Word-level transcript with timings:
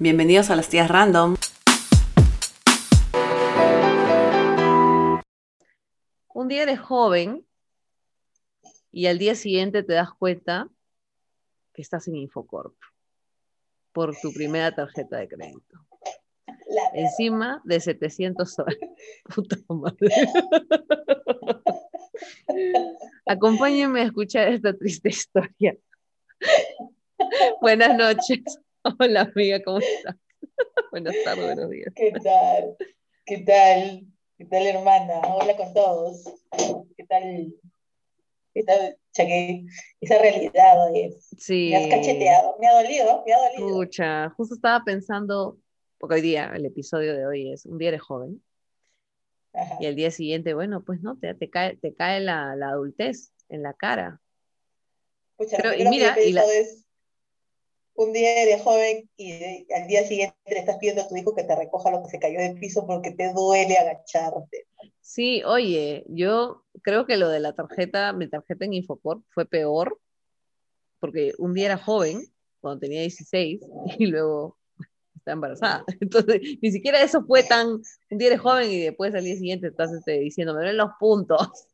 Bienvenidos 0.00 0.50
a 0.50 0.56
las 0.56 0.68
tías 0.68 0.90
random. 0.90 1.36
Un 6.34 6.48
día 6.48 6.64
eres 6.64 6.80
joven 6.80 7.46
y 8.90 9.06
al 9.06 9.18
día 9.18 9.36
siguiente 9.36 9.84
te 9.84 9.92
das 9.92 10.12
cuenta 10.12 10.68
que 11.72 11.80
estás 11.80 12.08
en 12.08 12.16
Infocorp 12.16 12.74
por 13.92 14.16
tu 14.16 14.32
primera 14.32 14.74
tarjeta 14.74 15.18
de 15.18 15.28
crédito. 15.28 15.86
Encima 16.94 17.62
de 17.62 17.78
700 17.78 18.52
soles. 18.52 18.76
Puta 19.32 19.58
madre. 19.68 20.10
Acompáñenme 23.26 24.00
a 24.00 24.04
escuchar 24.06 24.48
esta 24.48 24.76
triste 24.76 25.10
historia. 25.10 25.76
Buenas 27.60 27.96
noches. 27.96 28.58
Hola 28.98 29.22
amiga, 29.34 29.62
¿cómo 29.62 29.78
estás? 29.78 30.16
Buenas 30.90 31.14
tardes, 31.24 31.44
buenos 31.44 31.70
días. 31.70 31.92
¿Qué 31.94 32.12
tal? 32.12 32.76
¿Qué 33.24 33.38
tal? 33.38 34.06
¿Qué 34.36 34.44
tal, 34.44 34.66
hermana? 34.66 35.20
Hola 35.20 35.56
con 35.56 35.72
todos. 35.72 36.24
¿Qué 36.96 37.04
tal? 37.06 37.54
¿Qué 38.52 38.62
tal, 38.62 38.96
Chaque? 39.12 39.64
Esa 40.00 40.18
realidad, 40.18 40.90
oye. 40.90 41.16
Sí. 41.38 41.70
Me 41.70 41.76
has 41.76 41.86
cacheteado. 41.86 42.56
Me 42.60 42.66
ha 42.68 42.74
dolido, 42.74 43.24
me 43.26 43.32
ha 43.32 43.38
dolido. 43.38 43.68
Escucha, 43.82 44.30
justo 44.36 44.54
estaba 44.54 44.84
pensando, 44.84 45.58
porque 45.98 46.16
hoy 46.16 46.20
día, 46.20 46.52
el 46.54 46.66
episodio 46.66 47.14
de 47.16 47.26
hoy 47.26 47.52
es 47.52 47.64
Un 47.66 47.78
día 47.78 47.88
eres 47.88 48.02
joven, 48.02 48.42
Ajá. 49.54 49.78
y 49.80 49.86
el 49.86 49.96
día 49.96 50.10
siguiente, 50.10 50.52
bueno, 50.52 50.84
pues 50.84 51.00
no, 51.00 51.16
te, 51.16 51.34
te 51.34 51.48
cae, 51.48 51.76
te 51.76 51.94
cae 51.94 52.20
la, 52.20 52.54
la 52.54 52.68
adultez 52.68 53.32
en 53.48 53.62
la 53.62 53.72
cara. 53.72 54.20
Pucha, 55.36 55.56
Pero, 55.56 55.74
y 55.74 55.88
mira, 55.88 56.16
y 56.20 56.32
la- 56.32 56.44
es 56.44 56.83
un 57.96 58.12
día 58.12 58.42
eres 58.42 58.62
joven 58.62 59.08
y 59.16 59.72
al 59.72 59.86
día 59.86 60.04
siguiente 60.04 60.36
le 60.46 60.58
estás 60.58 60.78
pidiendo 60.78 61.02
a 61.02 61.08
tu 61.08 61.16
hijo 61.16 61.34
que 61.34 61.44
te 61.44 61.54
recoja 61.54 61.90
lo 61.90 62.02
que 62.02 62.10
se 62.10 62.18
cayó 62.18 62.40
del 62.40 62.58
piso 62.58 62.86
porque 62.86 63.12
te 63.12 63.32
duele 63.32 63.76
agacharte. 63.76 64.66
Sí, 65.00 65.42
oye, 65.44 66.04
yo 66.08 66.64
creo 66.82 67.06
que 67.06 67.16
lo 67.16 67.28
de 67.28 67.40
la 67.40 67.54
tarjeta, 67.54 68.12
mi 68.12 68.28
tarjeta 68.28 68.64
en 68.64 68.74
Infocorp 68.74 69.22
fue 69.30 69.46
peor, 69.46 70.00
porque 70.98 71.32
un 71.38 71.54
día 71.54 71.66
era 71.66 71.78
joven, 71.78 72.22
cuando 72.60 72.80
tenía 72.80 73.00
16, 73.00 73.60
y 73.98 74.06
luego 74.06 74.58
estaba 75.14 75.34
embarazada. 75.34 75.84
Entonces, 76.00 76.40
ni 76.60 76.72
siquiera 76.72 77.00
eso 77.00 77.24
fue 77.24 77.42
tan, 77.44 77.68
un 77.68 78.18
día 78.18 78.28
eres 78.28 78.40
joven 78.40 78.70
y 78.70 78.80
después 78.80 79.14
al 79.14 79.24
día 79.24 79.36
siguiente 79.36 79.68
estás 79.68 79.92
este, 79.92 80.20
diciendo, 80.20 80.52
me 80.52 80.60
duelen 80.60 80.78
los 80.78 80.90
puntos, 80.98 81.68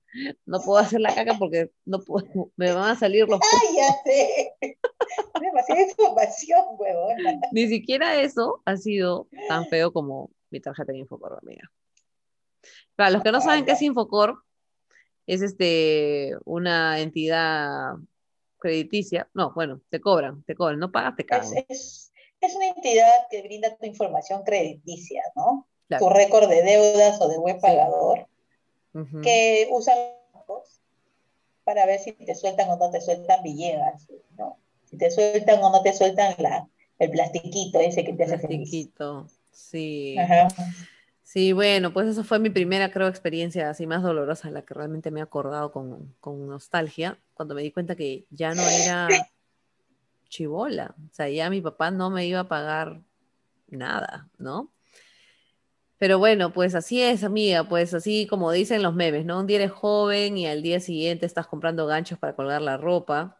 no 0.47 0.61
puedo 0.61 0.79
hacer 0.79 1.01
la 1.01 1.15
caca 1.15 1.37
porque 1.39 1.71
no 1.85 2.03
puedo, 2.03 2.27
me 2.57 2.73
van 2.73 2.91
a 2.91 2.99
salir 2.99 3.29
los 3.29 3.41
puntos. 3.41 3.61
¡Ay, 3.63 3.77
ya 3.77 3.93
sé! 4.05 4.57
Demasiada 5.41 5.83
información, 5.83 6.61
huevona. 6.79 7.41
Ni 7.53 7.69
siquiera 7.69 8.21
eso 8.21 8.63
ha 8.65 8.77
sido 8.77 9.29
tan 9.49 9.67
feo 9.67 9.93
como 9.93 10.31
mi 10.51 10.61
tarjeta 10.61 10.93
en 10.93 10.99
Infocorp, 10.99 11.39
amiga. 11.43 11.71
Para 12.97 13.11
los 13.11 13.23
que 13.23 13.33
no 13.33 13.41
saben 13.41 13.65
qué 13.65 13.73
es 13.73 13.83
Infocorp, 13.83 14.39
es 15.27 15.43
este, 15.43 16.37
una 16.45 16.99
entidad 16.99 17.95
crediticia. 18.59 19.31
No, 19.33 19.53
bueno, 19.55 19.81
te 19.89 20.01
cobran, 20.01 20.43
te 20.45 20.55
cobran, 20.55 20.79
no 20.79 20.91
pagas, 20.91 21.17
te 21.17 21.25
cagan. 21.25 21.49
es, 21.69 22.13
es 22.41 22.55
una 22.55 22.67
entidad 22.67 23.27
que 23.31 23.43
brinda 23.43 23.77
tu 23.77 23.87
información 23.87 24.43
crediticia, 24.43 25.23
¿no? 25.37 25.69
Claro. 25.89 26.07
Tu 26.07 26.11
récord 26.11 26.49
de 26.49 26.63
deudas 26.63 27.21
o 27.21 27.29
de 27.29 27.39
buen 27.39 27.59
Sí. 27.61 27.67
Que 29.23 29.69
usan 29.71 29.97
para 31.65 31.87
ver 31.87 32.01
si 32.01 32.13
te 32.13 32.35
sueltan 32.35 32.69
o 32.71 32.77
no 32.77 32.91
te 32.91 33.01
sueltan 33.01 33.43
Villegas, 33.43 34.09
¿no? 34.37 34.59
Si 34.85 34.97
te 34.97 35.11
sueltan 35.11 35.63
o 35.63 35.71
no 35.71 35.83
te 35.83 35.93
sueltan 35.93 36.35
la, 36.39 36.69
el 36.99 37.11
plastiquito 37.11 37.79
ese 37.81 38.05
que 38.05 38.13
te 38.13 38.25
hace 38.25 38.39
feliz. 38.39 38.59
Plastiquito. 38.59 39.27
Sí. 39.53 40.17
Ajá. 40.19 40.49
Sí, 41.23 41.53
bueno, 41.53 41.93
pues 41.93 42.09
eso 42.09 42.25
fue 42.25 42.41
mi 42.41 42.51
primera, 42.51 42.91
creo, 42.91 43.07
experiencia 43.07 43.71
así 43.71 43.87
más 43.87 44.03
dolorosa, 44.03 44.51
la 44.51 44.63
que 44.63 44.75
realmente 44.75 45.13
me 45.13 45.21
he 45.21 45.23
acordado 45.23 45.71
con, 45.71 46.13
con 46.19 46.49
nostalgia, 46.49 47.21
cuando 47.35 47.55
me 47.55 47.63
di 47.63 47.71
cuenta 47.71 47.95
que 47.95 48.27
ya 48.31 48.53
no 48.53 48.63
era 48.63 49.09
chivola. 50.29 50.97
O 50.99 51.15
sea, 51.15 51.29
ya 51.29 51.49
mi 51.49 51.61
papá 51.61 51.93
no 51.93 52.11
me 52.11 52.27
iba 52.27 52.41
a 52.41 52.49
pagar 52.49 53.01
nada, 53.69 54.29
¿no? 54.39 54.73
Pero 56.01 56.19
bueno, 56.19 56.51
pues 56.51 56.75
así 56.75 57.03
es, 57.03 57.25
amiga, 57.25 57.65
pues 57.69 57.93
así 57.93 58.27
como 58.27 58.51
dicen 58.53 58.83
los 58.83 58.95
memes, 58.95 59.27
¿no? 59.27 59.39
Un 59.41 59.47
día 59.47 59.59
eres 59.59 59.71
joven 59.71 60.39
y 60.39 60.47
al 60.47 60.63
día 60.63 60.81
siguiente 60.81 61.27
estás 61.27 61.47
comprando 61.47 61.87
ganchos 61.87 62.19
para 62.19 62.35
colgar 62.35 62.63
la 62.63 62.79
ropa, 62.79 63.39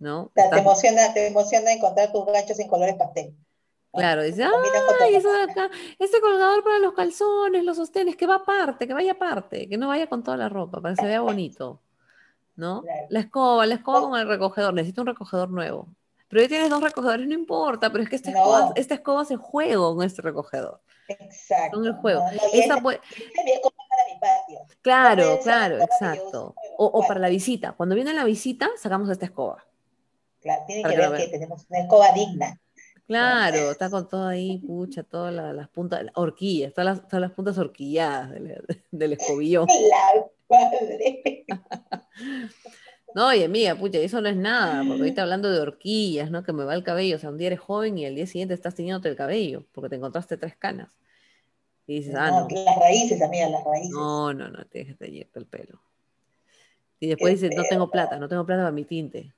¿no? 0.00 0.22
O 0.22 0.32
sea, 0.34 0.50
te 0.50 0.56
Estás- 0.56 0.60
emociona, 0.62 1.14
te 1.14 1.26
emociona 1.28 1.72
encontrar 1.72 2.10
tus 2.10 2.26
ganchos 2.26 2.58
en 2.58 2.66
colores 2.66 2.96
pastel. 2.96 3.36
Claro, 3.92 4.24
dice, 4.24 4.42
ay, 4.42 5.14
eso 5.14 5.30
de 5.32 5.42
acá, 5.44 5.70
este 6.00 6.20
colgador 6.20 6.64
para 6.64 6.80
los 6.80 6.92
calzones, 6.94 7.62
los 7.62 7.76
sostenes, 7.76 8.16
que 8.16 8.26
va 8.26 8.34
aparte, 8.34 8.88
que 8.88 8.92
vaya 8.92 9.12
aparte, 9.12 9.68
que 9.68 9.78
no 9.78 9.86
vaya 9.86 10.08
con 10.08 10.24
toda 10.24 10.36
la 10.36 10.48
ropa, 10.48 10.80
para 10.80 10.96
que 10.96 11.02
se 11.02 11.06
vea 11.06 11.20
bonito, 11.20 11.80
¿no? 12.56 12.82
Claro. 12.82 13.06
La 13.10 13.20
escoba, 13.20 13.64
la 13.66 13.76
escoba 13.76 14.00
con 14.00 14.18
el 14.18 14.26
recogedor, 14.26 14.74
necesito 14.74 15.02
un 15.02 15.06
recogedor 15.06 15.50
nuevo. 15.50 15.86
Pero 16.34 16.42
ya 16.46 16.48
tienes 16.48 16.68
dos 16.68 16.82
recogedores, 16.82 17.28
no 17.28 17.34
importa, 17.34 17.92
pero 17.92 18.02
es 18.02 18.10
que 18.10 18.16
esta, 18.16 18.32
No. 18.32 18.38
escoba, 18.38 18.72
esta 18.74 18.94
escoba 18.94 19.20
hace 19.22 19.36
juego 19.36 19.94
con 19.94 20.04
este 20.04 20.20
recogedor. 20.20 20.80
Exacto. 21.06 21.76
Son 21.76 21.86
el 21.86 21.92
juego. 21.92 22.22
No, 22.22 22.26
no, 22.26 22.32
Esa 22.52 22.72
ese- 22.74 22.82
puede- 22.82 23.00
ese 23.12 23.54
es 23.54 23.60
como 23.62 23.76
para 23.88 24.02
mi 24.12 24.18
patio. 24.20 24.58
Claro, 24.82 25.22
Esa 25.34 25.42
claro, 25.44 25.78
exacto. 25.80 26.54
O, 26.76 27.04
para 27.06 27.20
la 27.20 27.28
visita. 27.28 27.70
Cuando 27.74 27.94
viene 27.94 28.12
la 28.14 28.24
visita, 28.24 28.68
sacamos 28.76 29.08
esta 29.10 29.26
escoba. 29.26 29.64
Claro, 30.42 30.64
tienen 30.66 30.82
Para 30.82 30.94
que 30.96 31.08
ver 31.08 31.20
que 31.20 31.28
tenemos 31.28 31.66
una 31.70 31.78
escoba 31.78 32.10
digna. 32.12 32.60
Claro, 33.06 33.70
está 33.70 33.88
con 33.88 34.08
todo 34.08 34.26
ahí, 34.26 34.58
pucha, 34.58 35.04
todas 35.04 35.32
la- 35.32 35.52
las 35.52 35.68
puntas, 35.68 36.02
las 36.02 36.16
horquillas, 36.16 36.74
todas 36.74 36.96
las, 36.96 37.06
todas 37.06 37.20
las 37.20 37.30
puntas 37.30 37.58
horquilladas 37.58 38.32
del, 38.32 38.60
del 38.90 39.12
escobillón. 39.38 39.68
La 39.68 40.26
madre. 40.48 41.44
No, 43.14 43.28
oye, 43.28 43.44
amiga, 43.44 43.76
pucha, 43.76 43.98
eso 43.98 44.20
no 44.20 44.28
es 44.28 44.36
nada, 44.36 44.82
porque 44.84 45.02
ahorita 45.02 45.22
hablando 45.22 45.50
de 45.50 45.60
horquillas, 45.60 46.32
¿no? 46.32 46.42
Que 46.42 46.52
me 46.52 46.64
va 46.64 46.74
el 46.74 46.82
cabello, 46.82 47.14
o 47.14 47.18
sea, 47.20 47.30
un 47.30 47.38
día 47.38 47.46
eres 47.46 47.60
joven 47.60 47.96
y 47.96 48.06
al 48.06 48.16
día 48.16 48.26
siguiente 48.26 48.54
estás 48.54 48.74
teniéndote 48.74 49.08
el 49.08 49.14
cabello, 49.16 49.64
porque 49.72 49.88
te 49.88 49.96
encontraste 49.96 50.36
tres 50.36 50.56
canas. 50.56 50.90
Y 51.86 52.00
dices, 52.00 52.14
ah, 52.16 52.30
No, 52.30 52.48
las 52.50 52.76
raíces, 52.76 53.22
amiga, 53.22 53.48
las 53.50 53.62
raíces. 53.64 53.90
no, 53.90 54.32
no, 54.34 54.48
no, 54.48 54.64
tienes 54.66 54.96
que 54.96 55.04
teñirte 55.04 55.38
el 55.38 55.46
pelo. 55.46 55.80
Y 56.98 57.06
después 57.06 57.40
dices, 57.40 57.56
no 57.56 57.62
tengo 57.68 57.90
plata, 57.90 58.18
no 58.18 58.28
tengo 58.28 58.44
plata 58.44 58.62
para 58.62 58.72
mi 58.72 58.84
tinte. 58.84 59.32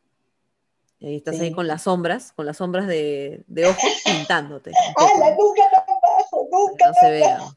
Y 0.98 1.08
ahí 1.08 1.16
estás 1.16 1.38
ahí 1.40 1.52
con 1.52 1.66
las 1.66 1.82
sombras, 1.82 2.32
con 2.32 2.46
las 2.46 2.56
sombras 2.56 2.86
de, 2.86 3.44
de 3.46 3.66
ojos 3.66 3.82
pintándote. 4.04 4.72
¡Hala! 4.96 5.30
¿no? 5.30 5.36
Nunca 5.36 5.62
tan 5.70 5.96
bajo, 6.00 6.48
nunca 6.50 6.86
no 6.86 6.94
se 6.94 7.10
vea. 7.10 7.38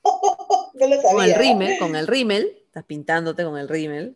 No 0.73 0.87
lo 0.87 1.01
sabía. 1.01 1.11
Con 1.11 1.23
el 1.25 1.35
rímel, 1.35 1.77
con 1.77 1.95
el 1.97 2.07
rímel, 2.07 2.53
estás 2.65 2.85
pintándote 2.85 3.43
con 3.43 3.57
el 3.57 3.67
rímel, 3.67 4.15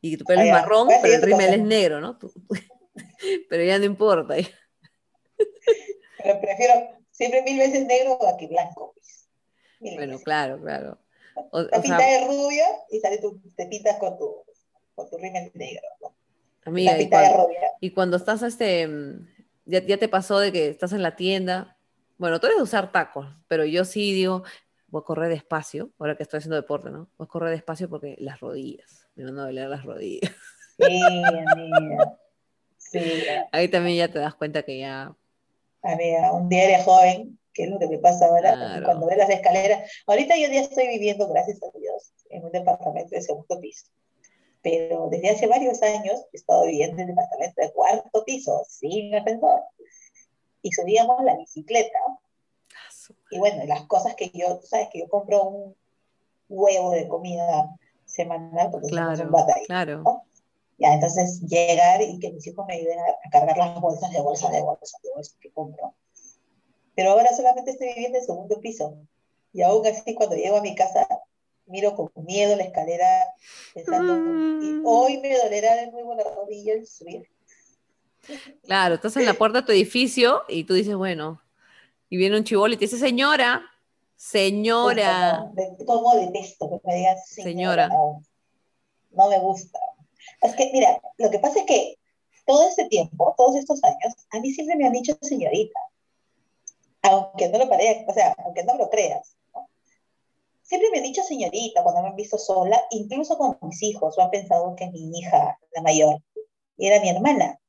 y 0.00 0.16
tu 0.16 0.24
pelo 0.24 0.42
es 0.42 0.50
marrón, 0.50 0.88
pero 1.02 1.14
el 1.14 1.22
rímel 1.22 1.54
es 1.54 1.60
negro, 1.60 2.00
¿no? 2.00 2.18
Tú- 2.18 2.32
pero 3.48 3.64
ya 3.64 3.78
no 3.78 3.84
importa. 3.84 4.38
ya. 4.38 4.48
Pero 6.22 6.40
prefiero 6.40 6.74
siempre 7.10 7.42
mil 7.42 7.58
veces 7.58 7.86
negro 7.86 8.18
a 8.26 8.36
que 8.36 8.46
blanco. 8.46 8.92
pues. 8.94 9.28
Bueno, 9.80 10.12
veces. 10.12 10.24
claro, 10.24 10.60
claro. 10.60 10.98
O, 11.52 11.62
La 11.62 11.78
o 11.78 11.82
pinta 11.82 11.98
sea, 11.98 12.20
de 12.20 12.26
rubia 12.26 12.66
y 12.90 13.00
sale 13.00 13.18
tu, 13.18 13.40
te 13.56 13.66
pintas 13.66 13.96
con 13.98 14.18
tu, 14.18 14.44
con 14.94 15.08
tu 15.08 15.16
rímel 15.16 15.50
negro. 15.54 15.86
¿no? 16.02 16.14
amiga, 16.64 16.92
la 16.92 16.98
y 16.98 17.00
pinta 17.02 17.20
de 17.22 17.28
cuando, 17.28 17.46
rubia. 17.46 17.70
y 17.80 17.90
cuando 17.92 18.16
estás, 18.16 18.42
este, 18.42 18.86
mm, 18.86 19.26
ya, 19.64 19.80
ya 19.86 19.96
te 19.96 20.08
pasó 20.08 20.38
de 20.38 20.52
que 20.52 20.68
estás 20.68 20.92
en 20.92 21.02
la 21.02 21.16
tienda, 21.16 21.78
bueno, 22.18 22.38
tú 22.38 22.46
eres 22.46 22.58
de 22.58 22.64
usar 22.64 22.92
tacos, 22.92 23.26
pero 23.48 23.64
yo 23.64 23.84
sí 23.86 24.12
digo, 24.12 24.42
voy 24.90 25.00
a 25.00 25.04
correr 25.04 25.28
despacio, 25.30 25.90
ahora 25.98 26.16
que 26.16 26.22
estoy 26.22 26.38
haciendo 26.38 26.56
deporte, 26.56 26.90
¿no? 26.90 27.08
Voy 27.16 27.24
a 27.24 27.28
correr 27.28 27.50
despacio 27.50 27.88
porque 27.88 28.16
las 28.18 28.40
rodillas, 28.40 29.06
me 29.14 29.24
van 29.24 29.38
a 29.38 29.44
doler 29.44 29.68
las 29.68 29.84
rodillas. 29.84 30.32
Sí, 30.78 31.00
amiga. 31.56 32.18
Sí, 32.78 33.00
Ahí 33.52 33.68
también 33.68 33.96
ya 33.96 34.08
te 34.12 34.18
das 34.18 34.34
cuenta 34.34 34.62
que 34.62 34.78
ya, 34.78 35.14
amiga, 35.82 36.32
un 36.32 36.48
día 36.48 36.64
eres 36.64 36.84
joven, 36.84 37.38
que 37.52 37.64
es 37.64 37.70
lo 37.70 37.78
que 37.78 37.88
me 37.88 37.98
pasa 37.98 38.26
ahora, 38.26 38.54
Claro. 38.54 38.84
cuando 38.84 39.06
ves 39.06 39.18
las 39.18 39.30
escaleras. 39.30 39.90
Ahorita 40.06 40.36
yo 40.36 40.48
ya 40.48 40.60
estoy 40.60 40.88
viviendo, 40.88 41.28
gracias 41.28 41.62
a 41.62 41.78
Dios, 41.78 42.12
en 42.30 42.44
un 42.44 42.52
departamento 42.52 43.14
de 43.14 43.22
segundo 43.22 43.60
piso. 43.60 43.86
Pero 44.62 45.08
desde 45.10 45.30
hace 45.30 45.46
varios 45.46 45.82
años 45.82 46.20
he 46.32 46.36
estado 46.36 46.66
viviendo 46.66 46.96
en 47.00 47.10
un 47.10 47.16
departamento 47.16 47.62
de 47.62 47.72
cuarto 47.72 48.24
piso, 48.24 48.64
sin 48.68 49.14
ascensor. 49.14 49.60
Y 50.62 50.70
subíamos 50.72 51.22
la 51.24 51.36
bicicleta. 51.36 51.98
Y 53.30 53.38
bueno, 53.38 53.64
las 53.66 53.86
cosas 53.86 54.14
que 54.14 54.30
yo, 54.30 54.60
sabes 54.62 54.88
que 54.92 55.00
yo 55.00 55.08
compro 55.08 55.44
un 55.44 55.76
huevo 56.48 56.90
de 56.90 57.08
comida 57.08 57.76
semanal 58.04 58.70
porque 58.70 58.88
somos 58.88 59.18
claro, 59.18 59.24
un 59.24 59.30
batallón. 59.30 59.66
claro. 59.66 60.22
Ya, 60.78 60.94
entonces 60.94 61.42
llegar 61.42 62.00
y 62.00 62.18
que 62.18 62.32
mis 62.32 62.46
hijos 62.46 62.66
me 62.66 62.74
ayuden 62.74 62.98
a, 62.98 63.30
cargar 63.30 63.56
las 63.56 63.80
bolsas 63.80 64.10
de 64.12 64.20
bolsas 64.20 64.50
de 64.50 64.62
bolsas 64.62 65.00
de 65.02 65.10
bolsas 65.14 65.36
que 65.40 65.50
compro. 65.52 65.94
Pero 66.94 67.10
ahora 67.10 67.30
solamente 67.36 67.72
estoy 67.72 67.88
viviendo 67.88 68.18
en 68.18 68.24
segundo 68.24 68.60
piso. 68.60 68.96
Y 69.52 69.62
aún 69.62 69.86
así, 69.86 70.14
cuando 70.14 70.36
llego 70.36 70.56
a 70.56 70.62
mi 70.62 70.74
casa, 70.74 71.06
miro 71.66 71.94
con 71.94 72.10
miedo 72.24 72.56
la 72.56 72.64
escalera, 72.64 73.26
pensando, 73.74 74.14
y 74.62 74.72
Mm. 74.72 74.82
hoy 74.84 75.18
me 75.18 75.36
dolerá 75.36 75.76
de 75.76 75.90
nuevo 75.90 76.14
la 76.14 76.24
rodilla 76.24 76.74
el 76.74 76.86
subir. 76.86 77.28
Claro, 78.62 78.94
estás 78.96 79.16
en 79.16 79.26
la 79.26 79.34
puerta 79.34 79.60
de 79.60 79.66
tu 79.66 79.72
edificio 79.72 80.42
y 80.48 80.64
tú 80.64 80.74
dices, 80.74 80.94
bueno, 80.94 81.40
Y 82.10 82.16
viene 82.16 82.36
un 82.36 82.44
chivolo 82.44 82.74
y 82.74 82.76
te 82.76 82.86
dice, 82.86 82.98
señora, 82.98 83.62
señora. 84.16 85.48
¿Cómo 85.86 86.16
detesto 86.16 86.68
que 86.68 86.80
me 86.84 86.96
digan 86.96 87.16
señora? 87.24 87.88
No, 87.88 89.28
me 89.28 89.38
gusta. 89.38 89.78
Es 90.42 90.54
que, 90.56 90.70
mira, 90.72 91.00
lo 91.18 91.30
que 91.30 91.38
pasa 91.38 91.60
es 91.60 91.66
que 91.66 91.98
todo 92.44 92.68
este 92.68 92.86
tiempo, 92.86 93.32
todos 93.36 93.54
estos 93.56 93.82
años, 93.84 94.14
a 94.30 94.40
mí 94.40 94.52
siempre 94.52 94.76
me 94.76 94.86
han 94.86 94.92
dicho 94.92 95.16
señorita. 95.22 95.78
Aunque 97.02 97.48
no 97.48 97.58
lo 97.58 97.68
parezca, 97.68 98.10
o 98.10 98.14
sea, 98.14 98.34
aunque 98.44 98.64
no 98.64 98.76
lo 98.76 98.90
creas. 98.90 99.36
Siempre 100.62 100.90
me 100.90 100.98
han 100.98 101.04
dicho 101.04 101.22
señorita 101.22 101.84
cuando 101.84 102.02
me 102.02 102.08
han 102.08 102.16
visto 102.16 102.38
sola, 102.38 102.82
incluso 102.90 103.38
con 103.38 103.56
mis 103.62 103.80
hijos, 103.84 104.18
o 104.18 104.20
han 104.20 104.30
pensado 104.30 104.74
que 104.74 104.90
mi 104.90 105.16
hija, 105.16 105.58
la 105.74 105.82
mayor, 105.82 106.20
era 106.76 107.00
mi 107.00 107.10
hermana, 107.10 107.60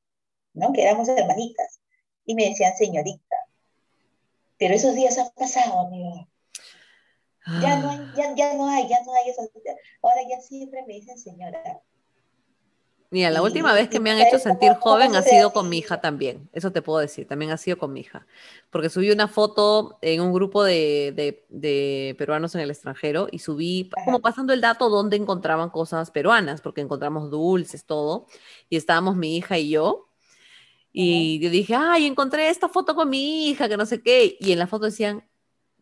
¿no? 0.53 0.73
Que 0.73 0.81
éramos 0.81 1.07
hermanitas. 1.09 1.79
Y 2.25 2.33
me 2.33 2.49
decían 2.49 2.75
señorita. 2.75 3.40
Pero 4.61 4.75
esos 4.75 4.93
días 4.93 5.17
han 5.17 5.31
pasado, 5.35 5.87
amigo. 5.87 6.27
Ya 7.63 7.79
no, 7.79 7.89
hay, 7.89 7.97
ya, 8.15 8.35
ya 8.35 8.53
no 8.53 8.67
hay, 8.69 8.87
ya 8.87 9.01
no 9.03 9.11
hay 9.15 9.31
esas. 9.31 9.49
Ahora 10.03 10.21
ya 10.29 10.39
siempre 10.39 10.85
me 10.85 10.93
dicen 10.93 11.17
señora. 11.17 11.81
Mira, 13.09 13.31
la 13.31 13.41
última 13.41 13.73
vez 13.73 13.89
que 13.89 13.99
me 13.99 14.11
han 14.11 14.19
hecho 14.19 14.37
sentir 14.37 14.73
joven 14.75 15.15
ha 15.15 15.23
sido 15.23 15.51
con 15.51 15.67
mi 15.67 15.79
hija 15.79 15.99
también. 15.99 16.47
Eso 16.53 16.71
te 16.71 16.83
puedo 16.83 16.99
decir, 16.99 17.27
también 17.27 17.49
ha 17.49 17.57
sido 17.57 17.79
con 17.79 17.91
mi 17.91 18.01
hija. 18.01 18.27
Porque 18.69 18.89
subí 18.89 19.09
una 19.09 19.27
foto 19.27 19.97
en 20.03 20.21
un 20.21 20.31
grupo 20.31 20.63
de, 20.63 21.43
de, 21.49 22.15
peruanos 22.19 22.53
en 22.53 22.61
el 22.61 22.69
extranjero 22.69 23.29
y 23.31 23.39
subí 23.39 23.89
como 24.05 24.21
pasando 24.21 24.53
el 24.53 24.61
dato 24.61 24.89
donde 24.89 25.17
encontraban 25.17 25.71
cosas 25.71 26.11
peruanas, 26.11 26.61
porque 26.61 26.81
encontramos 26.81 27.31
dulces, 27.31 27.85
todo. 27.85 28.27
Y 28.69 28.77
estábamos 28.77 29.15
mi 29.15 29.37
hija 29.37 29.57
y 29.57 29.69
yo. 29.69 30.10
Y 30.93 31.39
yo 31.39 31.49
dije, 31.49 31.73
ay, 31.75 32.05
encontré 32.05 32.49
esta 32.49 32.67
foto 32.67 32.95
con 32.95 33.09
mi 33.09 33.47
hija, 33.47 33.69
que 33.69 33.77
no 33.77 33.85
sé 33.85 34.01
qué. 34.01 34.38
Y 34.39 34.51
en 34.51 34.59
la 34.59 34.67
foto 34.67 34.85
decían, 34.85 35.27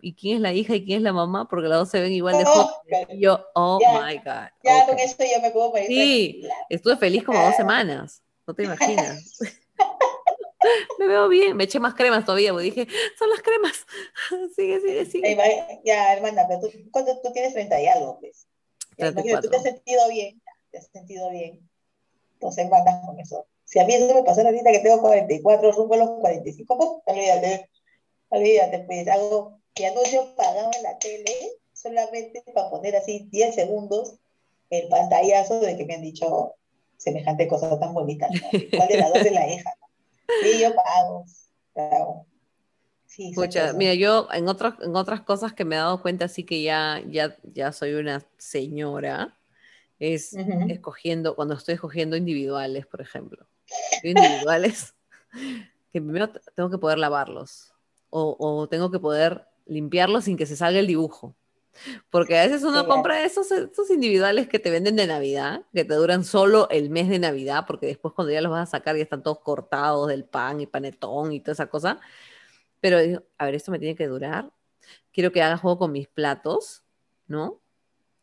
¿y 0.02 0.14
quién 0.14 0.36
es 0.36 0.42
la 0.42 0.54
hija 0.54 0.76
y 0.76 0.86
quién 0.86 0.98
es 0.98 1.04
la 1.04 1.14
mamá? 1.14 1.48
Porque 1.48 1.68
las 1.68 1.80
dos 1.80 1.90
se 1.90 2.00
ven 2.00 2.12
igual 2.12 2.38
de 2.38 2.46
fotos. 2.46 2.76
Y 3.10 3.20
yo, 3.20 3.46
oh 3.56 3.80
my 3.80 4.18
God. 4.18 4.50
Ya 4.64 4.86
con 4.86 5.00
esto 5.00 5.24
yo 5.24 5.42
me 5.42 5.52
puedo 5.52 5.70
morir. 5.70 5.88
Sí, 5.88 6.48
estuve 6.70 6.98
feliz 6.98 7.24
como 7.24 7.42
dos 7.44 7.56
semanas. 7.56 8.22
No 8.46 8.54
te 8.54 8.64
imaginas. 8.64 9.40
me 11.00 11.08
veo 11.08 11.28
bien, 11.28 11.56
me 11.56 11.64
eché 11.64 11.80
más 11.80 11.94
cremas 11.96 12.26
todavía, 12.26 12.52
porque 12.52 12.66
dije, 12.66 12.88
son 13.18 13.30
las 13.30 13.42
cremas. 13.42 13.86
sigue, 14.56 14.80
sigue, 14.80 15.06
sigue. 15.06 15.82
Ya, 15.84 16.14
hermana, 16.14 16.46
pero 16.48 16.62
tú, 16.62 16.70
tú 17.24 17.34
tienes 17.34 17.54
30 17.54 17.82
y 17.82 17.88
algo, 17.88 18.20
pues. 18.20 18.48
tú 18.98 19.50
te 19.50 19.56
has 19.56 19.64
sentido 19.64 20.08
bien, 20.10 20.42
te 20.72 20.78
has 20.78 20.88
sentido 20.88 21.30
bien. 21.32 21.68
Entonces, 22.34 22.70
mandas 22.70 23.06
con 23.06 23.20
eso. 23.20 23.46
Si 23.70 23.78
a 23.78 23.86
mí 23.86 23.94
eso 23.94 24.16
me 24.16 24.24
pasó 24.24 24.42
ahorita 24.42 24.72
que 24.72 24.80
tengo 24.80 25.00
44, 25.00 25.72
rumbo 25.74 25.94
a 25.94 25.98
los 25.98 26.10
45, 26.22 26.76
pues 26.76 26.90
olvídate, 27.06 27.70
olvídate, 28.30 28.80
pues 28.80 29.08
hago 29.08 29.60
que 29.76 29.86
anuncio 29.86 30.36
pagado 30.36 30.72
en 30.76 30.82
la 30.82 30.98
tele 30.98 31.36
solamente 31.72 32.42
para 32.52 32.72
poner 32.72 32.96
así 32.96 33.28
10 33.32 33.54
segundos 33.54 34.16
el 34.72 34.88
pantallazo 34.88 35.60
de 35.60 35.78
que 35.78 35.86
me 35.86 35.94
han 35.94 36.02
dicho 36.02 36.56
semejante 36.98 37.48
cosa 37.48 37.80
tan 37.80 37.94
bonita. 37.94 38.28
¿Cuál 38.76 38.88
de 38.88 38.98
las 38.98 39.14
dos 39.14 39.24
es 39.24 39.32
la 39.34 39.48
hija? 39.48 39.72
Sí, 40.42 40.60
yo 40.60 40.74
pago, 40.74 41.26
pago. 41.74 42.26
Sí, 43.06 43.36
mira, 43.76 43.94
yo 43.94 44.30
en 44.34 44.48
otras, 44.48 44.80
en 44.82 44.96
otras 44.96 45.22
cosas 45.22 45.54
que 45.54 45.64
me 45.64 45.76
he 45.76 45.80
dado 45.80 46.02
cuenta, 46.02 46.26
así 46.26 46.44
que 46.44 46.64
ya, 46.64 47.04
ya, 47.08 47.38
ya 47.44 47.72
soy 47.72 47.94
una 47.94 48.26
señora, 48.40 49.38
es 50.00 50.34
escogiendo, 50.34 51.36
cuando 51.36 51.54
estoy 51.54 51.76
escogiendo 51.76 52.16
individuales, 52.18 52.88
por 52.88 53.02
ejemplo 53.02 53.49
individuales 54.04 54.94
que 55.92 56.02
primero 56.02 56.30
tengo 56.56 56.70
que 56.70 56.78
poder 56.78 56.98
lavarlos 56.98 57.74
o, 58.12 58.68
tengo 58.70 58.90
que 58.90 59.00
poder 59.00 59.46
limpiarlos 59.66 60.26
sin 60.26 60.38
que 60.38 60.46
se 60.46 60.56
salga 60.56 60.80
el 60.80 60.88
dibujo. 60.88 61.36
Porque 62.10 62.38
a 62.38 62.46
veces 62.46 62.64
uno 62.64 62.88
compra 62.88 63.24
esos, 63.24 63.52
esos 63.52 63.90
individuales 63.92 64.48
que 64.48 64.60
te 64.60 64.72
venden 64.72 64.96
de 64.96 65.06
Navidad, 65.06 65.62
que 65.74 65.86
te 65.86 65.94
duran 65.94 66.26
solo 66.26 66.68
el 66.72 66.90
mes 66.90 67.08
de 67.08 67.20
Navidad, 67.20 67.66
porque 67.68 67.86
después 67.86 68.14
cuando 68.16 68.34
ya 68.34 68.42
los 68.42 68.52
vas 68.52 68.68
a 68.68 68.72
sacar 68.72 68.98
ya 68.98 69.04
están 69.04 69.22
todos 69.22 69.40
cortados 69.40 70.08
del 70.08 70.26
pan 70.26 70.60
y 70.60 70.66
panetón 70.66 71.32
y 71.32 71.40
toda 71.40 71.54
esa 71.54 71.68
cosa. 71.68 72.00
Pero 72.82 73.22
a 73.38 73.46
ver, 73.46 73.56
esto 73.56 73.72
me 73.72 73.80
tiene 73.80 73.96
que 73.96 74.08
durar. 74.08 74.52
Quiero 75.14 75.32
que 75.32 75.44
haga 75.44 75.58
juego 75.58 75.78
con 75.78 75.92
mis 75.92 76.08
platos, 76.08 76.84
¿no? 77.28 77.62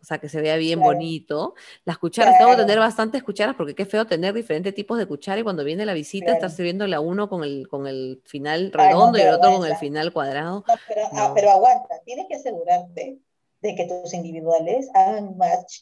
O 0.06 0.08
sea, 0.08 0.18
que 0.18 0.28
se 0.28 0.40
vea 0.40 0.54
bien 0.54 0.78
bonito. 0.78 1.56
Las 1.84 1.98
cucharas, 1.98 2.38
tengo 2.38 2.52
que 2.52 2.58
tener 2.58 2.78
bastantes 2.78 3.24
cucharas 3.24 3.56
porque 3.56 3.74
qué 3.74 3.86
feo 3.86 4.06
tener 4.06 4.34
diferentes 4.34 4.72
tipos 4.72 4.98
de 4.98 5.06
cuchara 5.06 5.40
y 5.40 5.42
cuando 5.42 5.64
viene 5.64 5.84
la 5.84 5.94
visita 5.94 6.32
estar 6.32 6.48
sirviendo 6.48 6.86
la 6.86 7.00
uno 7.00 7.28
con 7.28 7.42
el, 7.42 7.66
con 7.66 7.88
el 7.88 8.22
final 8.24 8.70
redondo 8.72 9.18
y 9.18 9.22
el 9.22 9.34
otro 9.34 9.56
con 9.56 9.66
el 9.66 9.76
final 9.78 10.12
cuadrado. 10.12 10.64
Ah, 11.12 11.32
pero, 11.34 11.50
aguanta, 11.50 12.00
tienes 12.04 12.26
que 12.28 12.36
asegurarte 12.36 13.18
de 13.62 13.74
que 13.74 13.84
tus 13.84 14.14
individuales 14.14 14.88
hagan 14.94 15.36
match 15.36 15.80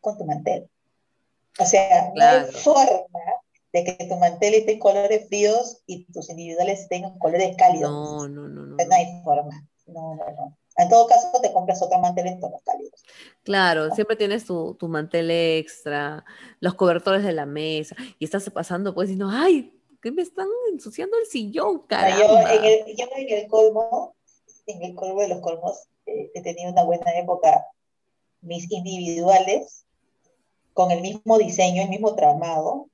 con 0.00 0.16
tu 0.16 0.24
mantel. 0.24 0.70
O 1.58 1.66
sea, 1.66 2.12
no 2.14 2.24
hay 2.24 2.44
forma 2.52 3.20
de 3.74 3.84
que 3.84 4.06
tu 4.06 4.16
mantel 4.16 4.54
esté 4.54 4.72
en 4.72 4.78
colores 4.78 5.28
fríos 5.28 5.82
y 5.86 6.10
tus 6.10 6.30
individuales 6.30 6.88
tengan 6.88 7.18
colores 7.18 7.54
cálidos. 7.58 7.90
No, 7.90 8.26
no, 8.26 8.48
no, 8.48 8.64
no. 8.64 8.76
No 8.76 8.96
hay 8.96 9.20
forma. 9.22 9.68
No, 9.86 10.14
no, 10.14 10.24
no. 10.30 10.56
En 10.78 10.88
todo 10.90 11.06
caso, 11.06 11.30
te 11.40 11.52
compras 11.52 11.80
otro 11.80 11.98
mantel 11.98 12.26
en 12.26 12.40
tonos 12.40 12.60
cálidos. 12.62 13.02
Claro, 13.42 13.90
siempre 13.94 14.16
tienes 14.16 14.44
tu, 14.44 14.74
tu, 14.74 14.88
mantel 14.88 15.30
extra, 15.30 16.24
los 16.60 16.74
cobertores 16.74 17.24
de 17.24 17.32
la 17.32 17.46
mesa, 17.46 17.96
y 18.18 18.24
estás 18.24 18.48
pasando 18.50 18.94
pues 18.94 19.08
diciendo, 19.08 19.30
ay, 19.32 19.72
¿qué 20.02 20.12
me 20.12 20.22
están 20.22 20.48
ensuciando 20.72 21.16
el 21.18 21.26
sillón, 21.26 21.86
caramba? 21.86 22.18
Yo 22.18 22.38
en 22.38 22.64
el, 22.64 22.96
yo 22.96 23.06
en 23.16 23.38
el 23.38 23.48
colmo, 23.48 24.14
en 24.66 24.82
el 24.82 24.94
colmo 24.94 25.22
de 25.22 25.28
los 25.28 25.40
colmos, 25.40 25.88
eh, 26.04 26.30
he 26.34 26.42
tenido 26.42 26.70
una 26.70 26.84
buena 26.84 27.10
época, 27.18 27.66
mis 28.42 28.70
individuales, 28.70 29.86
con 30.74 30.90
el 30.90 31.00
mismo 31.00 31.38
diseño, 31.38 31.82
el 31.82 31.88
mismo 31.88 32.14
tramado, 32.14 32.90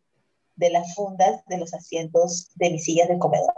de 0.54 0.70
las 0.70 0.94
fundas 0.94 1.44
de 1.46 1.58
los 1.58 1.74
asientos 1.74 2.50
de 2.54 2.70
mis 2.70 2.84
sillas 2.84 3.08
del 3.08 3.18
comedor. 3.18 3.52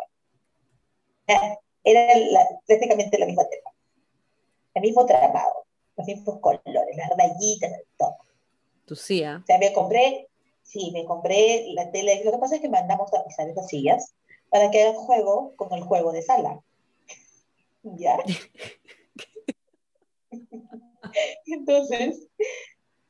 Era 1.26 2.48
prácticamente 2.66 3.18
la 3.18 3.26
misma 3.26 3.44
tela 3.44 3.63
el 4.74 4.82
mismo 4.82 5.06
tramado, 5.06 5.66
los 5.96 6.06
mismos 6.06 6.40
colores, 6.40 6.96
las 6.96 7.10
rayitas, 7.16 7.72
todo. 7.96 8.16
Tu 8.86 8.96
silla. 8.96 9.40
O 9.42 9.46
sea, 9.46 9.58
me 9.58 9.72
compré, 9.72 10.28
sí, 10.62 10.90
me 10.92 11.04
compré 11.04 11.66
la 11.72 11.90
tela. 11.90 12.12
Lo 12.24 12.32
que 12.32 12.38
pasa 12.38 12.56
es 12.56 12.60
que 12.60 12.68
mandamos 12.68 13.12
a 13.14 13.24
pisar 13.24 13.48
esas 13.48 13.68
sillas 13.68 14.14
para 14.50 14.70
que 14.70 14.82
hagan 14.82 14.94
juego 14.94 15.54
con 15.56 15.72
el 15.72 15.82
juego 15.82 16.12
de 16.12 16.22
sala. 16.22 16.60
¿Ya? 17.82 18.18
Entonces, 21.46 22.28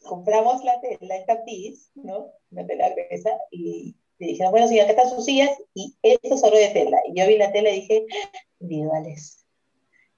compramos 0.05 0.63
la 0.65 0.81
tela, 0.81 1.17
el 1.17 1.27
tapiz, 1.27 1.91
¿no? 1.95 2.31
Una 2.51 2.67
tela 2.67 2.91
gruesa, 2.91 3.31
y 3.51 3.97
le 4.19 4.27
dijeron, 4.29 4.53
bueno, 4.53 4.69
sí, 4.69 4.79
acá 4.79 4.91
están 4.91 5.11
sus 5.11 5.25
sillas, 5.25 5.51
y 5.75 5.97
esto 6.03 6.35
es 6.35 6.45
oro 6.45 6.57
de 6.57 6.69
tela. 6.69 6.99
Y 7.09 7.19
yo 7.19 7.27
vi 7.27 7.39
la 7.39 7.53
tela 7.53 7.71
y 7.71 7.81
dije, 7.81 8.07
individuales. 8.61 9.45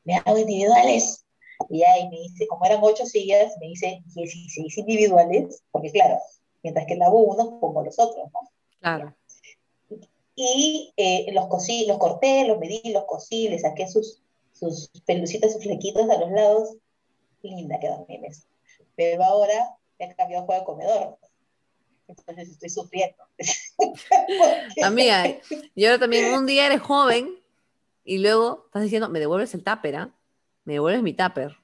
Me 0.05 0.17
hago 0.17 0.39
individuales. 0.39 1.26
Y 1.69 1.83
ahí 1.83 2.09
me 2.09 2.19
dice, 2.19 2.47
como 2.47 2.65
eran 2.65 2.81
ocho 2.83 3.07
sillas, 3.07 3.55
me 3.61 3.69
dice 3.69 4.03
16 4.15 4.79
individuales, 4.79 5.63
porque 5.71 5.91
claro, 5.91 6.19
mientras 6.63 6.87
que 6.87 6.97
lavo 6.97 7.21
uno, 7.21 7.59
pongo 7.61 7.83
los 7.83 7.99
otros, 7.99 8.29
¿no? 8.33 8.41
Claro. 8.81 9.15
Y 10.35 10.93
eh, 10.97 11.27
los 11.33 11.47
cosí, 11.47 11.87
los 11.87 11.99
corté, 11.99 12.47
los 12.47 12.59
medí, 12.59 12.83
los 12.93 13.05
cosí, 13.05 13.49
le 13.49 13.59
saqué 13.59 13.89
sus, 13.89 14.23
sus 14.53 14.91
pelucitas, 15.07 15.55
sus 15.55 15.63
flequitos 15.63 16.09
a 16.11 16.19
los 16.19 16.31
lados. 16.31 16.77
Linda 17.43 17.81
quedó 17.81 18.05
bien 18.07 18.25
eso. 18.27 18.43
Pero 18.97 19.25
ahora 19.25 19.77
he 19.99 20.15
cambiado 20.15 20.43
el 20.43 20.47
juego 20.47 20.61
de 20.61 20.67
comedor. 20.67 21.19
Entonces 22.07 22.51
estoy 22.51 22.69
sufriendo. 22.69 23.17
Amiga, 24.83 25.25
y 25.75 25.87
ahora 25.87 25.99
también 25.99 26.35
un 26.39 26.47
día 26.47 26.67
eres 26.67 26.81
joven 26.81 27.39
y 28.05 28.19
luego 28.19 28.65
estás 28.67 28.83
diciendo, 28.83 29.09
me 29.09 29.19
devuelves 29.19 29.55
el 29.55 29.65
tupper, 29.65 29.97
¿ah? 29.97 30.11
Me 30.67 30.75
devuelves 30.75 31.03
mi 31.03 31.15
tupper. 31.15 31.57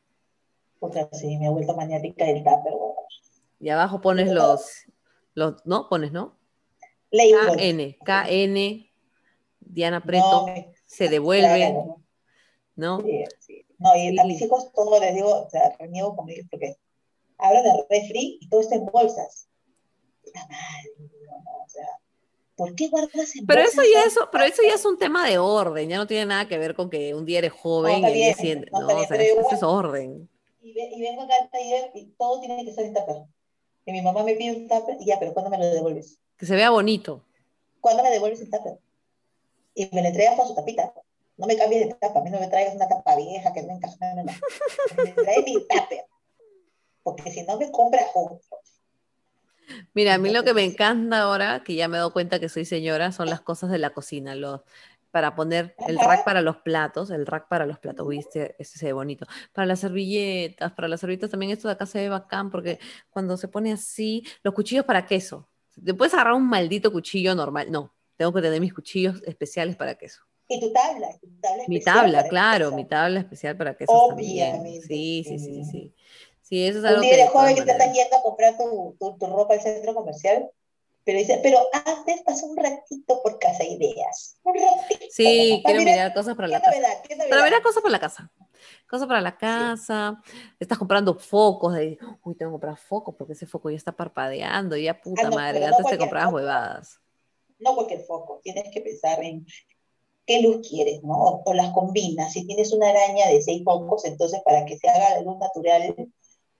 sea, 0.90 1.08
sí, 1.12 1.36
me 1.36 1.48
ha 1.48 1.50
vuelto 1.50 1.76
maniática 1.76 2.24
el 2.24 2.38
tupper. 2.38 2.72
Y 3.60 3.68
abajo 3.68 4.00
pones 4.00 4.30
los, 4.32 4.86
los, 5.34 5.66
¿no? 5.66 5.88
Pones, 5.88 6.12
¿no? 6.12 6.38
KN, 7.10 7.96
KN, 8.04 8.90
Diana 9.60 10.02
Preto, 10.02 10.46
se 10.86 11.08
devuelve, 11.08 11.76
¿no? 12.76 13.02
Sí, 13.02 13.24
sí. 13.38 13.66
No, 13.78 13.94
y 13.96 14.18
a 14.18 14.24
mis 14.24 14.40
hijos 14.40 14.72
todo 14.72 14.98
les 15.00 15.14
digo, 15.14 15.42
o 15.42 15.50
sea, 15.50 15.76
reniego 15.78 16.16
con 16.16 16.28
ellos 16.30 16.46
porque 16.50 16.76
hablan 17.38 17.64
de 17.64 17.84
refri 17.90 18.38
y 18.40 18.48
todo 18.48 18.60
está 18.60 18.76
en 18.76 18.86
bolsas. 18.86 19.48
Mal, 20.32 21.08
o 21.64 21.68
sea, 21.68 21.88
¿por 22.62 22.76
qué 22.76 22.88
guardas 22.88 23.34
en 23.34 23.44
pero 23.44 23.60
eso 23.60 23.82
ya 23.92 24.04
eso, 24.04 24.28
pero 24.30 24.44
eso 24.44 24.62
ya 24.62 24.74
es 24.74 24.84
un 24.84 24.96
tema 24.96 25.28
de 25.28 25.36
orden, 25.36 25.88
ya 25.88 25.96
no 25.96 26.06
tiene 26.06 26.26
nada 26.26 26.46
que 26.46 26.58
ver 26.58 26.76
con 26.76 26.88
que 26.88 27.12
un 27.12 27.24
día 27.24 27.38
eres 27.38 27.50
joven 27.50 28.06
y 28.08 28.12
bien, 28.12 28.36
siente, 28.36 28.70
no, 28.70 28.86
o 28.86 29.04
sea, 29.04 29.16
eso 29.20 29.50
es 29.50 29.62
orden. 29.64 30.28
Y, 30.62 30.72
vengo 30.72 31.22
acá 31.22 31.34
al 31.40 31.50
taller 31.50 31.90
y 31.92 32.04
todo 32.16 32.38
tiene 32.38 32.64
que 32.64 32.72
ser 32.72 32.86
en 32.86 32.94
tupper. 32.94 33.16
Y 33.84 33.90
mi 33.90 34.00
mamá 34.00 34.22
me 34.22 34.36
pide 34.36 34.56
un 34.56 34.68
tupper 34.68 34.96
y 35.00 35.06
ya, 35.06 35.18
pero 35.18 35.32
¿cuándo 35.32 35.50
me 35.50 35.58
lo 35.58 35.64
devuelves? 35.66 36.20
Que 36.36 36.46
se 36.46 36.54
vea 36.54 36.70
bonito. 36.70 37.24
¿Cuándo 37.80 38.04
me 38.04 38.10
devuelves 38.10 38.40
el 38.42 38.50
tupper? 38.50 38.78
Y 39.74 39.88
me 39.92 40.02
lo 40.02 40.08
entregas 40.08 40.36
con 40.36 40.46
su 40.46 40.54
tapita. 40.54 40.94
No 41.36 41.48
me 41.48 41.56
cambies 41.56 41.88
de 41.88 41.94
tapa, 41.94 42.20
a 42.20 42.22
mí 42.22 42.30
no 42.30 42.38
me 42.38 42.46
traigas 42.46 42.76
una 42.76 42.86
tapa 42.86 43.16
vieja 43.16 43.52
que 43.52 43.62
no 43.64 43.72
encaja, 43.72 43.96
no, 44.14 44.22
no, 44.22 44.22
no. 44.22 44.32
Me 45.02 45.10
trae 45.10 45.42
mi 45.42 45.54
tupper, 45.54 46.06
porque 47.02 47.28
si 47.32 47.42
no 47.42 47.58
me 47.58 47.72
compras 47.72 48.06
otro. 48.14 48.40
Mira, 49.94 50.14
a 50.14 50.18
mí 50.18 50.30
lo 50.30 50.44
que 50.44 50.54
me 50.54 50.64
encanta 50.64 51.20
ahora, 51.20 51.62
que 51.64 51.74
ya 51.74 51.88
me 51.88 51.96
he 51.96 51.98
dado 51.98 52.12
cuenta 52.12 52.40
que 52.40 52.48
soy 52.48 52.64
señora, 52.64 53.12
son 53.12 53.28
las 53.28 53.40
cosas 53.40 53.70
de 53.70 53.78
la 53.78 53.90
cocina, 53.90 54.34
los, 54.34 54.60
para 55.12 55.34
poner 55.34 55.76
el 55.86 55.98
rack 55.98 56.24
para 56.24 56.40
los 56.40 56.56
platos, 56.56 57.10
el 57.10 57.26
rack 57.26 57.46
para 57.48 57.66
los 57.66 57.78
platos, 57.78 58.08
viste, 58.08 58.56
ese 58.58 58.78
se 58.78 58.86
ve 58.86 58.92
bonito. 58.92 59.26
Para 59.52 59.66
las 59.66 59.80
servilletas, 59.80 60.72
para 60.72 60.88
las 60.88 61.00
servilletas 61.00 61.30
también 61.30 61.52
esto 61.52 61.68
de 61.68 61.74
acá 61.74 61.86
se 61.86 61.98
ve 61.98 62.08
bacán, 62.08 62.50
porque 62.50 62.80
cuando 63.10 63.36
se 63.36 63.46
pone 63.46 63.72
así, 63.72 64.24
los 64.42 64.54
cuchillos 64.54 64.86
para 64.86 65.06
queso. 65.06 65.48
Te 65.84 65.94
puedes 65.94 66.14
agarrar 66.14 66.34
un 66.34 66.48
maldito 66.48 66.90
cuchillo 66.90 67.34
normal, 67.34 67.70
no, 67.70 67.94
tengo 68.16 68.32
que 68.32 68.40
tener 68.40 68.60
mis 68.60 68.72
cuchillos 68.74 69.22
especiales 69.24 69.76
para 69.76 69.94
queso. 69.96 70.22
Y 70.48 70.60
tu 70.60 70.72
tabla, 70.72 71.08
tu 71.20 71.28
tabla 71.40 71.64
Mi 71.66 71.80
tabla, 71.80 72.28
claro, 72.28 72.72
mi 72.72 72.84
tabla 72.84 73.20
especial 73.20 73.56
para 73.56 73.74
queso. 73.74 73.92
Obviamente. 73.92 74.86
Sí, 74.86 75.24
sí, 75.26 75.38
sí, 75.38 75.64
sí. 75.64 75.64
Sí, 75.64 75.94
eso 76.50 76.78
es 76.80 76.84
Un 76.84 76.86
algo 76.86 77.00
día 77.00 77.16
que. 77.16 77.16
todas 77.32 77.32
joven 77.32 77.54
que 77.56 77.62
te 77.62 77.70
estás 77.72 77.92
yendo 77.92 78.16
a 78.16 78.22
comprar 78.22 78.56
tu, 78.56 78.96
tu, 78.98 79.16
tu 79.18 79.26
ropa 79.26 79.54
al 79.54 79.60
centro 79.60 79.94
comercial, 79.94 80.50
pero 81.04 81.18
dice, 81.18 81.40
pero 81.42 81.58
antes 81.86 82.22
pasó 82.22 82.46
un 82.46 82.56
ratito 82.56 83.20
por 83.22 83.38
Casa 83.38 83.64
Ideas. 83.64 84.36
Un 84.44 84.54
ratito. 84.54 85.04
Sí, 85.10 85.62
quiero 85.64 85.80
Mira, 85.80 85.92
mirar 85.92 86.14
cosas 86.14 86.36
para 86.36 86.48
¿Qué 86.48 86.52
la 86.52 86.60
casa. 86.60 86.70
novedad? 86.76 87.02
¿Qué 87.02 87.16
novedad? 87.16 87.30
Para 87.30 87.42
ver 87.50 87.62
cosas 87.62 87.82
para 87.82 87.92
la 87.92 88.00
casa. 88.00 88.30
Cosas 88.88 89.08
para 89.08 89.20
la 89.20 89.36
casa. 89.36 90.22
Estás 90.60 90.78
comprando 90.78 91.14
focos. 91.18 91.74
De, 91.74 91.98
uy, 92.22 92.34
tengo 92.36 92.50
que 92.50 92.54
comprar 92.54 92.76
focos 92.76 93.14
porque 93.18 93.32
ese 93.32 93.46
foco 93.46 93.70
ya 93.70 93.76
está 93.76 93.92
parpadeando. 93.92 94.76
Ya 94.76 95.00
puta 95.00 95.22
Ah, 95.22 95.30
no, 95.30 95.36
madre. 95.36 95.60
no 95.60 95.66
Antes 95.66 95.86
te 95.86 95.98
comprabas 95.98 96.26
foco. 96.30 96.36
huevadas. 96.36 97.00
no 97.58 97.74
cualquier 97.74 98.02
foco, 98.04 98.40
tienes 98.42 98.70
que 98.72 98.80
pensar 98.80 99.22
en 99.24 99.46
qué 100.26 100.42
luz 100.42 100.66
quieres, 100.68 101.02
¿no? 101.02 101.14
O, 101.14 101.42
o 101.44 101.54
las 101.54 101.70
combinas. 101.72 102.32
Si 102.32 102.46
tienes 102.46 102.72
una 102.72 102.90
araña 102.90 103.28
de 103.28 103.42
seis 103.42 103.62
focos, 103.64 104.04
entonces 104.04 104.40
para 104.44 104.64
que 104.66 104.76
se 104.78 104.88
haga 104.88 105.10
la 105.16 105.20
luz 105.22 105.38
natural, 105.38 105.94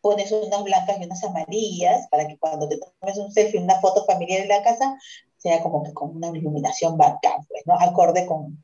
pones 0.03 0.33
unas 0.33 0.63
blancas 0.65 0.99
y 1.01 1.05
unas 1.05 1.25
amarillas, 1.25 2.09
para 2.11 2.27
que 2.27 2.37
cuando 2.37 2.69
te 2.69 2.79
tomes 2.79 3.17
un 3.17 3.33
selfie, 3.33 3.63
una 3.63 3.81
foto 3.81 4.05
familiar 4.05 4.41
en 4.41 4.49
la 4.49 4.63
casa, 4.63 4.99
sea 5.39 5.63
como 5.63 5.83
que 5.83 5.95
con 5.95 6.17
una 6.17 6.37
iluminación 6.37 6.99
bacán, 6.99 7.47
pues, 7.49 7.63
¿no? 7.67 7.75
Acorde 7.81 8.27
con, 8.27 8.63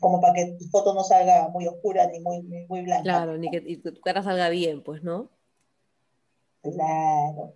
como 0.00 0.20
para 0.20 0.32
que 0.32 0.56
tu 0.58 0.64
foto 0.68 0.94
no 0.94 1.02
salga 1.02 1.48
muy 1.48 1.66
oscura 1.66 2.06
ni 2.06 2.20
muy, 2.20 2.42
muy, 2.42 2.66
muy 2.66 2.82
blanca. 2.82 3.02
Claro, 3.02 3.36
ni 3.36 3.50
que 3.50 3.62
y 3.66 3.76
tu 3.78 4.00
cara 4.00 4.22
salga 4.22 4.48
bien, 4.48 4.82
pues, 4.82 5.02
¿no? 5.02 5.28
Claro. 6.62 7.52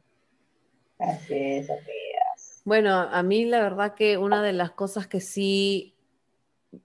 Así 0.99 1.35
es. 1.35 1.69
Bueno, 2.65 2.91
a 2.95 3.23
mí 3.23 3.45
la 3.45 3.61
verdad 3.61 3.95
que 3.95 4.19
una 4.19 4.43
de 4.43 4.53
las 4.53 4.73
cosas 4.73 5.07
que 5.07 5.21
sí 5.21 5.95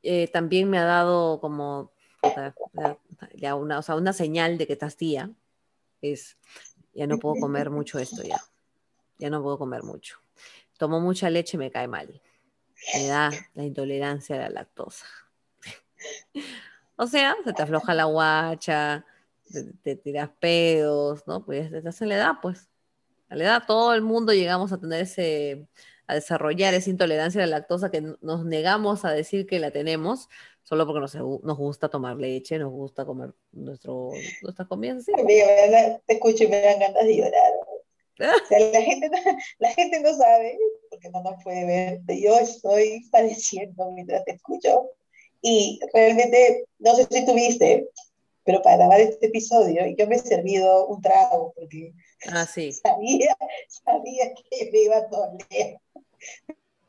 eh, 0.03 0.27
también 0.29 0.69
me 0.69 0.77
ha 0.77 0.85
dado 0.85 1.41
como 1.41 1.91
ya 3.35 3.55
una, 3.55 3.79
o 3.79 3.81
sea, 3.81 3.95
una 3.95 4.13
señal 4.13 4.57
de 4.57 4.67
que 4.67 4.73
estás 4.73 4.95
tía 4.95 5.31
es 6.11 6.37
ya 6.93 7.07
no 7.07 7.19
puedo 7.19 7.35
comer 7.35 7.69
mucho 7.69 7.99
esto 7.99 8.23
ya. 8.23 8.41
Ya 9.17 9.29
no 9.29 9.41
puedo 9.41 9.57
comer 9.57 9.83
mucho. 9.83 10.17
Tomo 10.77 10.99
mucha 10.99 11.29
leche 11.29 11.57
me 11.57 11.71
cae 11.71 11.87
mal. 11.87 12.21
Me 12.93 13.07
da 13.07 13.31
la 13.53 13.63
intolerancia 13.63 14.35
a 14.35 14.39
la 14.39 14.49
lactosa. 14.49 15.05
O 16.97 17.07
sea, 17.07 17.35
se 17.43 17.51
te 17.51 17.61
afloja 17.61 17.93
la 17.93 18.05
guacha, 18.05 19.05
te, 19.51 19.63
te 19.83 19.97
tiras 19.97 20.29
pedos, 20.39 21.27
¿no? 21.27 21.43
Pues 21.43 21.69
te 21.69 21.85
hace 21.85 22.05
la 22.05 22.15
edad, 22.15 22.31
pues. 22.41 22.69
A 23.27 23.35
la 23.35 23.43
edad 23.43 23.63
todo 23.67 23.93
el 23.93 24.01
mundo 24.01 24.31
llegamos 24.31 24.71
a 24.71 24.77
tener 24.77 25.01
ese, 25.01 25.67
a 26.07 26.13
desarrollar 26.13 26.73
esa 26.73 26.89
intolerancia 26.89 27.43
a 27.43 27.47
la 27.47 27.57
lactosa 27.57 27.91
que 27.91 28.15
nos 28.21 28.45
negamos 28.45 29.03
a 29.03 29.11
decir 29.11 29.45
que 29.45 29.59
la 29.59 29.71
tenemos 29.71 30.29
solo 30.65 30.85
porque 30.85 30.99
nos, 30.99 31.15
nos 31.43 31.57
gusta 31.57 31.87
tomar 31.89 32.17
leche, 32.17 32.57
nos 32.59 32.71
gusta 32.73 33.05
comer 33.05 33.33
nuestro, 33.53 34.09
nuestras 34.41 34.67
comidas 34.67 35.05
dan- 35.05 36.01
te 36.05 36.13
escucho 36.15 36.43
y 36.43 36.47
me 36.47 36.59
dan 36.59 36.79
ganas 36.79 37.05
de 37.05 37.15
llorar. 37.15 37.53
O 38.17 38.47
sea, 38.47 38.59
la 38.59 38.81
gente, 38.81 39.09
no- 39.09 39.37
la 39.59 39.69
gente 39.71 39.99
no 40.01 40.13
sabe, 40.15 40.57
porque 40.89 41.09
no 41.09 41.21
nos 41.21 41.41
puede 41.43 41.65
ver. 41.65 42.01
Yo 42.19 42.37
estoy 42.37 43.07
padeciendo 43.11 43.91
mientras 43.91 44.25
te 44.25 44.33
escucho. 44.33 44.91
Y 45.41 45.79
realmente, 45.93 46.65
no 46.79 46.95
sé 46.95 47.05
si 47.11 47.25
tuviste, 47.25 47.87
pero 48.43 48.61
para 48.63 48.77
grabar 48.77 48.99
este 49.01 49.27
episodio, 49.27 49.85
yo 49.95 50.07
me 50.07 50.15
he 50.15 50.19
servido 50.19 50.87
un 50.87 51.01
trago, 51.01 51.53
porque 51.55 51.93
Ah, 52.31 52.45
sí. 52.47 52.71
sabía, 52.83 53.37
sabía 53.69 54.33
que 54.33 54.71
me 54.71 54.79
iba 54.79 54.97
a 54.97 55.07
doler. 55.07 55.79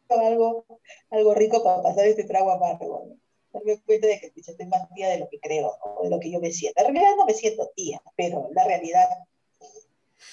Algo, 0.08 0.64
algo 1.10 1.34
rico 1.34 1.62
para 1.64 1.82
pasar 1.82 2.06
este 2.06 2.24
trago 2.24 2.50
amargo. 2.52 3.06
¿no? 3.08 3.16
Darme 3.56 3.80
cuenta 3.80 4.06
de 4.06 4.20
que 4.20 4.30
pucha, 4.30 4.50
estoy 4.50 4.66
más 4.66 4.88
tía 4.94 5.08
de 5.08 5.18
lo 5.18 5.28
que 5.28 5.40
creo, 5.40 5.76
o 5.82 6.02
de 6.04 6.10
lo 6.10 6.20
que 6.20 6.30
yo 6.30 6.40
me 6.40 6.52
siento. 6.52 6.80
En 6.80 6.92
realidad 6.92 7.16
no 7.16 7.24
me 7.24 7.32
siento 7.32 7.70
tía, 7.74 8.02
pero 8.16 8.48
la 8.52 8.64
realidad, 8.64 9.08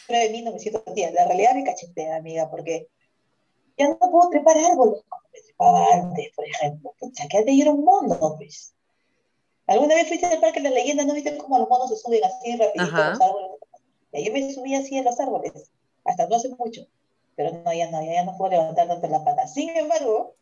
fuera 0.05 0.23
de 0.23 0.29
mí 0.29 0.41
no 0.41 0.51
me 0.51 0.59
siento 0.59 0.81
tía. 0.93 1.11
La 1.11 1.25
realidad 1.25 1.55
me 1.55 1.63
cachetea, 1.63 2.17
amiga, 2.17 2.49
porque 2.49 2.89
ya 3.77 3.87
no 3.87 3.97
puedo 3.97 4.29
trepar 4.29 4.57
árboles 4.57 5.03
como 5.07 5.23
me 5.31 5.41
trepaba 5.41 5.93
antes, 5.93 6.31
por 6.35 6.45
ejemplo. 6.45 6.93
Pucha, 6.99 7.27
que 7.27 7.37
antes 7.37 7.55
yo 7.55 7.61
era 7.61 7.71
un 7.71 7.83
mono, 7.83 8.35
pues. 8.37 8.73
¿Alguna 9.67 9.95
vez 9.95 10.07
fuiste 10.09 10.25
al 10.25 10.41
parque 10.41 10.59
de 10.59 10.69
la 10.69 10.75
leyenda? 10.75 11.05
¿No 11.05 11.13
viste 11.13 11.37
cómo 11.37 11.57
los 11.57 11.69
monos 11.69 11.89
se 11.89 11.95
suben 11.95 12.23
así 12.25 12.57
rapidito 12.57 12.95
a 12.97 13.09
los 13.11 13.21
árboles? 13.21 13.51
Y 14.11 14.25
yo 14.25 14.33
me 14.33 14.53
subía 14.53 14.79
así 14.79 14.97
en 14.97 15.05
los 15.05 15.19
árboles, 15.19 15.53
hasta 16.03 16.27
no 16.27 16.35
hace 16.35 16.49
mucho. 16.49 16.85
Pero 17.35 17.51
no, 17.51 17.73
ya 17.73 17.89
no, 17.89 18.03
ya, 18.03 18.13
ya 18.13 18.25
no 18.25 18.37
puedo 18.37 18.51
levantar 18.51 18.87
tanto 18.87 19.07
la 19.07 19.23
pata. 19.23 19.47
Sin 19.47 19.69
embargo, 19.69 20.35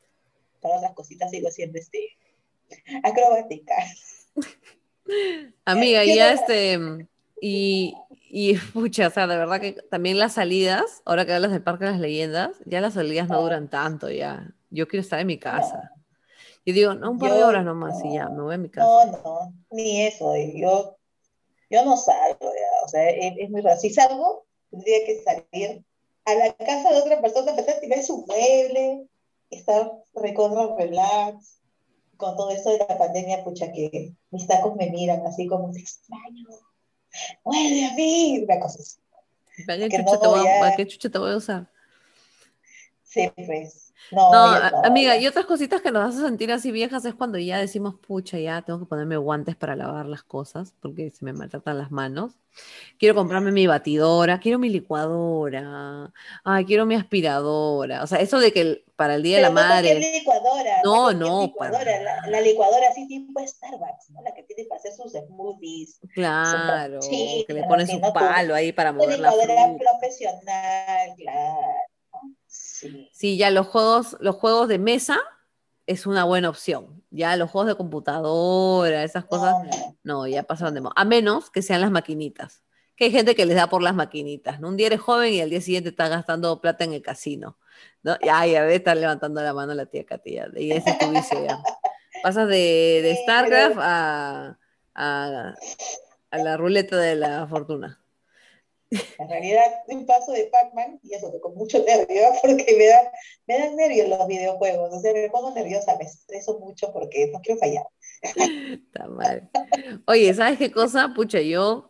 para 0.62 0.78
otras 0.78 0.94
cositas 0.94 1.32
sigo 1.32 1.50
siendo 1.52 1.80
este, 1.80 2.18
acrobática. 3.04 3.76
Amiga, 5.66 6.02
¿Qué 6.04 6.16
ya 6.16 6.34
no? 6.34 6.40
este, 6.42 7.08
y, 7.42 7.96
y 8.30 8.56
pucha, 8.74 9.08
o 9.08 9.12
sea, 9.12 9.28
de 9.28 9.38
verdad 9.38 9.60
que 9.60 9.74
también 9.74 10.20
las 10.20 10.34
salidas, 10.34 11.02
ahora 11.06 11.26
que 11.26 11.34
hablas 11.34 11.52
del 11.52 11.64
Parque 11.64 11.86
de 11.86 11.92
las 11.92 12.00
Leyendas, 12.00 12.52
ya 12.66 12.82
las 12.82 12.94
salidas 12.94 13.28
no 13.28 13.42
duran 13.42 13.70
tanto 13.70 14.10
ya. 14.10 14.54
Yo 14.70 14.88
quiero 14.88 15.02
estar 15.02 15.20
en 15.20 15.28
mi 15.28 15.38
casa. 15.38 15.92
Y 16.64 16.74
digo, 16.74 16.94
no, 16.94 17.12
un 17.12 17.20
par 17.20 17.34
de 17.34 17.40
Yo 17.40 17.48
horas 17.48 17.66
nomás 17.66 18.00
y 18.06 18.14
ya, 18.14 18.30
me 18.30 18.44
voy 18.44 18.56
a 18.56 18.58
mi 18.58 18.70
casa. 18.70 18.88
No, 18.88 19.06
no, 19.24 19.54
ni 19.72 20.06
eso. 20.06 20.34
Yo, 20.38 20.98
yo 21.70 21.86
no 21.86 21.98
salgo, 21.98 22.40
ya, 22.40 22.86
o 22.86 22.88
sea, 22.88 23.10
es, 23.10 23.34
es 23.38 23.50
muy 23.50 23.62
raro. 23.62 23.80
Si 23.80 23.90
salgo, 23.90 24.46
tendría 24.70 25.06
que 25.06 25.24
salir 25.24 25.84
a 26.26 26.36
la 26.36 26.54
casa 26.54 26.92
de 26.92 27.00
otra 27.00 27.22
persona, 27.22 27.52
empezar 27.52 27.78
a 27.78 27.80
tirar 27.80 28.04
su 28.04 28.26
mueble, 28.28 29.08
estar 29.50 29.92
recontra 30.14 30.76
relax. 30.78 31.61
Con 32.22 32.36
todo 32.38 32.52
esto 32.52 32.70
de 32.70 32.78
la 32.78 32.98
pandemia, 33.00 33.44
pucha, 33.44 33.72
que 33.72 34.14
mis 34.30 34.46
tacos 34.46 34.76
me 34.76 34.92
miran 34.92 35.26
así 35.26 35.48
como 35.48 35.72
te 35.72 35.80
extraño. 35.80 36.46
Muerde 37.44 37.86
a 37.86 37.96
mí, 37.96 38.46
una 38.48 38.60
cosa 38.60 38.78
así. 38.80 39.00
¿Para 39.66 39.90
qué, 39.90 39.98
no, 39.98 40.30
voy 40.30 40.48
a, 40.48 40.60
para 40.60 40.76
qué 40.76 40.86
chucha 40.86 41.10
te 41.10 41.18
voy 41.18 41.32
a 41.32 41.38
usar? 41.38 41.68
Sí, 43.04 43.30
pues. 43.36 43.92
No, 44.12 44.32
No, 44.32 44.52
ya 44.54 44.72
amiga, 44.84 45.16
ya. 45.16 45.22
y 45.22 45.28
otras 45.28 45.46
cositas 45.46 45.82
que 45.82 45.92
nos 45.92 46.10
hace 46.10 46.24
sentir 46.26 46.52
así 46.52 46.72
viejas 46.72 47.06
es 47.06 47.14
cuando 47.16 47.38
ya 47.38 47.58
decimos, 47.58 47.96
pucha, 47.96 48.38
ya 48.40 48.62
tengo 48.62 48.80
que 48.80 48.86
ponerme 48.86 49.18
guantes 49.18 49.56
para 49.56 49.76
lavar 49.76 50.06
las 50.06 50.24
cosas 50.24 50.74
porque 50.80 51.10
se 51.12 51.26
me 51.26 51.34
maltratan 51.34 51.78
las 51.78 51.92
manos. 51.92 52.34
Quiero 52.98 53.16
comprarme 53.16 53.52
mi 53.52 53.68
batidora, 53.68 54.40
quiero 54.40 54.60
mi 54.60 54.70
licuadora, 54.70 56.12
ay, 56.44 56.66
quiero 56.66 56.86
mi 56.86 56.96
aspiradora. 56.96 58.04
O 58.04 58.08
sea, 58.08 58.20
eso 58.20 58.40
de 58.40 58.52
que 58.52 58.62
el- 58.62 58.84
para 59.02 59.16
el 59.16 59.24
Día 59.24 59.38
de 59.38 59.42
la 59.42 59.50
no 59.50 59.56
Madre, 59.56 59.96
licuadora, 60.00 60.82
No, 60.84 61.12
no, 61.12 61.42
licuadora, 61.42 61.84
para 61.84 62.04
la, 62.04 62.28
la 62.28 62.42
licuadora 62.42 62.88
así 62.92 63.08
tipo 63.08 63.40
Starbucks, 63.44 64.12
¿no? 64.12 64.22
La 64.22 64.32
que 64.32 64.44
tiene 64.44 64.66
para 64.66 64.78
hacer 64.78 64.94
sus 64.94 65.12
smoothies, 65.14 66.00
claro, 66.14 67.00
que 67.02 67.46
le 67.52 67.64
ponen 67.64 67.88
su 67.88 68.00
palo 68.14 68.54
ahí 68.54 68.72
para 68.72 68.94
mover 68.94 69.18
la 69.18 69.32
licuadora 69.32 69.76
profesional, 69.76 71.16
claro. 71.18 71.68
Sí. 72.46 73.10
Sí, 73.12 73.38
ya 73.38 73.50
los 73.50 73.66
juegos, 73.66 74.18
los 74.20 74.36
juegos 74.36 74.68
de 74.68 74.78
mesa 74.78 75.18
es 75.88 76.06
una 76.06 76.24
buena 76.26 76.50
opción. 76.50 77.04
Ya 77.10 77.36
los 77.38 77.50
juegos 77.50 77.70
de 77.70 77.76
computadora, 77.76 79.04
esas 79.04 79.26
cosas, 79.26 79.56
No, 79.64 79.64
no. 79.64 79.98
no, 80.04 80.28
ya 80.28 80.44
pasaron 80.44 80.76
de 80.76 80.82
moda. 80.82 80.94
A 80.96 81.06
menos 81.06 81.50
que 81.50 81.64
sean 81.64 81.82
las 81.82 81.90
maquinitas. 81.90 82.62
Que 82.96 83.06
hay 83.06 83.12
gente 83.12 83.34
que 83.34 83.48
les 83.48 83.56
da 83.56 83.68
por 83.68 83.82
las 83.82 83.96
maquinitas, 83.96 84.60
¿no? 84.60 84.68
Un 84.68 84.78
día 84.78 84.86
eres 84.88 85.02
joven 85.02 85.34
y 85.34 85.42
al 85.42 85.50
día 85.50 85.60
siguiente 85.62 85.90
estás 85.90 86.12
gastando 86.12 86.62
plata 86.62 86.84
en 86.84 86.94
el 86.94 87.02
casino, 87.02 87.58
¿no? 88.04 88.18
Ya, 88.24 88.46
ya 88.46 88.64
ves, 88.64 88.78
estar 88.78 88.98
levantando 88.98 89.42
la 89.42 89.54
mano 89.54 89.74
la 89.74 89.86
tía 89.86 90.06
Katia. 90.06 90.50
Y 90.56 90.72
ese 90.72 90.92
es 90.92 90.98
tu 90.98 91.10
vicio 91.10 91.46
ya. 91.46 91.62
Pasas 92.24 92.48
de, 92.48 93.02
de 93.04 93.18
StarCraft 93.24 93.78
a, 93.80 94.60
a, 94.96 95.56
a 96.32 96.38
la 96.38 96.58
ruleta 96.58 96.98
de 96.98 97.16
la 97.16 97.48
fortuna. 97.48 98.02
En 98.92 99.30
realidad, 99.30 99.64
un 99.88 100.06
paso 100.06 100.34
de 100.34 100.50
Pac-Man, 100.52 101.00
y 101.02 101.14
eso 101.14 101.32
con 101.40 101.56
mucho 101.56 101.82
nervio, 101.84 102.24
porque 102.42 102.76
me, 102.78 102.88
da, 102.88 103.12
me 103.48 103.58
dan 103.58 103.76
nervios 103.76 104.10
los 104.10 104.28
videojuegos. 104.28 104.94
O 104.94 105.00
sea, 105.00 105.14
me 105.14 105.30
pongo 105.30 105.54
nerviosa, 105.54 105.96
me 105.98 106.06
estreso 106.06 106.60
mucho 106.60 106.92
porque 106.92 107.30
no 107.32 107.40
quiero 107.40 107.60
fallar. 107.60 107.86
Está 108.22 109.08
mal. 109.08 109.50
Oye, 110.06 110.34
¿sabes 110.34 110.58
qué 110.60 110.72
cosa? 110.72 111.14
Pucha, 111.16 111.40
yo, 111.40 111.90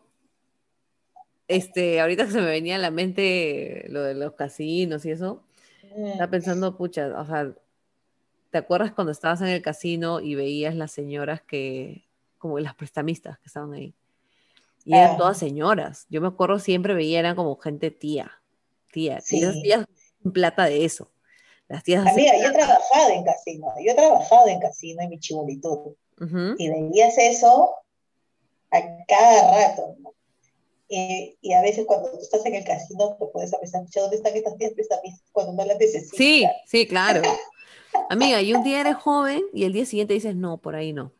este, 1.47 1.99
ahorita 1.99 2.29
se 2.29 2.39
me 2.39 2.49
venía 2.49 2.75
a 2.75 2.79
la 2.79 2.91
mente 2.91 3.85
lo 3.89 4.03
de 4.03 4.13
los 4.13 4.33
casinos 4.33 5.05
y 5.05 5.11
eso, 5.11 5.43
Estaba 5.95 6.29
pensando, 6.31 6.77
pucha, 6.77 7.07
o 7.19 7.25
sea, 7.25 7.51
¿te 8.51 8.57
acuerdas 8.57 8.91
cuando 8.93 9.11
estabas 9.11 9.41
en 9.41 9.47
el 9.47 9.61
casino 9.61 10.19
y 10.19 10.35
veías 10.35 10.75
las 10.75 10.91
señoras 10.91 11.41
que, 11.41 12.03
como 12.37 12.59
las 12.59 12.75
prestamistas 12.75 13.37
que 13.39 13.45
estaban 13.47 13.73
ahí? 13.73 13.93
Y 14.85 14.95
eran 14.95 15.11
Ah. 15.13 15.17
todas 15.17 15.37
señoras. 15.37 16.07
Yo 16.09 16.21
me 16.21 16.27
acuerdo 16.27 16.57
siempre 16.59 16.93
veía, 16.93 17.19
eran 17.19 17.35
como 17.35 17.55
gente 17.57 17.91
tía, 17.91 18.31
tía. 18.91 19.19
Y 19.19 19.21
Sí. 19.21 19.37
esas 19.43 19.61
tías 19.61 19.85
plata 20.33 20.65
de 20.65 20.85
eso. 20.85 21.11
Las 21.67 21.83
tías 21.83 22.05
Amiga, 22.05 22.33
yo 22.41 22.49
he 22.49 22.51
trabajado 22.51 23.09
en 23.11 23.23
casino, 23.23 23.67
yo 23.83 23.91
he 23.91 23.95
trabajado 23.95 24.47
en 24.47 24.59
casino 24.59 25.01
en 25.01 25.09
mi 25.09 25.19
chibolitud. 25.19 25.93
Ujú. 26.19 26.55
Y 26.57 26.69
veías 26.69 27.17
eso 27.17 27.75
a 28.71 28.79
cada 29.07 29.51
rato, 29.69 29.95
¿no? 29.99 30.13
Y, 30.93 31.37
y 31.39 31.53
a 31.53 31.61
veces 31.61 31.85
cuando 31.85 32.11
tú 32.11 32.17
estás 32.19 32.45
en 32.45 32.53
el 32.53 32.65
casino 32.65 33.15
te 33.17 33.25
puedes 33.27 33.55
pensar, 33.55 33.81
"Pucha, 33.85 34.01
¿dónde 34.01 34.17
están 34.17 34.35
estas 34.35 34.57
tías 34.57 34.73
prestamistas 34.73 35.23
cuando 35.31 35.53
no 35.53 35.63
las 35.63 35.77
necesitas? 35.77 36.17
Sí, 36.17 36.45
sí, 36.65 36.85
claro. 36.85 37.21
Amiga, 38.09 38.41
y 38.41 38.53
un 38.53 38.61
día 38.63 38.81
eres 38.81 38.97
joven 38.97 39.41
y 39.53 39.63
el 39.63 39.71
día 39.71 39.85
siguiente 39.85 40.13
dices, 40.13 40.35
no, 40.35 40.57
por 40.57 40.75
ahí 40.75 40.91
no. 40.91 41.13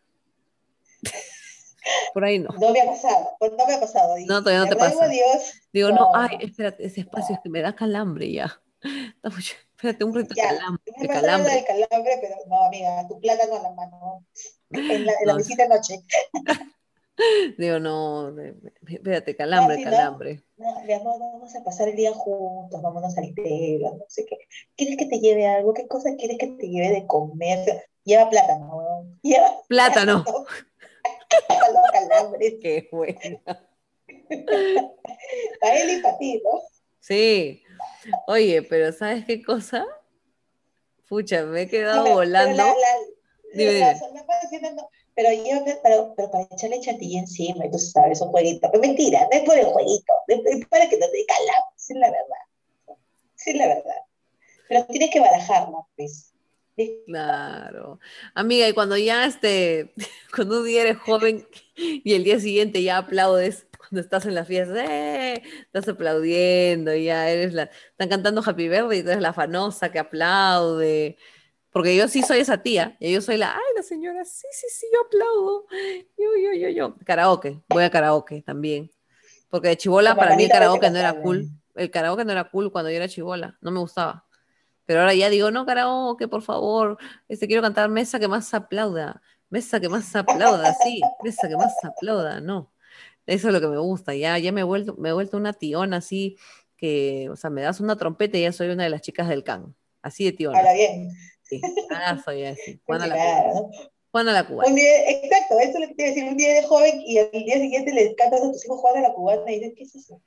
Por 2.14 2.24
ahí 2.26 2.38
no. 2.38 2.50
No 2.60 2.72
me 2.72 2.82
ha 2.82 2.86
pasado, 2.86 3.30
pues 3.40 3.54
no 3.58 3.66
me 3.66 3.74
ha 3.74 3.80
pasado. 3.80 4.18
Y, 4.18 4.26
No, 4.26 4.44
todavía 4.44 4.66
no 4.66 4.70
te 4.70 4.76
pasa. 4.76 5.06
a 5.06 5.08
Dios, 5.08 5.54
Digo, 5.74 5.90
no, 5.90 5.96
No, 5.96 6.12
ay, 6.16 6.38
no. 6.38 6.46
espérate, 6.46 6.86
ese 6.86 7.00
espacio 7.02 7.34
es 7.36 7.42
que 7.42 7.50
me 7.50 7.62
da 7.62 7.74
calambre 7.74 8.32
ya. 8.32 8.62
Espérate, 9.24 10.04
un 10.04 10.14
rito 10.14 10.34
de 10.36 10.42
ya, 10.42 10.50
calambre, 10.50 10.84
me 10.98 11.02
de 11.02 11.08
calambre. 11.08 11.54
del 11.56 11.66
calambre, 11.66 12.18
pero 12.22 12.36
no, 12.48 12.64
amiga, 12.66 13.08
tu 13.08 13.20
plátano 13.20 13.56
en 13.58 13.64
la 13.64 13.70
mano, 13.72 14.26
en 14.70 15.06
la, 15.06 15.14
en 15.14 15.28
la 15.28 15.34
No. 15.34 15.38
visita 15.38 15.64
de 15.64 15.70
noche. 15.70 16.02
Digo, 17.58 17.80
no, 17.80 18.34
espérate, 18.88 19.36
calambre, 19.36 19.84
calambre. 19.84 20.44
No, 20.58 20.82
mi 20.84 20.94
amor, 20.94 21.20
vamos 21.20 21.56
a 21.56 21.64
pasar 21.64 21.90
el 21.90 21.96
día 21.96 22.12
juntos, 22.14 22.82
vámonos 22.82 23.18
al 23.18 23.34
telo, 23.36 23.96
no 23.98 24.06
sé 24.08 24.26
qué. 24.26 24.38
¿Quieres 24.76 24.98
que 24.98 25.06
te 25.06 25.20
lleve 25.20 25.46
algo? 25.48 25.74
¿Qué 25.74 25.88
cosa 25.88 26.16
quieres 26.18 26.38
que 26.38 26.48
te 26.48 26.68
lleve 26.70 26.90
de 26.90 27.06
comer? 27.08 27.88
Lleva 28.04 28.30
plátano, 28.30 28.76
weón. 28.76 29.20
Lleva 29.22 29.62
Plátano. 29.68 30.24
Para 31.48 31.70
los 31.70 31.92
calambres. 31.92 32.56
Qué 32.62 32.90
buena. 32.92 33.40
Para 35.60 35.76
él 35.82 35.98
y 35.98 36.02
para 36.02 36.18
ti, 36.18 36.42
¿no? 36.44 36.62
Sí. 37.00 37.64
Oye, 38.28 38.62
pero 38.64 38.92
¿sabes 38.92 39.26
qué 39.26 39.42
cosa? 39.44 39.86
Pucha, 41.08 41.44
me 41.44 41.64
he 41.64 41.68
quedado 41.70 42.04
Pero- 42.04 42.16
volando. 42.16 42.56
La, 42.58 42.66
la- 42.66 42.74
Dime, 43.54 43.80
la- 43.80 43.94
dime. 44.52 44.76
Pero, 45.16 45.32
yo, 45.32 45.66
pero, 45.84 46.14
pero 46.16 46.32
para 46.32 46.48
echarle 46.52 46.80
chantilly 46.80 47.18
encima, 47.18 47.70
tú 47.72 47.78
sabes, 47.78 48.22
un 48.22 48.30
jueguito. 48.30 48.70
Pero 48.72 48.82
mentira, 48.82 49.28
no 49.32 49.38
es 49.38 49.44
por 49.44 49.58
el 49.58 49.66
jueguito, 49.66 50.14
es 50.28 50.66
para 50.68 50.90
que 50.90 50.98
no 50.98 51.06
te 51.08 51.26
calambres, 51.26 51.74
sí 51.76 51.94
es 51.94 52.00
la 52.00 52.12
verdad. 52.12 52.98
Es 53.46 53.56
la 53.56 53.68
verdad. 53.68 54.02
Pero 54.70 54.86
tienes 54.86 55.10
que 55.12 55.20
barajarla, 55.20 55.78
pues. 55.96 56.32
Claro. 57.06 58.00
Amiga, 58.34 58.68
y 58.68 58.74
cuando 58.74 58.98
ya 58.98 59.26
este, 59.26 59.94
cuando 60.36 60.60
un 60.60 60.66
día 60.66 60.82
eres 60.82 60.98
joven 60.98 61.48
y 61.76 62.14
el 62.14 62.24
día 62.24 62.40
siguiente 62.40 62.82
ya 62.82 62.98
aplaudes 62.98 63.68
cuando 63.78 64.00
estás 64.00 64.26
en 64.26 64.36
las 64.36 64.48
fiestas, 64.48 64.78
¡eh! 64.90 65.44
estás 65.64 65.88
aplaudiendo, 65.90 66.96
ya 66.96 67.30
eres 67.30 67.54
la, 67.54 67.64
están 67.64 68.10
cantando 68.10 68.44
Happy 68.46 68.70
Birthday 68.70 69.00
y 69.00 69.04
tú 69.04 69.10
eres 69.10 69.22
la 69.22 69.34
fanosa 69.34 69.92
que 69.92 70.00
aplaude. 70.00 71.18
Porque 71.72 71.96
yo 71.96 72.08
sí 72.08 72.22
soy 72.22 72.40
esa 72.40 72.58
tía, 72.62 72.98
y 73.00 73.14
yo 73.14 73.22
soy 73.22 73.38
la, 73.38 73.54
ay, 73.54 73.74
la 73.76 73.84
señora, 73.84 74.26
sí, 74.26 74.46
sí, 74.52 74.68
sí, 74.70 74.88
yo 74.94 75.02
aplaudo. 75.06 75.66
Yo, 76.18 76.30
yo, 76.44 76.54
yo, 76.54 76.70
yo. 76.70 76.96
Karaoke, 77.06 77.62
voy 77.70 77.84
a 77.84 77.90
karaoke 77.90 78.42
también. 78.42 78.92
Porque 79.50 79.70
de 79.70 79.78
chivola 79.78 80.16
para 80.16 80.36
mí 80.36 80.44
el 80.44 80.50
karaoke 80.50 80.90
no 80.90 80.98
era 80.98 81.22
cool. 81.22 81.50
El 81.76 81.90
karaoke 81.90 82.26
no 82.26 82.32
era 82.32 82.50
cool 82.50 82.72
cuando 82.72 82.90
yo 82.90 82.98
era 82.98 83.08
chivola, 83.08 83.58
no 83.62 83.72
me 83.72 83.80
gustaba. 83.80 84.26
Pero 84.86 85.02
ahora 85.02 85.14
ya 85.14 85.30
digo, 85.30 85.52
no, 85.52 85.66
karaoke, 85.66 86.28
por 86.28 86.42
favor. 86.42 86.98
Este, 87.30 87.48
quiero 87.48 87.62
cantar 87.62 87.90
mesa 87.90 88.20
que 88.20 88.28
más 88.28 88.54
aplauda. 88.54 89.22
Mesa 89.50 89.80
que 89.80 89.88
más 89.88 90.14
aplauda, 90.16 90.74
sí. 90.84 91.02
Mesa 91.24 91.48
que 91.48 91.56
más 91.56 91.74
aplauda, 91.84 92.42
no. 92.42 92.72
Eso 93.26 93.48
es 93.48 93.54
lo 93.54 93.62
que 93.62 93.68
me 93.68 93.78
gusta. 93.78 94.14
Ya, 94.16 94.38
ya 94.38 94.52
me 94.52 94.62
he 94.62 94.64
vuelto, 94.66 94.96
me 94.98 95.10
he 95.10 95.14
vuelto 95.14 95.38
una 95.38 95.54
tiona 95.54 95.98
así 95.98 96.38
que, 96.76 97.30
o 97.30 97.36
sea, 97.36 97.50
me 97.50 97.62
das 97.62 97.80
una 97.80 97.96
trompeta 97.96 98.38
y 98.38 98.42
ya 98.42 98.52
soy 98.52 98.70
una 98.70 98.84
de 98.84 98.90
las 98.90 99.02
chicas 99.02 99.30
del 99.30 99.44
can. 99.44 99.76
Así 100.02 100.26
de 100.26 100.32
tiona. 100.32 100.58
Ahora 100.58 100.74
bien, 100.74 101.12
Sí. 101.52 101.62
Ah, 101.92 102.18
soy 102.24 102.46
así. 102.46 102.80
Juana 102.86 103.08
la 103.08 103.14
claro, 103.16 103.50
cubana. 103.52 103.60
¿no? 103.60 103.90
Juana 104.12 104.32
la 104.34 104.48
cubana. 104.48 104.70
Un 104.70 104.76
día, 104.76 105.10
exacto, 105.10 105.60
eso 105.60 105.74
es 105.74 105.80
lo 105.82 105.88
que 105.90 105.96
te 105.96 106.04
iba 106.04 106.12
a 106.12 106.14
decir. 106.16 106.30
Un 106.32 106.38
día 106.38 106.54
de 106.54 106.64
joven 106.64 107.02
y 107.06 107.18
al 107.18 107.32
día 107.32 107.56
siguiente 107.56 107.94
le 107.94 108.16
cantas 108.16 108.42
a 108.42 108.52
tus 108.52 108.64
hijos 108.66 108.80
Juan 108.80 108.98
a 108.98 109.02
la 109.02 109.14
cubana 109.14 109.52
y 109.52 109.60
dices, 109.60 109.74
¿qué 109.76 109.84
es 109.84 109.96
eso? 109.96 110.22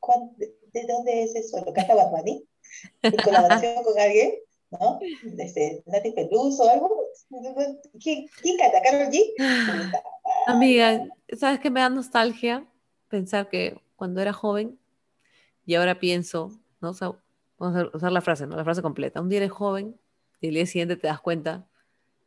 ¿Cuán- 0.00 0.32
¿De, 0.36 0.54
de 0.72 0.86
dónde 0.86 1.22
es 1.22 1.34
eso? 1.34 1.64
¿Lo 1.64 1.72
canta 1.72 1.94
Bunny? 1.94 2.44
¿En 3.02 3.16
colaboración 3.16 3.82
con 3.82 3.98
alguien? 3.98 4.34
¿No? 4.70 5.00
Este, 5.38 5.82
Nati 5.86 6.12
Peluso 6.12 6.62
o 6.64 6.68
algo. 6.70 7.06
¿Quién, 8.02 8.26
quién 8.40 8.56
canta? 8.56 8.80
¿Carol 8.82 9.08
G? 9.10 9.24
Amiga, 10.46 11.08
¿sabes 11.38 11.58
qué 11.60 11.70
me 11.70 11.80
da 11.80 11.88
nostalgia? 11.88 12.66
Pensar 13.08 13.48
que 13.48 13.80
cuando 13.96 14.20
era 14.20 14.32
joven 14.32 14.78
y 15.66 15.74
ahora 15.74 15.98
pienso, 15.98 16.52
¿no? 16.80 16.90
O 16.90 16.94
sea, 16.94 17.12
vamos 17.58 17.76
a 17.92 17.96
usar 17.96 18.12
la 18.12 18.20
frase, 18.20 18.46
¿no? 18.46 18.56
La 18.56 18.64
frase 18.64 18.82
completa. 18.82 19.20
Un 19.20 19.28
día 19.28 19.38
eres 19.38 19.50
joven 19.50 19.98
y 20.40 20.48
el 20.48 20.54
día 20.54 20.66
siguiente 20.66 20.96
te 20.96 21.06
das 21.06 21.20
cuenta 21.20 21.66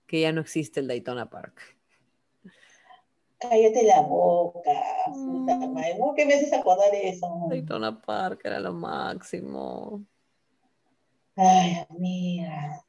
que 0.07 0.21
ya 0.21 0.31
no 0.31 0.41
existe 0.41 0.79
el 0.79 0.87
Daytona 0.87 1.29
Park. 1.29 1.59
Cállate 3.39 3.83
la 3.83 4.01
boca, 4.01 4.71
puta 5.13 5.55
Mm. 5.57 5.73
madre. 5.73 5.97
¿Cómo 5.99 6.13
que 6.15 6.25
me 6.25 6.35
haces 6.35 6.53
acordar 6.53 6.93
eso? 6.93 7.45
Daytona 7.49 8.01
Park 8.01 8.41
era 8.45 8.59
lo 8.59 8.73
máximo. 8.73 10.05
Ay, 11.35 11.83
amiga. 11.89 12.85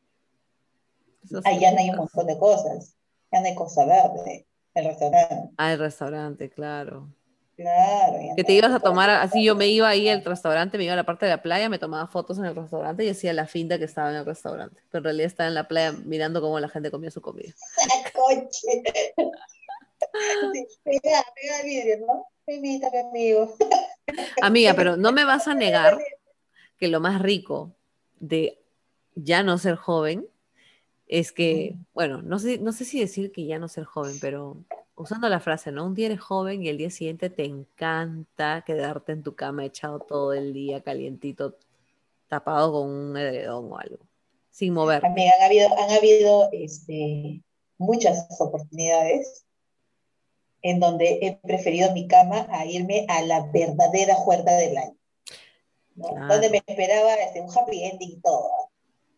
Ya 1.59 1.73
no 1.73 1.79
hay 1.79 1.91
un 1.91 1.97
montón 1.97 2.27
de 2.27 2.39
cosas. 2.39 2.97
Ya 3.33 3.41
no 3.41 3.47
hay 3.47 3.55
cosa 3.55 3.85
verde. 3.87 4.47
El 4.75 4.85
restaurante. 4.85 5.55
Ah, 5.57 5.73
el 5.73 5.79
restaurante, 5.79 6.51
claro. 6.51 7.09
Claro. 7.57 8.19
Que 8.37 8.43
te 8.43 8.53
ibas 8.53 8.73
a 8.73 8.81
tomar, 8.81 9.09
así 9.11 9.45
yo 9.45 9.55
me 9.55 9.69
iba 9.69 9.89
ahí 9.89 10.09
al 10.09 10.25
restaurante, 10.25 10.77
me 10.77 10.85
iba 10.85 10.93
a 10.95 10.97
la 10.97 11.05
parte 11.05 11.27
de 11.27 11.31
la 11.33 11.43
playa, 11.43 11.69
me 11.69 11.79
tomaba 11.79 12.09
fotos 12.09 12.39
en 12.39 12.47
el 12.47 12.57
restaurante 12.57 13.05
y 13.05 13.09
hacía 13.09 13.33
la 13.33 13.47
finta 13.47 13.79
que 13.79 13.85
estaba 13.85 14.11
en 14.11 14.17
el 14.17 14.25
restaurante. 14.25 14.81
Pero 14.91 15.01
en 15.01 15.05
realidad 15.05 15.27
estaba 15.27 15.49
en 15.49 15.55
la 15.55 15.69
playa 15.69 15.93
mirando 16.05 16.41
cómo 16.41 16.59
la 16.59 16.69
gente 16.69 16.91
comía 16.91 17.11
su 17.11 17.21
comida. 17.21 17.53
¡Ah, 17.79 18.11
coche! 18.15 18.83
Sí, 20.53 20.67
pega, 20.83 21.25
pega 21.35 21.61
el 21.61 21.65
vidrio, 21.65 22.07
¿no? 22.07 22.27
Invítame, 22.47 23.01
amigo. 23.01 23.57
Amiga, 24.43 24.75
pero 24.75 24.97
no 24.97 25.13
me 25.13 25.25
vas 25.25 25.49
a 25.49 25.55
negar 25.55 25.99
que 26.79 26.89
lo 26.89 27.01
más 27.01 27.23
rico 27.23 27.75
de 28.21 28.61
ya 29.15 29.43
no 29.43 29.59
ser 29.59 29.77
joven 29.77 30.29
es 31.07 31.33
que, 31.33 31.77
bueno, 31.95 32.23
no 32.23 32.39
sé, 32.39 32.59
no 32.59 32.73
sé 32.73 32.85
si 32.85 33.01
decir 33.01 33.33
que 33.33 33.47
ya 33.47 33.59
no 33.59 33.69
ser 33.69 33.85
joven, 33.85 34.17
pero 34.21 34.59
usando 34.97 35.29
la 35.29 35.41
frase, 35.41 35.73
¿no? 35.73 35.87
Un 35.87 35.95
día 35.95 36.07
eres 36.07 36.21
joven 36.21 36.63
y 36.63 36.69
el 36.69 36.79
día 36.79 36.91
siguiente 36.91 37.31
te 37.31 37.45
encanta 37.45 38.63
quedarte 38.67 39.13
en 39.13 39.23
tu 39.23 39.35
cama 39.35 39.65
echado 39.65 40.01
todo 40.01 40.33
el 40.33 40.53
día 40.53 40.83
calientito, 40.83 41.57
tapado 42.29 42.73
con 42.73 42.89
un 42.89 43.17
edredón 43.17 43.73
o 43.73 43.79
algo, 43.79 43.99
sin 44.51 44.73
mover. 44.73 45.05
Amiga, 45.05 45.33
han 45.39 45.45
habido, 45.45 45.69
han 45.79 45.91
habido 45.91 46.49
este, 46.53 47.43
muchas 47.79 48.27
oportunidades 48.39 49.45
en 50.63 50.81
donde 50.81 51.19
he 51.21 51.37
preferido 51.37 51.93
mi 51.93 52.09
cama 52.09 52.47
a 52.51 52.65
irme 52.65 53.05
a 53.09 53.23
la 53.23 53.47
verdadera 53.53 54.15
juerga 54.15 54.53
del 54.57 54.77
año. 54.79 54.97
¿no? 55.97 56.09
Claro. 56.09 56.29
Donde 56.29 56.51
me 56.51 56.63
esperaba 56.67 57.15
este, 57.15 57.41
un 57.41 57.51
happy 57.51 57.85
ending 57.85 58.13
y 58.13 58.21
todo. 58.21 58.51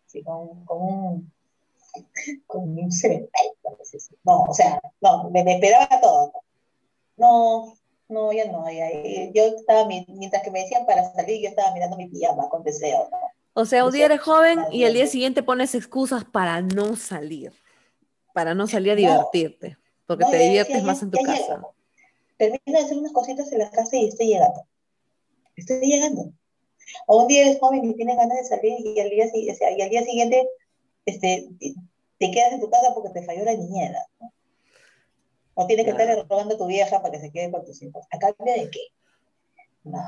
Así, 0.05 0.23
con, 0.23 0.65
con 0.65 0.83
un 0.83 1.33
con 2.47 2.79
un 2.79 2.93
cementerio. 2.93 3.46
No, 4.25 4.45
o 4.45 4.55
sea, 4.55 4.81
no, 5.01 5.31
me, 5.31 5.45
me 5.45 5.55
esperaba 5.55 6.01
todo. 6.01 6.33
No, 7.17 7.75
no, 8.09 8.33
ya 8.33 8.51
no. 8.51 8.71
ya, 8.71 8.89
yo 9.33 9.45
estaba, 9.57 9.87
mi- 9.87 10.07
mientras 10.09 10.43
que 10.43 10.51
me 10.51 10.61
decían 10.63 10.87
para 10.87 11.13
salir, 11.13 11.43
yo 11.43 11.49
estaba 11.49 11.73
mirando 11.73 11.97
mi 11.97 12.09
pijama 12.09 12.49
con 12.49 12.63
deseo. 12.63 13.09
¿no? 13.11 13.19
O 13.55 13.65
sea, 13.65 13.85
un 13.85 13.93
día 13.93 14.05
eres 14.07 14.21
joven 14.21 14.61
y 14.71 14.85
el 14.85 14.95
día 14.95 15.07
siguiente 15.07 15.43
pones 15.43 15.75
excusas 15.75 16.25
para 16.25 16.61
no 16.61 16.95
salir, 16.97 17.53
para 18.35 18.55
no 18.55 18.67
salir 18.67 18.93
a 18.93 18.97
divertirte, 18.97 19.79
porque 20.07 20.25
No, 20.25 20.31
te 20.31 20.37
decía, 20.37 20.49
diviertes 20.65 20.83
más 20.85 21.03
en 21.03 21.11
tu 21.11 21.19
casa. 21.23 21.55
llego. 21.55 21.75
Termino 22.37 22.61
de 22.67 22.79
hacer 22.79 22.99
unas 22.99 23.13
cositas 23.13 23.51
en 23.53 23.59
la 23.61 23.71
casa 23.71 23.97
y 23.97 24.09
estoy 24.09 24.27
llegando. 24.29 24.63
Estoy 25.57 25.81
llegando. 25.81 26.33
O 27.07 27.23
un 27.23 27.29
día 27.29 27.43
eres 27.47 27.59
joven 27.59 27.83
y 27.85 27.95
tienes 27.95 28.17
ganas 28.17 28.37
de 28.37 28.45
salir 28.45 28.75
y 28.85 29.01
al 29.01 29.09
día, 29.09 29.27
si- 29.29 29.51
o 29.51 29.55
sea, 29.55 29.71
y 29.77 29.81
al 29.81 29.89
día 29.89 30.05
siguiente 30.05 30.47
este, 31.07 31.49
te- 32.19 32.31
quedas 32.31 32.53
en 32.53 32.61
tu 32.61 32.71
casa 32.71 32.93
porque 32.95 33.11
te 33.11 33.25
falló 33.25 33.45
la 33.45 33.55
niñera. 33.55 33.99
¿no? 34.21 34.33
O 35.55 35.67
tienes 35.67 35.87
que 35.87 35.93
Claro. 35.95 36.11
estar 36.13 36.29
rogando 36.29 36.55
a 36.55 36.59
tu 36.59 36.67
vieja 36.67 37.01
para 37.01 37.13
que 37.13 37.21
se 37.21 37.33
quede 37.33 37.51
con 37.51 37.65
tus 37.65 37.81
hijos. 37.83 38.05
¿A 38.11 38.19
cambio 38.19 38.55
de 38.55 38.71
qué? 38.71 38.81
No, 39.85 40.01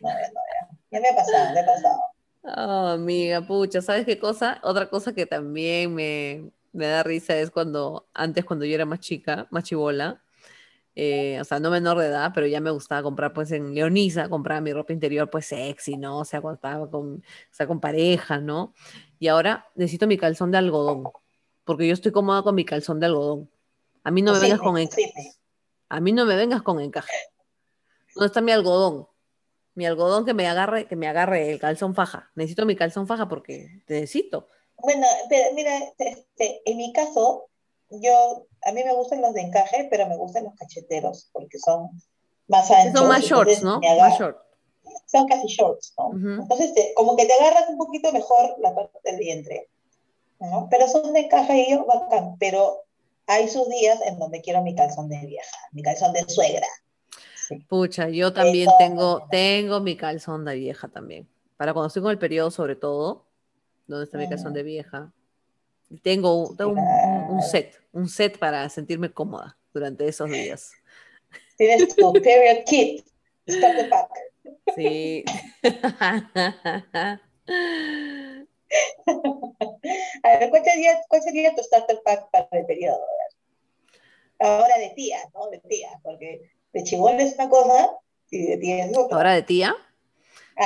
no, 0.00 0.08
no, 0.08 0.08
ya, 0.10 0.68
ya 0.90 1.00
me 1.00 1.08
ha 1.08 1.16
pasado, 1.16 1.52
me 1.52 1.60
ha 1.60 1.66
pasado. 1.66 2.00
Ah, 2.44 2.92
amiga, 2.94 3.46
pucha, 3.46 3.82
¿sabes 3.82 4.04
qué 4.06 4.18
cosa? 4.18 4.60
Otra 4.62 4.88
cosa 4.88 5.12
que 5.14 5.26
también 5.26 5.94
me, 5.94 6.50
me 6.72 6.86
da 6.86 7.02
risa 7.02 7.36
es 7.36 7.50
cuando, 7.50 8.08
antes 8.14 8.44
cuando 8.44 8.64
yo 8.64 8.74
era 8.74 8.84
más 8.84 9.00
chica, 9.00 9.46
más 9.50 9.64
chibola, 9.64 10.22
eh, 10.94 11.38
o 11.40 11.44
sea, 11.44 11.58
no 11.60 11.70
menor 11.70 11.98
de 11.98 12.06
edad, 12.06 12.32
pero 12.34 12.46
ya 12.46 12.60
me 12.60 12.70
gustaba 12.70 13.02
comprar 13.02 13.32
pues 13.32 13.50
en 13.52 13.74
Leonisa, 13.74 14.28
compraba 14.28 14.60
mi 14.60 14.72
ropa 14.72 14.92
interior 14.92 15.30
pues 15.30 15.46
sexy, 15.46 15.96
¿no? 15.96 16.18
O 16.18 16.24
sea, 16.24 16.40
cuando 16.40 16.56
estaba 16.56 16.90
con, 16.90 17.14
o 17.16 17.22
sea, 17.50 17.66
con 17.66 17.80
pareja, 17.80 18.38
¿no? 18.38 18.74
Y 19.18 19.28
ahora 19.28 19.66
necesito 19.74 20.06
mi 20.06 20.18
calzón 20.18 20.50
de 20.50 20.58
algodón, 20.58 21.04
porque 21.64 21.86
yo 21.86 21.94
estoy 21.94 22.12
cómoda 22.12 22.42
con 22.42 22.54
mi 22.54 22.64
calzón 22.64 23.00
de 23.00 23.06
algodón. 23.06 23.50
A 24.04 24.10
mí 24.10 24.22
no 24.22 24.32
me 24.32 24.40
vengas 24.40 24.60
con 24.60 24.78
encaje. 24.78 25.12
A 25.88 26.00
mí 26.00 26.12
no 26.12 26.24
me 26.24 26.36
vengas 26.36 26.62
con 26.62 26.80
encaje. 26.80 27.16
¿Dónde 28.14 28.26
está 28.26 28.40
mi 28.40 28.52
algodón? 28.52 29.06
Mi 29.74 29.86
algodón 29.86 30.24
que 30.24 30.34
me 30.34 30.46
agarre, 30.46 30.86
que 30.86 30.96
me 30.96 31.08
agarre 31.08 31.50
el 31.50 31.58
calzón 31.58 31.94
faja. 31.94 32.30
Necesito 32.34 32.66
mi 32.66 32.76
calzón 32.76 33.06
faja 33.06 33.28
porque 33.28 33.82
necesito. 33.88 34.48
Bueno, 34.78 35.06
pero 35.28 35.54
mira, 35.54 35.78
este, 35.98 36.62
en 36.64 36.76
mi 36.76 36.92
caso, 36.92 37.48
yo, 37.88 38.46
a 38.64 38.72
mí 38.72 38.82
me 38.84 38.92
gustan 38.94 39.22
los 39.22 39.32
de 39.34 39.42
encaje, 39.42 39.86
pero 39.90 40.08
me 40.08 40.16
gustan 40.16 40.44
los 40.44 40.54
cacheteros 40.56 41.30
porque 41.32 41.58
son 41.58 41.90
más 42.48 42.70
anchos. 42.70 42.98
Son 42.98 43.08
más 43.08 43.22
shorts, 43.22 43.62
¿no? 43.62 43.80
Más 43.80 44.18
short. 44.18 44.38
Son 45.06 45.26
casi 45.26 45.46
shorts, 45.46 45.94
¿no? 45.96 46.42
Entonces, 46.42 46.72
como 46.94 47.16
que 47.16 47.26
te 47.26 47.32
agarras 47.32 47.68
un 47.68 47.78
poquito 47.78 48.12
mejor 48.12 48.56
la 48.58 48.74
parte 48.74 48.98
del 49.04 49.18
vientre, 49.18 49.70
¿no? 50.50 50.68
Pero 50.70 50.88
son 50.88 51.12
de 51.12 51.20
encaje 51.20 51.66
y 51.66 51.70
yo 51.70 51.86
bacán, 51.86 52.36
pero 52.38 52.84
hay 53.26 53.48
sus 53.48 53.68
días 53.68 54.00
en 54.06 54.18
donde 54.18 54.40
quiero 54.40 54.62
mi 54.62 54.74
calzón 54.74 55.08
de 55.08 55.18
vieja, 55.24 55.56
mi 55.72 55.82
calzón 55.82 56.12
de 56.12 56.28
suegra. 56.28 56.66
Pucha, 57.68 58.08
yo 58.08 58.32
también 58.32 58.70
tengo, 58.78 59.26
tengo 59.30 59.80
mi 59.80 59.96
calzón 59.96 60.44
de 60.44 60.54
vieja 60.54 60.88
también. 60.88 61.28
Para 61.56 61.72
cuando 61.72 61.88
estoy 61.88 62.02
con 62.02 62.10
el 62.10 62.18
periodo, 62.18 62.50
sobre 62.50 62.76
todo, 62.76 63.26
donde 63.86 64.04
está 64.04 64.18
mi 64.18 64.28
calzón 64.28 64.52
de 64.52 64.62
vieja. 64.62 65.12
Tengo, 66.02 66.48
un, 66.48 67.42
set, 67.42 67.74
un 67.92 68.08
set 68.08 68.38
para 68.38 68.68
sentirme 68.68 69.12
cómoda 69.12 69.56
durante 69.74 70.08
esos 70.08 70.30
días. 70.30 70.72
Tienes 71.58 71.94
tu 71.94 72.12
period 72.14 72.64
kit, 72.64 73.06
starter 73.48 73.90
pack. 73.90 74.10
Sí. 74.74 75.24
A 80.22 80.38
ver, 80.38 80.50
¿cuál 80.50 80.64
sería, 80.64 81.00
¿cuál 81.08 81.22
sería, 81.22 81.54
tu 81.54 81.62
starter 81.62 82.00
pack 82.04 82.30
para 82.30 82.48
el 82.52 82.66
periodo? 82.66 83.00
Ahora 84.38 84.78
de 84.78 84.90
tía, 84.90 85.18
¿no? 85.34 85.48
De 85.50 85.58
tía, 85.58 86.00
porque 86.02 86.50
de 86.72 86.82
chibol 86.82 87.20
es 87.20 87.34
una 87.34 87.48
cosa 87.48 87.90
y 88.30 88.46
de 88.46 88.56
tía 88.56 88.86
es 88.86 88.96
otra. 88.96 89.16
Ahora 89.16 89.32
de 89.34 89.42
tía, 89.42 89.74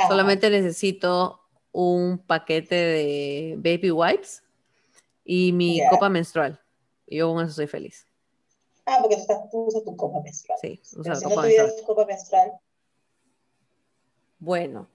solamente 0.07 0.49
necesito 0.49 1.41
un 1.71 2.17
paquete 2.17 2.75
de 2.75 3.55
baby 3.57 3.91
wipes 3.91 4.43
y 5.23 5.51
mi 5.51 5.81
copa 5.89 6.09
menstrual. 6.09 6.59
Y 7.05 7.17
yo 7.17 7.31
con 7.31 7.43
eso 7.43 7.53
soy 7.53 7.67
feliz. 7.67 8.07
Ah, 8.85 8.99
porque 9.01 9.17
tú, 9.51 9.65
usas 9.65 9.83
tu 9.83 9.95
copa 9.95 10.21
menstrual. 10.21 10.57
Sí, 10.61 10.81
usa 10.97 11.13
la 11.13 11.21
copa, 11.21 11.41
menstrual. 11.41 11.73
copa 11.85 12.05
menstrual. 12.05 12.51
Bueno, 14.39 14.89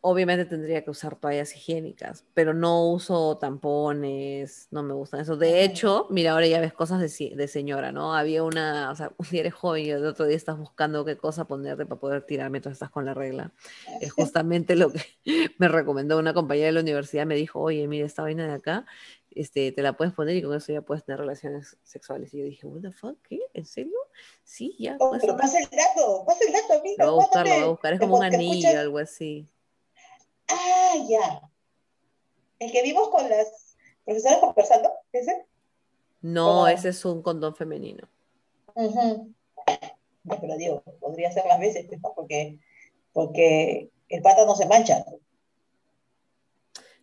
obviamente 0.00 0.44
tendría 0.44 0.84
que 0.84 0.90
usar 0.90 1.16
toallas 1.16 1.54
higiénicas, 1.56 2.24
pero 2.32 2.54
no 2.54 2.88
uso 2.88 3.36
tampones, 3.38 4.68
no 4.70 4.82
me 4.82 4.94
gustan 4.94 5.20
eso. 5.20 5.36
De 5.36 5.64
hecho, 5.64 6.06
mira, 6.10 6.32
ahora 6.32 6.46
ya 6.46 6.60
ves 6.60 6.72
cosas 6.72 7.00
de, 7.00 7.48
señora, 7.48 7.90
¿no? 7.90 8.14
Había 8.14 8.44
una, 8.44 8.90
o 8.90 8.94
sea, 8.94 9.12
un 9.18 9.26
día 9.28 9.40
eres 9.40 9.54
joven 9.54 9.84
y 9.84 9.90
el 9.90 10.06
otro 10.06 10.26
día 10.26 10.36
estás 10.36 10.56
buscando 10.56 11.04
qué 11.04 11.16
cosa 11.16 11.46
ponerte 11.46 11.84
para 11.84 12.00
poder 12.00 12.22
tirarme 12.22 12.52
mientras 12.58 12.74
estás 12.74 12.90
con 12.90 13.04
la 13.04 13.14
regla. 13.14 13.52
Es 14.00 14.12
justamente 14.12 14.76
lo 14.76 14.92
que 14.92 15.02
me 15.58 15.68
recomendó 15.68 16.18
una 16.18 16.32
compañera 16.32 16.66
de 16.66 16.72
la 16.72 16.80
universidad, 16.80 17.26
me 17.26 17.34
dijo, 17.34 17.60
oye, 17.60 17.86
mira, 17.88 18.06
esta 18.06 18.22
vaina 18.22 18.46
de 18.46 18.52
acá, 18.52 18.86
este, 19.30 19.72
te 19.72 19.82
la 19.82 19.94
puedes 19.94 20.14
poner 20.14 20.36
y 20.36 20.42
con 20.42 20.56
eso 20.56 20.72
ya 20.72 20.82
puedes 20.82 21.04
tener 21.04 21.20
relaciones 21.20 21.76
sexuales. 21.82 22.32
Y 22.34 22.38
yo 22.38 22.44
dije, 22.44 22.66
what 22.66 22.82
the 22.82 22.92
fuck, 22.92 23.18
¿qué? 23.28 23.40
¿En 23.52 23.66
serio? 23.66 23.98
Sí, 24.44 24.76
ya. 24.78 24.96
Oh, 25.00 25.16
pero 25.20 25.36
pasa 25.36 25.58
el 25.58 25.64
dato, 25.64 26.24
pasa 26.24 26.40
el 26.46 26.52
dato, 26.52 26.80
amiga. 26.80 27.04
Lo 27.04 27.14
voy 27.14 27.22
a 27.22 27.26
buscar, 27.26 27.46
lo 27.46 27.54
voy 27.54 27.62
a 27.62 27.66
buscar, 27.66 27.92
es 27.94 28.00
como 28.00 28.16
un 28.16 28.24
anillo, 28.24 28.78
algo 28.78 28.98
así. 28.98 29.48
Ya. 31.08 31.42
El 32.58 32.72
que 32.72 32.82
vimos 32.82 33.08
con 33.10 33.28
las 33.28 33.76
profesoras 34.04 34.38
conversando, 34.38 34.90
¿ese? 35.12 35.46
No, 36.20 36.66
ese 36.66 36.88
es 36.88 37.04
un 37.04 37.22
condón 37.22 37.54
femenino. 37.54 38.08
no, 38.74 40.40
pero 40.40 40.56
digo, 40.56 40.82
podría 41.00 41.30
ser 41.30 41.46
más 41.46 41.60
veces, 41.60 41.86
pues, 41.88 42.00
porque, 42.14 42.58
porque 43.12 43.90
el 44.08 44.22
pata 44.22 44.44
no 44.44 44.56
se 44.56 44.66
mancha. 44.66 45.04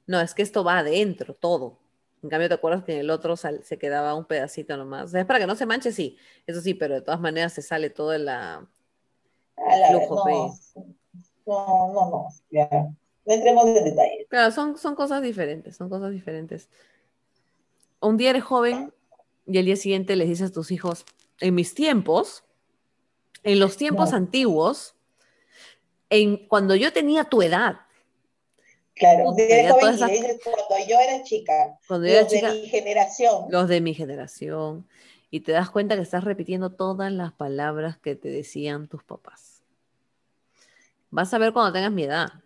No, 0.08 0.20
es 0.20 0.34
que 0.34 0.42
esto 0.42 0.64
va 0.64 0.80
adentro, 0.80 1.34
todo. 1.34 1.80
En 2.22 2.30
cambio, 2.30 2.48
¿te 2.48 2.56
acuerdas 2.56 2.84
que 2.84 2.94
en 2.94 3.00
el 3.00 3.10
otro 3.10 3.38
se 3.38 3.78
quedaba 3.78 4.16
un 4.16 4.26
pedacito 4.26 4.76
nomás? 4.78 5.06
O 5.06 5.08
sea, 5.10 5.22
es 5.22 5.28
para 5.28 5.40
que 5.40 5.48
no 5.48 5.56
se 5.56 5.66
manche, 5.66 5.92
sí. 5.92 6.18
Eso 6.48 6.60
sí, 6.60 6.74
pero 6.74 6.96
de 6.96 7.02
todas 7.02 7.20
maneras 7.20 7.54
se 7.54 7.62
sale 7.62 7.90
todo 7.90 8.14
el 8.14 8.26
la, 8.26 8.68
flujo. 9.90 10.26
no, 10.26 10.54
no, 11.46 11.94
no, 11.94 12.10
no, 12.10 12.28
ya. 12.50 12.68
No 13.26 13.34
entremos 13.34 13.66
en 13.66 13.84
detalle. 13.84 14.28
Claro, 14.30 14.52
son, 14.52 14.78
son 14.78 14.96
cosas 14.96 15.22
diferentes, 15.22 15.76
son 15.76 15.90
cosas 15.90 16.12
diferentes. 16.12 16.70
Un 18.00 18.18
día 18.18 18.30
eres 18.30 18.44
joven 18.44 18.94
y 19.48 19.58
el 19.58 19.66
día 19.66 19.76
siguiente 19.76 20.16
les 20.16 20.28
dices 20.28 20.52
a 20.52 20.54
tus 20.54 20.72
hijos, 20.72 21.06
en 21.40 21.56
mis 21.56 21.74
tiempos, 21.74 22.44
en 23.44 23.60
los 23.60 23.78
tiempos 23.78 24.14
antiguos, 24.14 24.96
en, 26.10 26.48
cuando 26.48 26.76
yo 26.76 26.94
tenía 26.94 27.24
tu 27.26 27.42
edad. 27.42 27.82
Claro, 28.94 29.30
un 29.30 29.36
día 29.36 29.72
joven 29.72 29.98
cuando 29.98 30.88
yo 30.88 31.00
era 31.00 31.24
chica, 31.24 31.80
cuando 31.88 32.08
los 32.08 32.30
de 32.30 32.42
mi 32.42 32.68
generación. 32.68 33.46
Los 33.50 33.68
de 33.68 33.82
mi 33.82 33.94
generación. 33.94 34.88
Y 35.32 35.42
te 35.42 35.52
das 35.52 35.70
cuenta 35.70 35.96
que 35.96 36.02
estás 36.02 36.24
repitiendo 36.24 36.72
todas 36.72 37.12
las 37.12 37.34
palabras 37.34 37.98
que 37.98 38.16
te 38.16 38.30
decían 38.30 38.88
tus 38.88 39.04
papás. 39.04 39.64
Vas 41.10 41.34
a 41.34 41.40
ver 41.40 41.52
cuando 41.52 41.74
tengas 41.74 41.92
mi 41.92 42.04
edad. 42.04 42.45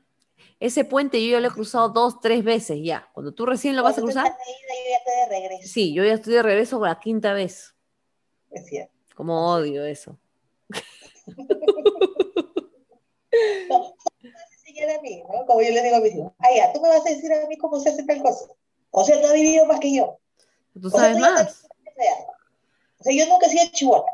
Ese 0.59 0.83
puente 0.83 1.23
yo 1.23 1.31
ya 1.31 1.39
lo 1.39 1.47
he 1.47 1.51
cruzado 1.51 1.89
dos, 1.89 2.19
tres 2.19 2.43
veces 2.43 2.79
ya. 2.83 3.09
Cuando 3.13 3.33
tú 3.33 3.45
recién 3.45 3.75
lo 3.75 3.83
vas 3.83 3.97
a 3.97 4.01
cruzar. 4.01 4.25
yo 4.25 4.31
ya 4.89 4.97
estoy 4.97 5.15
de 5.15 5.27
regreso. 5.27 5.67
Sí, 5.67 5.93
yo 5.93 6.03
ya 6.03 6.13
estoy 6.13 6.33
de 6.33 6.43
regreso 6.43 6.79
por 6.79 6.87
la 6.89 6.99
quinta 6.99 7.31
vez. 7.33 7.75
Es 8.51 8.65
cierto. 8.65 8.93
Como 9.15 9.53
odio 9.53 9.85
eso. 9.85 10.17
no, 13.69 13.95
a 14.87 15.01
mí, 15.01 15.23
¿no? 15.23 15.45
Como 15.45 15.61
yo 15.61 15.71
le 15.71 15.81
digo 15.81 15.97
a 15.97 15.99
mis 15.99 16.15
hijos. 16.15 16.31
Ah, 16.39 16.47
ya, 16.55 16.73
tú 16.73 16.81
me 16.81 16.89
vas 16.89 17.05
a 17.05 17.09
decir 17.09 17.31
a 17.33 17.47
mí 17.47 17.57
cómo 17.57 17.79
se 17.79 17.89
hace 17.89 18.03
tal 18.03 18.21
cosa. 18.21 18.45
O 18.91 19.03
sea, 19.03 19.19
tú 19.19 19.27
has 19.27 19.33
vivido 19.33 19.65
más 19.65 19.79
que 19.79 19.95
yo. 19.95 20.19
Tú 20.79 20.89
sabes 20.89 21.17
más. 21.17 21.65
O 22.99 23.03
sea, 23.03 23.13
yo 23.13 23.25
nunca 23.27 23.47
he 23.47 23.49
sido 23.49 23.65
chihuahua. 23.71 24.11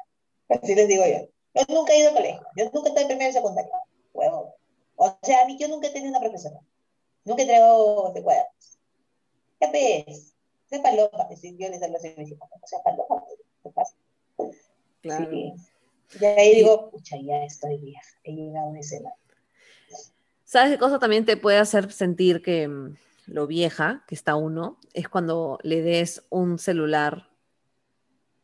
Así 0.49 0.75
les 0.75 0.87
digo 0.87 1.03
yo. 1.05 1.27
Yo 1.53 1.73
nunca 1.73 1.93
he 1.93 1.99
ido 1.99 2.09
a 2.09 2.13
colegio. 2.13 2.41
Yo 2.55 2.65
nunca 2.65 2.79
he 2.79 2.89
estado 2.89 3.01
en 3.01 3.07
primera 3.07 3.29
y 3.29 3.33
secundaria. 3.33 3.71
O 4.95 5.17
sea, 5.23 5.43
a 5.43 5.45
mí 5.45 5.57
yo 5.59 5.67
nunca 5.67 5.87
he 5.87 5.91
tenido 5.91 6.11
una 6.11 6.19
profesora. 6.19 6.59
Nunca 7.23 7.43
he 7.43 7.45
traído 7.45 8.11
de 8.13 8.23
cuadernos. 8.23 8.79
¿Qué 9.59 9.71
ves? 10.07 10.33
De 10.69 10.79
paloma. 10.79 11.27
Yo 11.41 11.69
les 11.69 11.81
hablo 11.81 11.97
así 11.97 12.13
mis 12.17 12.31
hijos. 12.31 12.49
O 12.61 12.67
sea, 12.67 12.79
paloma. 12.83 13.23
¿Qué 13.63 13.69
pasa? 13.69 13.95
Claro. 15.01 15.29
Sí. 15.29 15.53
Y 16.19 16.25
ahí 16.25 16.55
digo, 16.55 16.91
pucha, 16.91 17.17
ya 17.17 17.43
estoy 17.43 17.77
vieja. 17.77 18.09
He 18.23 18.33
llegado 18.33 18.71
a 18.71 18.79
ese 18.79 19.01
lado. 19.01 19.15
¿Sabes 20.43 20.71
qué 20.71 20.77
cosa 20.77 20.99
también 20.99 21.25
te 21.25 21.37
puede 21.37 21.57
hacer 21.57 21.91
sentir 21.91 22.43
que 22.43 22.67
mm, 22.67 22.95
lo 23.27 23.47
vieja 23.47 24.03
que 24.07 24.15
está 24.15 24.35
uno? 24.35 24.77
Es 24.93 25.09
cuando 25.09 25.59
le 25.63 25.81
des 25.81 26.23
un 26.29 26.59
celular 26.59 27.29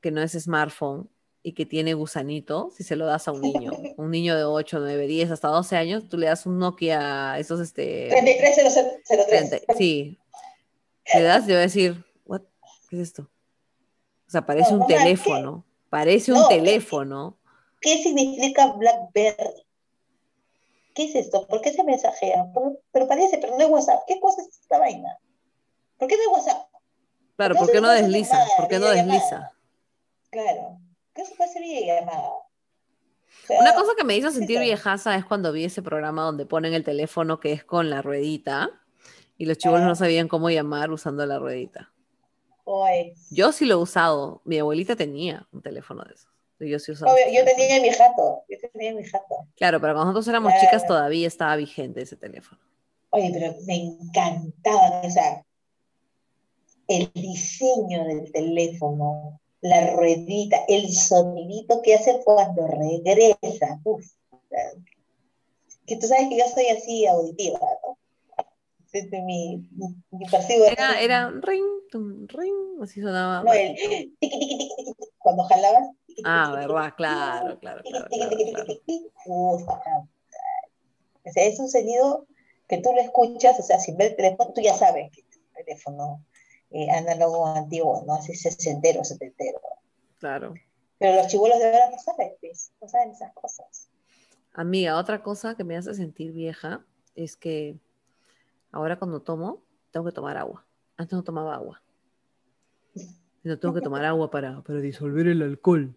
que 0.02 0.12
no 0.12 0.22
es 0.22 0.32
smartphone 0.32 1.11
y 1.44 1.54
que 1.54 1.66
tiene 1.66 1.94
gusanito, 1.94 2.72
si 2.76 2.84
se 2.84 2.96
lo 2.96 3.06
das 3.06 3.28
a 3.28 3.32
un 3.32 3.42
niño, 3.42 3.72
un 3.98 4.12
niño 4.12 4.36
de 4.36 4.44
8, 4.44 4.80
9, 4.80 5.08
10, 5.08 5.32
hasta 5.32 5.48
12 5.48 5.76
años, 5.76 6.08
tú 6.08 6.18
le 6.18 6.28
das 6.28 6.46
un 6.46 6.60
Nokia, 6.60 7.38
esos 7.40 7.60
este... 7.60 8.10
3303. 8.10 9.62
Sí. 9.78 10.20
Le 11.14 11.22
das 11.24 11.48
y 11.48 11.52
va 11.52 11.58
a 11.58 11.62
decir, 11.62 12.06
What? 12.26 12.42
¿qué 12.90 12.98
es 12.98 13.02
esto? 13.02 13.24
O 13.24 14.32
sea, 14.32 14.46
parece 14.46 14.74
un 14.74 14.88
teléfono, 14.88 15.66
parece 15.90 16.32
un 16.32 16.48
teléfono. 16.48 17.38
¿qué, 17.82 17.98
significa 18.02 18.68
BlackBerry? 18.68 19.66
¿Qué 20.96 21.06
es 21.06 21.16
esto? 21.16 21.48
¿Por 21.48 21.62
qué 21.62 21.74
se 21.74 21.84
mensajea? 21.84 22.46
Pero, 22.92 23.08
parece, 23.08 23.40
pero 23.40 23.58
no 23.58 23.64
es 23.64 23.70
WhatsApp. 23.70 24.04
¿Qué 24.08 24.20
cosa 24.20 24.42
es 24.42 24.60
esta 24.62 24.78
vaina? 24.78 25.18
¿Por 25.98 26.08
qué 26.08 26.16
no 26.16 26.22
es 26.22 26.38
WhatsApp? 26.38 26.68
Claro, 27.36 27.56
¿por 27.56 27.72
qué 27.72 27.82
no 27.82 27.90
desliza? 27.90 28.38
¿Por 28.58 28.68
qué 28.68 28.80
no 28.80 28.90
desliza? 28.90 29.52
Claro. 30.30 30.80
¿Qué 31.14 31.26
se 31.26 31.36
puede 31.36 31.50
hacer 31.50 31.64
llamada? 31.64 32.32
Una 33.50 33.74
cosa 33.74 33.92
que 33.98 34.04
me 34.04 34.16
hizo 34.16 34.32
sentir 34.32 34.60
viejaza 34.60 35.16
es 35.16 35.26
cuando 35.26 35.52
vi 35.52 35.66
ese 35.66 35.82
programa 35.82 36.24
donde 36.24 36.46
ponen 36.46 36.74
el 36.74 36.84
teléfono 36.84 37.40
que 37.40 37.52
es 37.52 37.64
con 37.64 37.90
la 37.90 38.02
ruedita 38.02 38.70
y 39.38 39.46
los 39.46 39.58
chicos 39.58 39.82
no 39.82 39.96
sabían 39.96 40.28
cómo 40.28 40.50
llamar 40.50 40.92
usando 40.92 41.26
la 41.26 41.40
ruedita. 41.40 41.92
Yo 43.32 43.52
sí 43.52 43.66
lo 43.66 43.76
he 43.76 43.78
usado. 43.78 44.42
Mi 44.46 44.60
abuelita 44.60 44.96
tenía 44.96 45.48
un 45.52 45.62
teléfono 45.62 46.04
de 46.04 46.14
esos. 46.14 46.32
Yo 46.60 46.78
sí 46.78 46.92
usaba. 46.92 47.16
yo 47.32 47.44
tenía 47.44 47.82
mi 47.82 47.90
jato. 47.90 48.44
Yo 48.48 48.58
tenía 48.72 48.94
mi 48.94 49.04
jato. 49.04 49.48
Claro, 49.56 49.82
pero 49.82 49.94
cuando 49.94 50.12
nosotros 50.12 50.28
éramos 50.28 50.54
chicas 50.62 50.86
todavía 50.86 51.28
estaba 51.28 51.56
vigente 51.56 52.02
ese 52.02 52.16
teléfono. 52.16 52.62
Oye, 53.10 53.32
pero 53.34 53.56
me 53.66 53.76
encantaba, 53.76 55.02
o 55.04 55.10
sea, 55.10 55.44
el 56.88 57.12
diseño 57.14 58.06
del 58.06 58.32
teléfono 58.32 59.42
la 59.62 59.92
ruedita, 59.92 60.58
el 60.68 60.92
sonidito 60.92 61.82
que 61.82 61.96
hace 61.96 62.22
cuando 62.24 62.68
regresa. 62.68 63.80
Uf, 63.84 64.06
que 65.86 65.98
tú 65.98 66.08
sabes 66.08 66.30
que 66.30 66.38
yo 66.38 66.46
soy 66.54 66.68
así 66.68 67.06
auditiva, 67.06 67.60
¿no? 67.84 67.98
Mi, 68.94 69.64
mi 70.12 70.26
era, 70.68 71.00
era 71.00 71.32
ring, 71.42 71.64
tum, 71.90 72.28
ring, 72.28 72.82
así 72.82 73.02
sonaba. 73.02 73.42
No, 73.42 73.54
el 73.54 73.74
tiqui, 73.76 74.18
tiqui, 74.20 74.40
tiqui, 74.40 74.68
tiqui, 74.76 74.94
cuando 75.18 75.44
jalabas. 75.44 75.88
Ah, 76.26 76.52
verdad, 76.54 76.94
claro, 76.98 77.58
claro, 77.60 77.82
claro. 77.84 78.08
claro, 78.10 78.74
Uf, 79.28 79.64
o 81.24 81.32
sea, 81.32 81.46
es 81.46 81.58
un 81.60 81.70
sonido 81.70 82.28
que 82.68 82.80
tú 82.80 82.92
lo 82.94 83.00
escuchas, 83.00 83.58
o 83.60 83.64
sea, 83.64 83.80
sin 83.80 83.96
ver 83.96 84.12
el 84.12 84.16
teléfono, 84.18 84.52
tú 84.54 84.60
ya 84.60 84.74
sabes 84.74 85.10
que 85.12 85.22
un 85.22 85.54
teléfono 85.54 86.26
eh, 86.72 86.90
análogo 86.90 87.48
antiguo, 87.48 88.04
¿no? 88.06 88.14
Así 88.14 88.34
sesentero, 88.34 89.04
setentero. 89.04 89.60
Claro. 90.20 90.54
Pero 90.98 91.16
los 91.16 91.28
chivolos 91.28 91.60
de 91.60 91.66
ahora 91.66 91.90
no 91.90 92.00
saben, 92.00 92.34
pues, 92.40 92.72
no 92.82 92.88
saben 92.88 93.12
esas 93.12 93.34
cosas. 93.34 93.90
Amiga, 94.54 94.98
otra 94.98 95.24
cosa 95.24 95.56
que 95.56 95.64
me 95.64 95.76
hace 95.76 95.94
sentir 95.94 96.32
vieja 96.32 96.86
es 97.16 97.36
que 97.36 97.78
ahora 98.72 99.00
cuando 99.00 99.22
tomo, 99.22 99.64
tengo 99.92 100.06
que 100.06 100.12
tomar 100.12 100.38
agua. 100.38 100.66
Antes 100.98 101.14
no 101.14 101.24
tomaba 101.24 101.56
agua. 101.56 101.82
No 103.44 103.58
tengo 103.58 103.74
que 103.74 103.82
tomar 103.82 104.06
agua 104.06 104.30
para, 104.30 104.62
para 104.62 104.80
disolver 104.80 105.28
el 105.28 105.42
alcohol. 105.42 105.96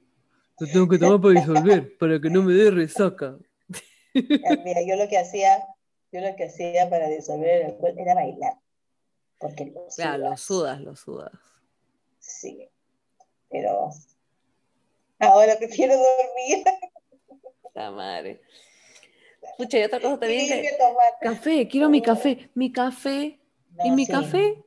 Lo 0.59 0.67
tengo 0.67 0.89
que 0.89 0.99
tomar 0.99 1.21
para 1.21 1.41
disolver, 1.41 1.99
para 1.99 2.21
que 2.21 2.31
no 2.31 2.43
me 2.43 2.55
dé 2.55 2.71
resaca. 2.71 3.37
Mira, 4.15 4.81
yo 4.87 4.97
lo 4.97 5.09
que 5.09 5.19
hacía, 5.19 5.59
yo 6.13 6.21
lo 6.21 6.35
que 6.37 6.45
hacía 6.45 6.89
para 6.89 7.09
disolver 7.09 7.61
el 7.61 7.67
alcohol 7.73 7.95
era 7.99 8.15
bailar. 8.15 8.55
Porque 9.45 9.67
lo 9.67 9.87
claro, 9.95 10.31
lo 10.31 10.37
sudas, 10.39 10.81
lo 10.81 10.97
sudas. 10.97 11.31
Sí. 12.19 12.67
Pero 13.51 13.91
ahora 15.19 15.57
prefiero 15.59 15.93
dormir. 15.99 16.65
La 17.75 17.91
madre. 17.91 18.41
Pucha, 19.59 19.81
y 19.81 19.83
otra 19.83 20.01
cosa 20.01 20.19
también. 20.19 20.49
Que, 20.49 20.71
café, 21.21 21.69
quiero 21.69 21.91
mi 21.91 22.01
café. 22.01 22.49
Mi 22.55 22.73
café. 22.73 23.39
¿Y 23.85 23.91
mi 23.91 24.07
café? 24.07 24.65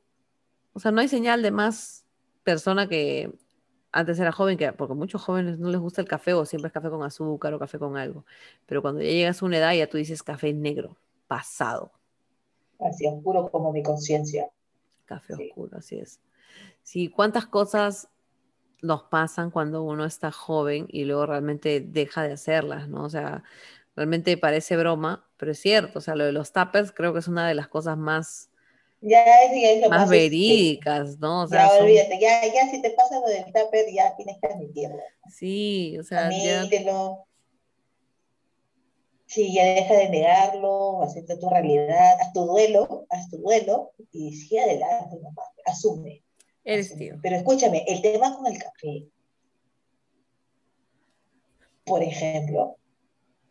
O 0.74 0.78
sea, 0.78 0.92
no 0.92 1.00
hay 1.00 1.08
señal 1.08 1.42
de 1.42 1.50
más 1.50 2.06
persona 2.44 2.88
que 2.88 3.32
antes 3.90 4.20
era 4.20 4.30
joven, 4.30 4.56
que 4.56 4.72
porque 4.72 4.92
a 4.92 4.96
muchos 4.96 5.20
jóvenes 5.24 5.58
no 5.58 5.70
les 5.70 5.80
gusta 5.80 6.00
el 6.00 6.06
café 6.06 6.34
o 6.34 6.46
siempre 6.46 6.68
es 6.68 6.72
café 6.72 6.88
con 6.88 7.02
azúcar 7.02 7.52
o 7.52 7.58
café 7.58 7.80
con 7.80 7.96
algo. 7.96 8.24
Pero 8.66 8.80
cuando 8.80 9.00
ya 9.00 9.08
llegas 9.08 9.42
a 9.42 9.44
una 9.44 9.58
edad, 9.58 9.74
ya 9.74 9.88
tú 9.88 9.96
dices 9.96 10.22
café 10.22 10.52
negro, 10.52 10.96
pasado. 11.26 11.90
Así 12.78 13.08
oscuro 13.08 13.50
como 13.50 13.72
mi 13.72 13.82
conciencia. 13.82 14.52
Café 15.08 15.34
oscuro, 15.34 15.78
así 15.78 15.98
es. 15.98 16.20
Sí, 16.82 17.08
cuántas 17.08 17.46
cosas 17.46 18.08
nos 18.82 19.04
pasan 19.04 19.50
cuando 19.50 19.82
uno 19.82 20.04
está 20.04 20.30
joven 20.30 20.86
y 20.90 21.04
luego 21.04 21.26
realmente 21.26 21.80
deja 21.80 22.22
de 22.22 22.34
hacerlas, 22.34 22.88
¿no? 22.88 23.04
O 23.04 23.10
sea, 23.10 23.42
realmente 23.96 24.36
parece 24.36 24.76
broma, 24.76 25.26
pero 25.38 25.52
es 25.52 25.58
cierto, 25.58 25.98
o 25.98 26.02
sea, 26.02 26.14
lo 26.14 26.24
de 26.24 26.32
los 26.32 26.52
tappers 26.52 26.92
creo 26.92 27.12
que 27.12 27.20
es 27.20 27.28
una 27.28 27.48
de 27.48 27.54
las 27.54 27.68
cosas 27.68 27.96
más, 27.96 28.50
ya, 29.00 29.24
ya 29.80 29.88
más 29.88 30.10
verídicas, 30.10 31.18
¿no? 31.18 31.42
O 31.42 31.48
sea, 31.48 31.68
ya, 31.68 31.82
olvídate, 31.82 32.20
ya, 32.20 32.42
ya 32.52 32.70
si 32.70 32.82
te 32.82 32.90
pasa 32.90 33.18
lo 33.18 33.26
del 33.26 33.44
tupper, 33.46 33.86
ya 33.92 34.14
tienes 34.16 34.36
que 34.40 34.46
admitirlo. 34.46 35.00
Sí, 35.30 35.96
o 35.98 36.02
sea, 36.02 36.26
Admítelo. 36.26 37.27
Sí, 39.28 39.52
ya 39.52 39.62
deja 39.62 39.94
de 39.94 40.08
negarlo, 40.08 41.02
acepta 41.02 41.38
tu 41.38 41.50
realidad, 41.50 42.16
haz 42.18 42.32
tu 42.32 42.46
duelo, 42.46 43.04
haz 43.10 43.28
tu 43.28 43.36
duelo 43.36 43.92
y 44.10 44.32
sigue 44.32 44.58
adelante, 44.58 45.18
asume. 45.66 46.24
Eres 46.64 46.96
tío. 46.96 47.16
Pero 47.20 47.36
escúchame, 47.36 47.84
el 47.86 48.00
tema 48.00 48.34
con 48.34 48.46
el 48.46 48.58
café, 48.58 49.06
por 51.84 52.02
ejemplo, 52.02 52.78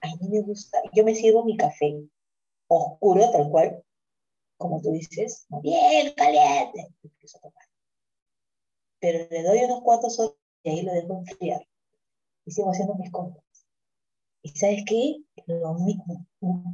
a 0.02 0.08
mí 0.16 0.30
me 0.30 0.42
gusta, 0.42 0.82
yo 0.94 1.04
me 1.04 1.14
sirvo 1.14 1.46
mi 1.46 1.56
café 1.56 1.96
oscuro, 2.68 3.30
tal 3.30 3.48
cual, 3.52 3.84
como 4.58 4.82
tú 4.82 4.90
dices, 4.90 5.46
bien 5.62 6.12
caliente, 6.16 6.88
empiezo 7.04 7.38
a 7.38 7.42
tomar. 7.42 7.66
Pero 9.00 9.28
le 9.30 9.44
doy 9.44 9.60
unos 9.60 9.84
cuantos 9.84 10.20
horas 10.20 10.34
y 10.64 10.70
ahí 10.72 10.82
lo 10.82 10.92
dejo 10.94 11.20
enfriar. 11.20 11.68
Y 12.46 12.52
sigo 12.52 12.72
haciendo 12.72 12.96
mis 12.96 13.12
cosas. 13.12 13.47
¿Y 14.48 14.58
sabes 14.58 14.84
qué? 14.88 15.18
Lo, 15.48 15.76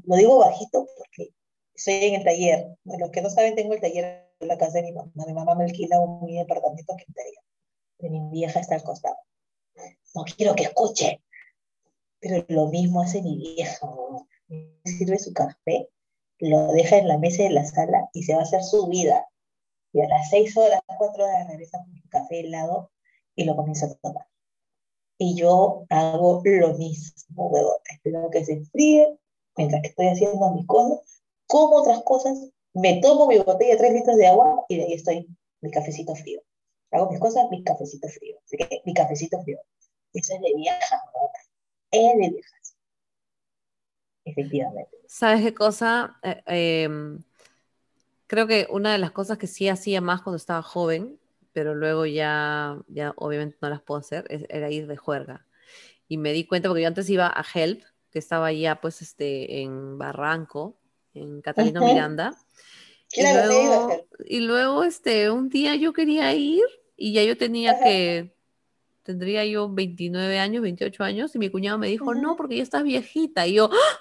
lo 0.05 0.15
digo 0.15 0.37
bajito 0.37 0.87
porque 0.95 1.33
estoy 1.73 1.95
en 1.95 2.15
el 2.15 2.23
taller. 2.23 2.77
Los 2.83 3.09
que 3.09 3.23
no 3.23 3.31
saben, 3.31 3.55
tengo 3.55 3.73
el 3.73 3.81
taller 3.81 4.29
en 4.39 4.47
la 4.47 4.59
casa 4.59 4.73
de 4.73 4.83
mi 4.83 4.91
mamá. 4.91 5.11
Mi 5.15 5.33
mamá 5.33 5.55
me 5.55 5.63
alquila 5.63 5.99
un 5.99 6.23
mi 6.23 6.37
departamento 6.37 6.95
que 6.95 7.05
está 7.07 7.21
De 7.97 8.09
mi 8.11 8.29
vieja 8.29 8.59
está 8.59 8.75
al 8.75 8.83
costado. 8.83 9.15
No 10.13 10.23
quiero 10.23 10.53
que 10.53 10.65
escuche. 10.65 11.23
Pero 12.19 12.45
lo 12.47 12.67
mismo 12.67 13.01
hace 13.01 13.23
mi 13.23 13.37
vieja. 13.37 13.89
Sirve 14.85 15.17
su 15.17 15.33
café, 15.33 15.89
lo 16.37 16.67
deja 16.73 16.97
en 16.97 17.07
la 17.07 17.17
mesa 17.17 17.41
de 17.41 17.49
la 17.49 17.65
sala 17.65 18.07
y 18.13 18.21
se 18.21 18.35
va 18.35 18.41
a 18.41 18.43
hacer 18.43 18.63
su 18.63 18.85
vida. 18.85 19.27
Y 19.93 20.01
a 20.01 20.07
las 20.07 20.29
seis 20.29 20.55
horas, 20.55 20.81
cuatro 20.95 21.25
horas 21.25 21.47
regresa 21.47 21.79
con 21.83 21.95
su 21.95 22.07
café 22.09 22.41
helado 22.41 22.91
y 23.35 23.45
lo 23.45 23.55
comienza 23.55 23.87
a 23.87 23.95
tomar. 23.95 24.27
Y 25.17 25.35
yo 25.35 25.85
hago 25.89 26.41
lo 26.43 26.73
mismo, 26.73 27.47
huevón. 27.47 27.77
Espero 27.89 28.29
que 28.29 28.43
se 28.43 28.53
enfríe 28.53 29.17
mientras 29.55 29.81
que 29.81 29.89
estoy 29.89 30.07
haciendo 30.07 30.51
mis 30.51 30.65
cosas, 30.65 31.21
como 31.47 31.77
otras 31.77 32.01
cosas, 32.03 32.37
me 32.73 32.99
tomo 33.01 33.27
mi 33.27 33.37
botella 33.37 33.73
de 33.73 33.77
tres 33.77 33.93
litros 33.93 34.17
de 34.17 34.27
agua 34.27 34.65
y 34.67 34.77
de 34.77 34.83
ahí 34.83 34.93
estoy 34.93 35.27
mi 35.61 35.71
cafecito 35.71 36.15
frío. 36.15 36.41
Hago 36.91 37.09
mis 37.09 37.19
cosas, 37.19 37.45
mi 37.49 37.63
cafecito 37.63 38.07
frío. 38.07 38.37
Así 38.45 38.57
que 38.57 38.81
mi 38.85 38.93
cafecito 38.93 39.41
frío. 39.43 39.59
Eso 40.13 40.33
es 40.35 40.41
de 40.41 40.53
vieja, 40.55 41.01
es 41.91 42.13
de 42.17 42.29
viejas. 42.29 42.75
Efectivamente. 44.25 44.97
¿Sabes 45.07 45.41
qué 45.41 45.53
cosa? 45.53 46.19
Eh, 46.23 46.83
em, 46.83 47.23
creo 48.27 48.47
que 48.47 48.67
una 48.69 48.91
de 48.91 48.99
las 48.99 49.11
cosas 49.11 49.37
que 49.37 49.47
sí 49.47 49.69
hacía 49.69 50.01
más 50.01 50.21
cuando 50.21 50.37
estaba 50.37 50.61
joven, 50.61 51.19
pero 51.53 51.75
luego 51.75 52.05
ya, 52.05 52.77
ya 52.87 53.13
obviamente 53.15 53.57
no 53.61 53.69
las 53.69 53.81
puedo 53.81 53.99
hacer, 53.99 54.25
era 54.49 54.69
ir 54.71 54.87
de 54.87 54.97
juerga. 54.97 55.45
Y 56.07 56.17
me 56.17 56.33
di 56.33 56.45
cuenta, 56.45 56.67
porque 56.67 56.81
yo 56.81 56.87
antes 56.87 57.09
iba 57.09 57.27
a 57.27 57.45
Help, 57.53 57.83
que 58.11 58.19
estaba 58.19 58.51
ya 58.51 58.81
pues 58.81 59.01
este, 59.01 59.61
en 59.61 59.97
Barranco, 59.97 60.77
en 61.13 61.41
Catalina 61.41 61.79
Miranda. 61.79 62.35
y 63.11 63.21
luego, 63.21 64.07
y 64.25 64.39
luego 64.41 64.83
este, 64.83 65.29
un 65.29 65.49
día 65.49 65.75
yo 65.75 65.93
quería 65.93 66.33
ir 66.33 66.63
y 66.97 67.13
ya 67.13 67.23
yo 67.23 67.37
tenía 67.37 67.79
que, 67.79 68.35
tendría 69.03 69.45
yo 69.45 69.69
29 69.69 70.39
años, 70.39 70.63
28 70.63 71.03
años, 71.03 71.35
y 71.35 71.39
mi 71.39 71.49
cuñado 71.49 71.77
me 71.77 71.87
dijo, 71.87 72.13
no, 72.13 72.35
porque 72.35 72.57
ya 72.57 72.63
estás 72.63 72.83
viejita. 72.83 73.45
Y 73.47 73.55
yo, 73.55 73.69
¡Ah! 73.71 73.99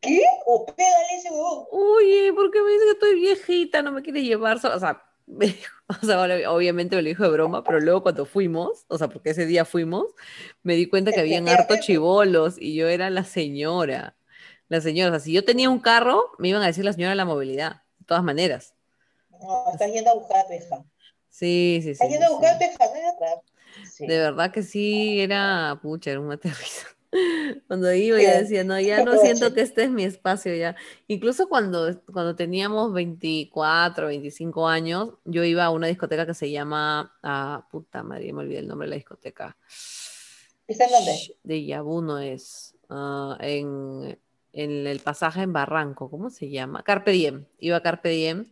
¿qué? 0.00 0.20
O 0.46 0.66
pégale 0.66 1.16
ese 1.18 1.30
huevón. 1.30 1.66
Oye, 1.70 2.32
¿por 2.32 2.50
qué 2.50 2.62
me 2.62 2.72
dice 2.72 2.84
que 2.84 2.90
estoy 2.92 3.14
viejita? 3.14 3.82
No 3.82 3.92
me 3.92 4.02
quiere 4.02 4.22
llevar. 4.22 4.56
O 4.56 4.78
sea, 4.78 5.02
o 6.02 6.06
sea, 6.06 6.50
obviamente 6.50 6.96
me 6.96 7.02
lo 7.02 7.08
dijo 7.08 7.24
de 7.24 7.30
broma, 7.30 7.62
pero 7.64 7.80
luego 7.80 8.02
cuando 8.02 8.26
fuimos, 8.26 8.84
o 8.88 8.98
sea, 8.98 9.08
porque 9.08 9.30
ese 9.30 9.46
día 9.46 9.64
fuimos, 9.64 10.06
me 10.62 10.74
di 10.74 10.86
cuenta 10.86 11.12
que 11.12 11.20
habían 11.20 11.48
harto 11.48 11.76
chivolos 11.80 12.56
y 12.58 12.74
yo 12.74 12.88
era 12.88 13.10
la 13.10 13.24
señora. 13.24 14.16
La 14.68 14.80
señora, 14.80 15.10
o 15.10 15.14
sea, 15.14 15.20
si 15.20 15.32
yo 15.32 15.44
tenía 15.44 15.68
un 15.68 15.80
carro, 15.80 16.30
me 16.38 16.48
iban 16.48 16.62
a 16.62 16.66
decir 16.66 16.84
la 16.84 16.92
señora 16.92 17.10
de 17.10 17.16
la 17.16 17.24
movilidad, 17.24 17.82
de 17.98 18.04
todas 18.06 18.22
maneras. 18.22 18.74
No, 19.30 19.64
estás 19.72 19.92
yendo 19.92 20.10
a 20.10 20.14
buscar 20.14 20.44
a 20.44 20.46
tu 20.46 20.52
hija. 20.52 20.84
Sí, 21.28 21.80
sí, 21.82 21.82
sí. 21.82 21.90
Estás 21.90 22.08
yendo 22.08 22.26
a 22.26 22.30
buscar 22.30 22.54
a 22.54 22.58
tu 22.58 22.64
hija, 22.64 22.84
¿no? 22.84 23.42
Sí. 23.90 24.06
De 24.06 24.18
verdad 24.18 24.52
que 24.52 24.62
sí, 24.62 25.20
era, 25.20 25.78
pucha, 25.82 26.10
era 26.10 26.20
un 26.20 26.30
aterrizo. 26.30 26.86
Cuando 27.66 27.92
iba 27.92 28.20
ya 28.20 28.40
decía, 28.40 28.62
no, 28.62 28.78
ya 28.78 29.04
no 29.04 29.16
siento 29.16 29.52
que 29.52 29.62
este 29.62 29.84
es 29.84 29.90
mi 29.90 30.04
espacio 30.04 30.54
ya. 30.54 30.76
Incluso 31.08 31.48
cuando, 31.48 32.00
cuando 32.12 32.36
teníamos 32.36 32.92
24, 32.92 34.06
25 34.06 34.68
años, 34.68 35.10
yo 35.24 35.42
iba 35.44 35.64
a 35.64 35.70
una 35.70 35.88
discoteca 35.88 36.26
que 36.26 36.34
se 36.34 36.50
llama, 36.50 37.16
ah, 37.22 37.66
puta 37.70 38.02
madre, 38.02 38.32
me 38.32 38.40
olvidé 38.40 38.60
el 38.60 38.68
nombre 38.68 38.86
de 38.86 38.90
la 38.90 38.96
discoteca. 38.96 39.56
¿Está 40.68 40.84
en 40.84 40.90
dónde? 40.92 41.36
De 41.42 41.64
Yabuno 41.64 42.18
es, 42.18 42.76
ah, 42.88 43.36
en, 43.40 44.16
en, 44.52 44.86
el 44.86 45.00
pasaje 45.00 45.42
en 45.42 45.52
Barranco, 45.52 46.08
¿cómo 46.10 46.30
se 46.30 46.48
llama? 46.48 46.84
Carpe 46.84 47.10
Diem, 47.10 47.44
iba 47.58 47.76
a 47.76 47.82
Carpe 47.82 48.10
Diem. 48.10 48.46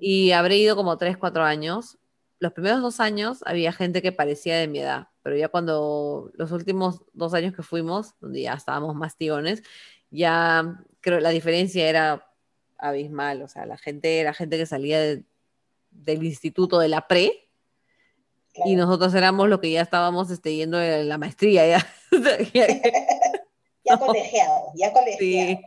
Y 0.00 0.32
habré 0.32 0.58
ido 0.58 0.76
como 0.76 0.98
3, 0.98 1.16
4 1.16 1.42
años. 1.42 1.96
Los 2.38 2.52
primeros 2.52 2.82
dos 2.82 3.00
años 3.00 3.38
había 3.46 3.72
gente 3.72 4.02
que 4.02 4.12
parecía 4.12 4.58
de 4.58 4.68
mi 4.68 4.80
edad 4.80 5.08
pero 5.28 5.36
ya 5.36 5.48
cuando 5.48 6.30
los 6.36 6.52
últimos 6.52 7.02
dos 7.12 7.34
años 7.34 7.54
que 7.54 7.62
fuimos, 7.62 8.14
donde 8.18 8.40
ya 8.40 8.54
estábamos 8.54 8.94
más 8.94 9.14
tíones, 9.14 9.62
ya 10.10 10.82
creo 11.02 11.20
la 11.20 11.28
diferencia 11.28 11.86
era 11.86 12.32
abismal, 12.78 13.42
o 13.42 13.48
sea, 13.48 13.66
la 13.66 13.76
gente 13.76 14.20
era 14.20 14.32
gente 14.32 14.56
que 14.56 14.64
salía 14.64 14.98
del 15.90 16.24
instituto 16.24 16.78
de 16.78 16.88
la 16.88 17.06
pre, 17.06 17.50
y 18.64 18.74
nosotros 18.74 19.14
éramos 19.14 19.50
los 19.50 19.60
que 19.60 19.70
ya 19.70 19.82
estábamos 19.82 20.30
este, 20.30 20.56
yendo 20.56 20.78
de 20.78 21.04
la 21.04 21.18
maestría. 21.18 21.66
Ya, 21.66 21.86
ya 23.84 23.98
colegiados, 23.98 24.72
ya 24.76 24.94
colegiados. 24.94 25.60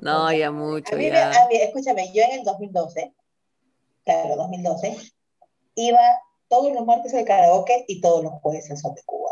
No, 0.00 0.32
ya 0.32 0.50
mucho. 0.50 0.96
A 0.96 1.00
ya. 1.00 1.30
a 1.30 1.46
mí, 1.46 1.54
escúchame, 1.54 2.12
yo 2.12 2.24
en 2.24 2.40
el 2.40 2.42
2012, 2.42 3.14
claro, 4.04 4.34
2012, 4.34 4.96
iba 5.76 6.00
todos 6.48 6.72
los 6.72 6.84
martes 6.86 7.14
al 7.14 7.24
karaoke 7.24 7.84
y 7.88 8.00
todos 8.00 8.22
los 8.22 8.32
jueves 8.34 8.70
al 8.70 8.78
Son 8.78 8.94
de 8.94 9.02
Cuba. 9.04 9.30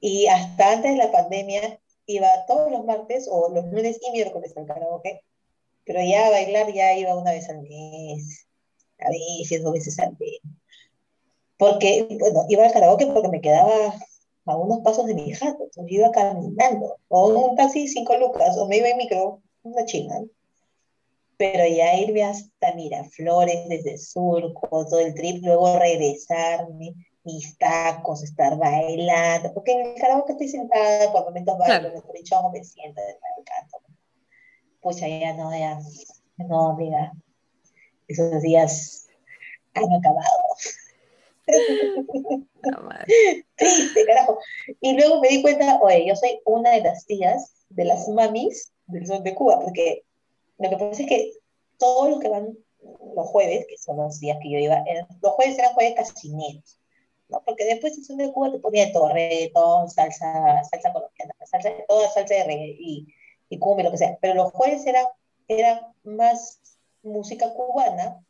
Y 0.00 0.26
hasta 0.26 0.72
antes 0.72 0.92
de 0.92 0.98
la 0.98 1.10
pandemia 1.10 1.80
iba 2.06 2.46
todos 2.46 2.70
los 2.70 2.84
martes 2.84 3.28
o 3.30 3.48
los 3.48 3.64
lunes 3.66 3.98
y 4.06 4.10
miércoles 4.12 4.56
al 4.56 4.66
karaoke, 4.66 5.22
pero 5.84 6.00
ya 6.02 6.26
a 6.26 6.30
bailar 6.30 6.72
ya 6.72 6.96
iba 6.96 7.16
una 7.16 7.32
vez 7.32 7.48
al 7.48 7.62
mes, 7.62 8.46
a 8.98 9.08
veces, 9.10 9.62
dos 9.62 9.72
veces 9.72 9.98
al 9.98 10.16
mes. 10.18 10.40
Porque, 11.58 12.06
bueno, 12.18 12.44
iba 12.48 12.64
al 12.64 12.72
karaoke 12.72 13.06
porque 13.06 13.28
me 13.28 13.40
quedaba 13.40 13.94
a 14.46 14.56
unos 14.56 14.80
pasos 14.80 15.06
de 15.06 15.14
mi 15.14 15.32
jato, 15.32 15.64
entonces 15.64 15.86
yo 15.88 15.98
iba 16.00 16.10
caminando, 16.12 16.98
o 17.08 17.28
un 17.28 17.56
taxi 17.56 17.88
cinco 17.88 18.16
lucas, 18.16 18.56
o 18.58 18.66
me 18.68 18.76
iba 18.76 18.88
en 18.88 18.98
micro, 18.98 19.42
una 19.62 19.84
china. 19.84 20.22
Pero 21.38 21.66
ya 21.66 21.94
irme 21.98 22.24
hasta 22.24 22.74
Miraflores, 22.74 23.68
desde 23.68 23.92
el 23.92 23.98
sur, 23.98 24.54
con 24.54 24.88
todo 24.88 25.00
el 25.00 25.14
trip, 25.14 25.44
luego 25.44 25.78
regresarme, 25.78 26.94
mis 27.24 27.58
tacos, 27.58 28.22
estar 28.22 28.56
bailando, 28.56 29.52
porque 29.52 29.72
en 29.72 29.86
el 29.86 30.00
karaoke 30.00 30.32
estoy 30.32 30.48
sentada, 30.48 31.12
por 31.12 31.24
momentos 31.24 31.58
bailo, 31.58 31.90
claro. 31.90 32.02
por 32.06 32.52
me 32.52 32.64
siento, 32.64 33.00
me 33.36 33.44
canto. 33.44 33.78
Pues 34.80 35.00
ya 35.00 35.34
no, 35.34 35.50
ya, 35.50 35.78
no, 36.38 36.70
amiga, 36.70 37.12
esos 38.06 38.40
días 38.42 39.08
han 39.74 39.92
acabado. 39.92 40.44
Triste, 43.56 44.04
carajo. 44.06 44.38
Y 44.80 44.94
luego 44.94 45.20
me 45.20 45.28
di 45.28 45.42
cuenta, 45.42 45.80
oye, 45.82 46.06
yo 46.06 46.16
soy 46.16 46.40
una 46.44 46.70
de 46.70 46.82
las 46.82 47.06
tías 47.06 47.54
de 47.68 47.84
las 47.84 48.08
mamis 48.08 48.72
del 48.86 49.06
Sol 49.06 49.22
de 49.22 49.34
Cuba, 49.34 49.60
porque 49.60 50.05
lo 50.58 50.70
que 50.70 50.76
pasa 50.76 51.02
es 51.02 51.08
que 51.08 51.32
todos 51.78 52.10
los 52.10 52.20
que 52.20 52.28
van 52.28 52.56
los 53.14 53.26
jueves, 53.28 53.66
que 53.68 53.78
son 53.78 53.96
los 53.96 54.20
días 54.20 54.38
que 54.42 54.50
yo 54.50 54.58
iba, 54.58 54.84
los 55.22 55.32
jueves 55.32 55.58
eran 55.58 55.74
jueves 55.74 55.94
casineros. 55.94 56.78
¿no? 57.28 57.42
Porque 57.44 57.64
después 57.64 57.96
el 57.98 58.04
son 58.04 58.18
de 58.18 58.32
Cuba 58.32 58.52
te 58.52 58.58
ponía 58.58 58.92
todo, 58.92 59.08
reggaetón, 59.08 59.90
salsa, 59.90 60.62
salsa 60.64 60.92
colombiana, 60.92 61.34
salsa, 61.44 61.70
toda 61.88 62.08
salsa 62.10 62.34
de 62.34 62.44
reggae 62.44 62.76
y, 62.78 63.06
y 63.48 63.58
cumbia, 63.58 63.84
lo 63.84 63.90
que 63.90 63.98
sea. 63.98 64.18
Pero 64.20 64.34
los 64.34 64.52
jueves 64.52 64.86
eran, 64.86 65.06
eran 65.48 65.80
más 66.04 66.60
música 67.02 67.52
cubana, 67.54 68.24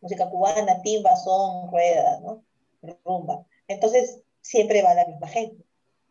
música 0.00 0.28
cubana, 0.28 0.82
timba, 0.82 1.16
son, 1.16 1.70
rueda, 1.70 2.20
¿no? 2.20 2.44
Rumba. 3.04 3.46
Entonces, 3.68 4.20
siempre 4.40 4.82
va 4.82 4.94
la 4.94 5.06
misma 5.06 5.28
gente. 5.28 5.64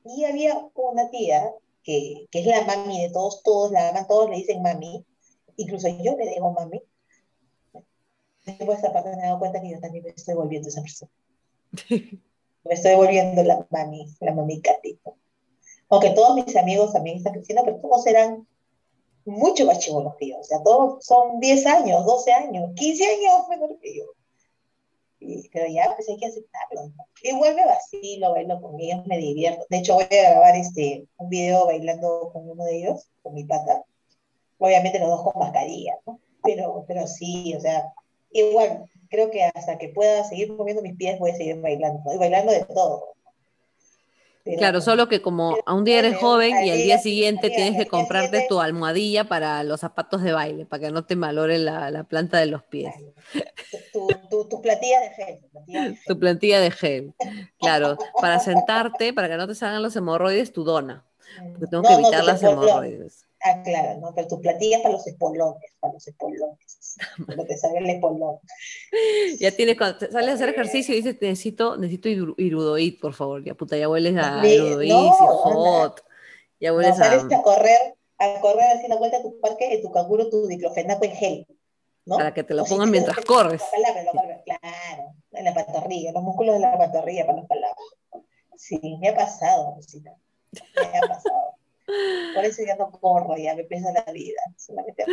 Y 0.06 0.26
había 0.26 0.70
una 0.76 1.10
tía 1.10 1.54
que, 1.84 2.28
que 2.32 2.40
es 2.40 2.46
la 2.48 2.62
mami 2.64 3.04
de 3.04 3.12
todos, 3.12 3.44
todos 3.44 3.72
la 3.72 3.90
aman, 3.90 4.08
todos 4.08 4.30
le 4.30 4.38
dicen 4.38 4.62
mami, 4.62 5.06
incluso 5.58 5.88
yo 5.88 6.16
le 6.18 6.30
digo 6.30 6.52
mami. 6.52 6.82
Después 8.46 8.68
de 8.68 8.76
esta 8.76 8.94
parte 8.94 9.16
me 9.16 9.24
he 9.24 9.26
dado 9.26 9.40
cuenta 9.40 9.62
que 9.62 9.72
yo 9.72 9.80
también 9.80 10.04
me 10.04 10.12
estoy 10.12 10.36
volviendo 10.36 10.68
esa 10.70 10.82
persona. 10.82 11.12
Me 12.66 12.76
estoy 12.76 12.96
volviendo 12.96 13.44
la 13.44 13.68
mami, 13.72 14.08
la 14.22 14.34
mami 14.34 14.62
catito. 14.62 15.18
Aunque 15.90 16.12
todos 16.12 16.34
mis 16.36 16.56
amigos 16.56 16.94
también 16.94 17.18
están 17.18 17.34
creciendo, 17.34 17.66
pero 17.66 17.82
todos 17.82 18.08
eran 18.08 18.48
mucho 19.26 19.66
más 19.66 19.80
chivolos 19.80 20.16
que 20.18 20.30
yo. 20.30 20.40
O 20.40 20.44
sea, 20.44 20.64
todos 20.64 21.06
son 21.06 21.40
10 21.40 21.66
años, 21.66 22.06
12 22.06 22.32
años, 22.32 22.72
15 22.76 23.06
años 23.06 23.48
menor 23.50 23.78
que 23.80 23.98
yo. 23.98 24.06
pero 25.52 25.68
ya, 25.68 25.94
pues 25.96 26.10
hay 26.10 26.18
que 26.18 26.28
aceptarlo. 26.28 26.92
Igual 27.22 27.56
me 27.56 27.66
vacilo, 27.66 28.32
bailo 28.32 28.62
con 28.62 28.80
ellos, 28.80 29.06
me 29.08 29.18
divierto. 29.18 29.66
De 29.70 29.78
hecho, 29.78 29.96
voy 29.96 30.04
a 30.04 30.32
grabar 30.32 30.56
este, 30.56 31.08
un 31.18 31.30
video 31.30 31.66
bailando 31.66 32.30
con 32.32 32.50
uno 32.50 32.64
de 32.66 32.78
ellos, 32.78 33.10
con 33.22 33.34
mi 33.34 33.44
pata. 33.44 33.84
Obviamente 34.64 34.98
los 34.98 35.10
dos 35.10 35.24
con 35.24 35.42
mascarilla, 35.42 35.98
¿no? 36.08 36.22
Pero, 36.42 36.86
pero 36.88 37.06
sí, 37.06 37.54
o 37.54 37.60
sea, 37.60 37.84
igual, 38.32 38.86
creo 39.10 39.30
que 39.30 39.44
hasta 39.44 39.78
que 39.78 39.90
pueda 39.90 40.24
seguir 40.24 40.54
moviendo 40.54 40.82
mis 40.82 40.96
pies 40.96 41.20
voy 41.20 41.32
a 41.32 41.36
seguir 41.36 41.60
bailando, 41.60 42.02
y 42.14 42.18
bailando 42.18 42.54
de 42.54 42.64
todo. 42.64 43.10
claro, 44.58 44.80
solo 44.80 45.10
que 45.10 45.22
como 45.22 45.58
a 45.66 45.74
un 45.74 45.84
día 45.84 46.00
eres 46.00 46.16
joven 46.16 46.64
y 46.64 46.70
al 46.70 46.78
día 46.78 46.98
siguiente 46.98 47.50
tienes 47.50 47.78
que 47.78 47.90
comprarte 47.90 48.46
tu 48.48 48.62
almohadilla 48.62 49.26
para 49.26 49.66
los 49.66 49.82
zapatos 49.82 50.24
de 50.24 50.32
baile, 50.32 50.66
para 50.66 50.86
que 50.86 50.92
no 50.92 51.04
te 51.04 51.18
malore 51.18 51.60
la, 51.60 51.92
la 51.92 52.06
planta 52.06 52.38
de 52.38 52.46
los 52.46 52.64
pies. 52.64 52.96
Tu, 53.92 54.08
tu, 54.30 54.48
tu, 54.48 54.62
plantilla 54.62 55.02
de 55.02 55.10
gel. 55.10 56.00
Tu 56.08 56.18
plantilla 56.18 56.62
de 56.62 56.72
gel. 56.72 57.14
Claro, 57.60 57.98
para 58.22 58.40
sentarte, 58.40 59.12
para 59.12 59.28
que 59.28 59.36
no 59.36 59.46
te 59.46 59.56
salgan 59.56 59.84
los 59.84 59.94
hemorroides, 59.98 60.54
tu 60.54 60.64
dona. 60.64 61.04
Porque 61.52 61.68
tengo 61.68 61.84
que 61.84 61.96
evitar 61.96 62.24
las 62.24 62.42
hemorroides. 62.42 63.26
Ah, 63.46 63.62
claro, 63.62 64.00
¿no? 64.00 64.16
Pero 64.16 64.28
tu 64.30 64.40
platilla 64.40 64.82
para 64.82 64.94
los 64.94 65.06
espolones, 65.06 65.74
para 65.82 65.94
los 65.94 66.08
espolones. 66.08 66.96
Cuando 67.26 67.46
te 67.46 67.58
sale 67.58 67.80
el 67.80 67.90
espolón. 67.90 68.40
Ya 69.40 69.52
tienes, 69.52 69.78
cuando 69.78 70.00
sales 70.00 70.30
a 70.30 70.34
hacer 70.34 70.50
ejercicio 70.50 70.94
y 70.94 71.02
dices, 71.02 71.18
necesito, 71.20 71.76
necesito 71.76 72.08
irudoid, 72.10 73.00
por 73.02 73.14
favor. 73.14 73.44
Ya 73.44 73.54
puta, 73.54 73.76
ya 73.76 73.90
hueles 73.90 74.16
a 74.18 74.48
irudoid, 74.48 74.90
no, 74.90 75.12
hot. 75.12 76.02
Ya 76.60 76.74
hueles 76.74 76.98
no, 76.98 77.04
sales 77.04 77.24
a... 77.34 77.42
correr, 77.42 77.96
a 78.18 78.40
correr 78.40 78.88
la 78.88 78.96
vuelta 78.96 79.18
a 79.18 79.22
tu 79.22 79.38
parque, 79.42 79.74
en 79.74 79.82
tu 79.82 79.92
canguro, 79.92 80.30
tu 80.30 80.48
diclofenaco 80.48 81.04
en 81.04 81.12
gel. 81.12 81.48
¿no? 82.06 82.18
Para 82.18 82.34
que 82.34 82.44
te 82.44 82.54
lo 82.54 82.64
pongan 82.64 82.92
mientras 82.92 83.18
corres. 83.26 83.62
claro, 84.46 85.16
en 85.32 85.46
la 85.46 85.54
pantorrilla, 85.54 86.12
los 86.14 86.24
músculos 86.24 86.56
de 86.56 86.62
la 86.62 86.78
pantorrilla 86.78 87.26
para 87.26 87.40
los 87.40 87.48
palabras. 87.48 87.78
Sí, 88.56 88.80
me 89.02 89.10
ha 89.10 89.16
pasado, 89.16 89.76
Rosita. 89.76 90.16
Me 90.52 90.98
ha 90.98 91.02
pasado. 91.08 91.53
Por 91.86 92.46
eso 92.46 92.64
ya 92.66 92.76
no 92.78 92.92
corro, 92.92 93.36
ya 93.38 93.56
me 93.56 93.66
pesa 93.66 93.92
la 93.92 94.12
vida. 94.12 94.40
Solamente 94.58 95.04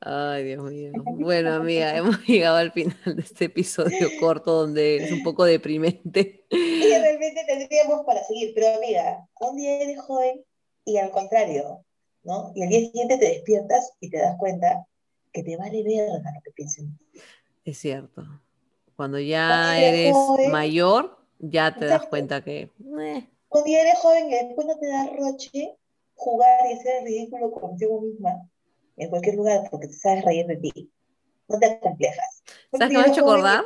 Ay, 0.00 0.44
Dios 0.44 0.64
mío. 0.64 0.92
Bueno, 1.04 1.54
amiga, 1.54 1.96
hemos 1.96 2.18
llegado 2.26 2.56
al 2.56 2.72
final 2.72 2.96
de 3.04 3.22
este 3.22 3.44
episodio 3.46 4.08
corto 4.18 4.52
donde 4.52 4.96
es 4.96 5.12
un 5.12 5.22
poco 5.22 5.44
deprimente. 5.44 6.44
Y 6.50 6.88
realmente 6.88 7.44
tendríamos 7.46 8.04
para 8.04 8.24
seguir, 8.24 8.52
pero 8.54 8.74
amiga, 8.76 9.26
un 9.40 9.56
día 9.56 9.80
eres 9.80 10.00
joven 10.00 10.44
y 10.84 10.98
al 10.98 11.10
contrario, 11.10 11.84
¿no? 12.24 12.52
Y 12.54 12.62
al 12.62 12.68
día 12.68 12.80
siguiente 12.80 13.18
te 13.18 13.26
despiertas 13.26 13.92
y 14.00 14.10
te 14.10 14.18
das 14.18 14.36
cuenta 14.38 14.86
que 15.32 15.42
te 15.42 15.56
vale 15.56 15.82
verga 15.82 16.32
lo 16.34 16.42
que 16.42 16.50
piensen. 16.50 16.98
Es 17.64 17.78
cierto. 17.78 18.24
Cuando 18.96 19.18
ya 19.18 19.80
eres, 19.80 20.14
mayor, 20.50 21.18
ya 21.38 21.74
te 21.74 21.86
das 21.86 22.06
cuenta 22.06 22.42
que. 22.42 22.70
Eh. 23.00 23.28
Un 23.48 23.64
día 23.64 23.82
eres 23.82 23.98
joven 23.98 24.28
y 24.30 24.34
después 24.34 24.66
no 24.66 24.78
te 24.78 24.86
da 24.86 25.06
roche 25.16 25.76
jugar 26.22 26.60
y 26.70 26.74
hacer 26.74 26.98
el 27.00 27.04
ridículo 27.04 27.50
contigo 27.50 28.00
misma 28.00 28.48
en 28.96 29.10
cualquier 29.10 29.36
lugar 29.36 29.68
porque 29.70 29.88
te 29.88 29.94
sabes 29.94 30.24
reír 30.24 30.46
de 30.46 30.56
ti. 30.56 30.90
No 31.48 31.58
te 31.58 31.78
complejas. 31.80 32.42
¿Sabes 32.72 32.88
qué 32.88 32.98
me 32.98 33.04
ha 33.04 33.08
hecho 33.08 33.22
acordar? 33.22 33.64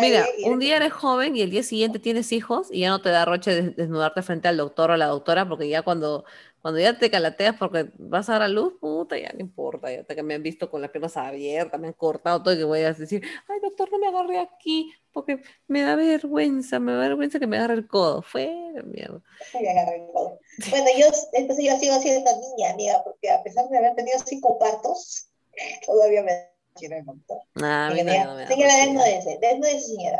Mira, 0.00 0.26
un 0.44 0.58
día 0.58 0.76
eres 0.76 0.92
joven 0.92 1.36
y 1.36 1.42
el 1.42 1.50
día 1.50 1.62
siguiente 1.62 1.98
tienes 1.98 2.30
hijos 2.32 2.68
y 2.70 2.80
ya 2.80 2.90
no 2.90 3.02
te 3.02 3.10
da 3.10 3.24
roche 3.24 3.62
desnudarte 3.62 4.22
frente 4.22 4.48
al 4.48 4.56
doctor 4.56 4.90
o 4.90 4.94
a 4.94 4.96
la 4.96 5.06
doctora 5.06 5.48
porque 5.48 5.68
ya 5.68 5.82
cuando 5.82 6.24
cuando 6.66 6.80
ya 6.80 6.98
te 6.98 7.12
calateas 7.12 7.54
porque 7.56 7.90
vas 7.96 8.28
a 8.28 8.32
dar 8.32 8.42
a 8.42 8.48
luz, 8.48 8.74
puta, 8.80 9.16
ya 9.16 9.30
no 9.32 9.38
importa, 9.38 9.88
ya 9.88 10.02
que 10.04 10.22
me 10.24 10.34
han 10.34 10.42
visto 10.42 10.68
con 10.68 10.82
las 10.82 10.90
piernas 10.90 11.16
abiertas, 11.16 11.80
me 11.80 11.86
han 11.86 11.92
cortado 11.92 12.42
todo 12.42 12.54
y 12.54 12.58
que 12.58 12.64
voy 12.64 12.80
a 12.80 12.92
decir, 12.92 13.22
ay 13.46 13.60
doctor, 13.62 13.88
no 13.92 13.98
me 13.98 14.08
agarré 14.08 14.40
aquí, 14.40 14.92
porque 15.12 15.40
me 15.68 15.82
da 15.82 15.94
vergüenza, 15.94 16.80
me 16.80 16.90
da 16.90 16.98
vergüenza 16.98 17.38
que 17.38 17.46
me 17.46 17.56
agarre 17.56 17.74
el 17.74 17.86
codo. 17.86 18.20
Fue 18.20 18.72
mierda. 18.84 19.22
Me 19.54 19.70
agarré 19.70 20.06
el 20.06 20.12
codo. 20.12 20.40
Bueno, 20.70 20.86
yo, 20.98 21.06
entonces 21.34 21.64
yo 21.64 21.78
sigo 21.78 22.00
siendo 22.00 22.32
niña, 22.32 22.72
amiga, 22.72 23.00
porque 23.04 23.30
a 23.30 23.42
pesar 23.44 23.68
de 23.68 23.78
haber 23.78 23.94
tenido 23.94 24.18
cinco 24.26 24.58
partos, 24.58 25.28
todavía 25.86 26.24
me 26.24 26.55
quiero 26.76 26.96
el 26.96 27.04
doctor. 27.04 27.38
Ah, 27.62 27.90
mira, 27.92 28.24
no, 28.24 28.38
no, 28.38 28.46
señora, 28.46 28.76
desnúdese, 28.76 29.38
desnúdese, 29.40 29.80
señora. 29.80 30.18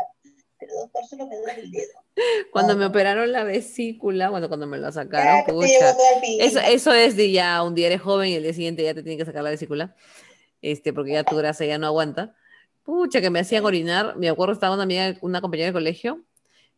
Pero 0.59 0.73
doctor, 0.81 1.05
solo 1.05 1.27
me 1.27 1.37
duele 1.37 1.61
el 1.61 1.71
dedo. 1.71 1.91
Cuando 2.51 2.75
me 2.75 2.85
operaron 2.85 3.31
la 3.31 3.43
vesícula, 3.43 4.29
bueno, 4.29 4.47
cuando 4.47 4.65
me 4.65 4.79
la 4.79 4.91
sacaron, 4.91 5.45
pucha, 5.45 5.95
eso, 6.39 6.59
eso 6.59 6.93
es 6.93 7.15
de 7.15 7.31
ya 7.31 7.61
un 7.61 7.75
día 7.75 7.87
eres 7.87 8.01
joven 8.01 8.29
y 8.29 8.35
el 8.35 8.43
día 8.43 8.53
siguiente 8.53 8.83
ya 8.83 8.95
te 8.95 9.03
tienen 9.03 9.19
que 9.19 9.25
sacar 9.25 9.43
la 9.43 9.51
vesícula, 9.51 9.95
este, 10.61 10.93
porque 10.93 11.11
ya 11.11 11.23
tu 11.23 11.35
grasa 11.35 11.63
ya 11.65 11.77
no 11.77 11.85
aguanta. 11.85 12.35
Pucha, 12.81 13.21
que 13.21 13.29
me 13.29 13.39
hacían 13.39 13.65
orinar. 13.65 14.15
Me 14.17 14.29
acuerdo, 14.29 14.53
estaba 14.53 14.73
una 14.73 14.83
amiga, 14.83 15.15
una 15.21 15.41
compañera 15.41 15.67
de 15.67 15.73
colegio, 15.73 16.23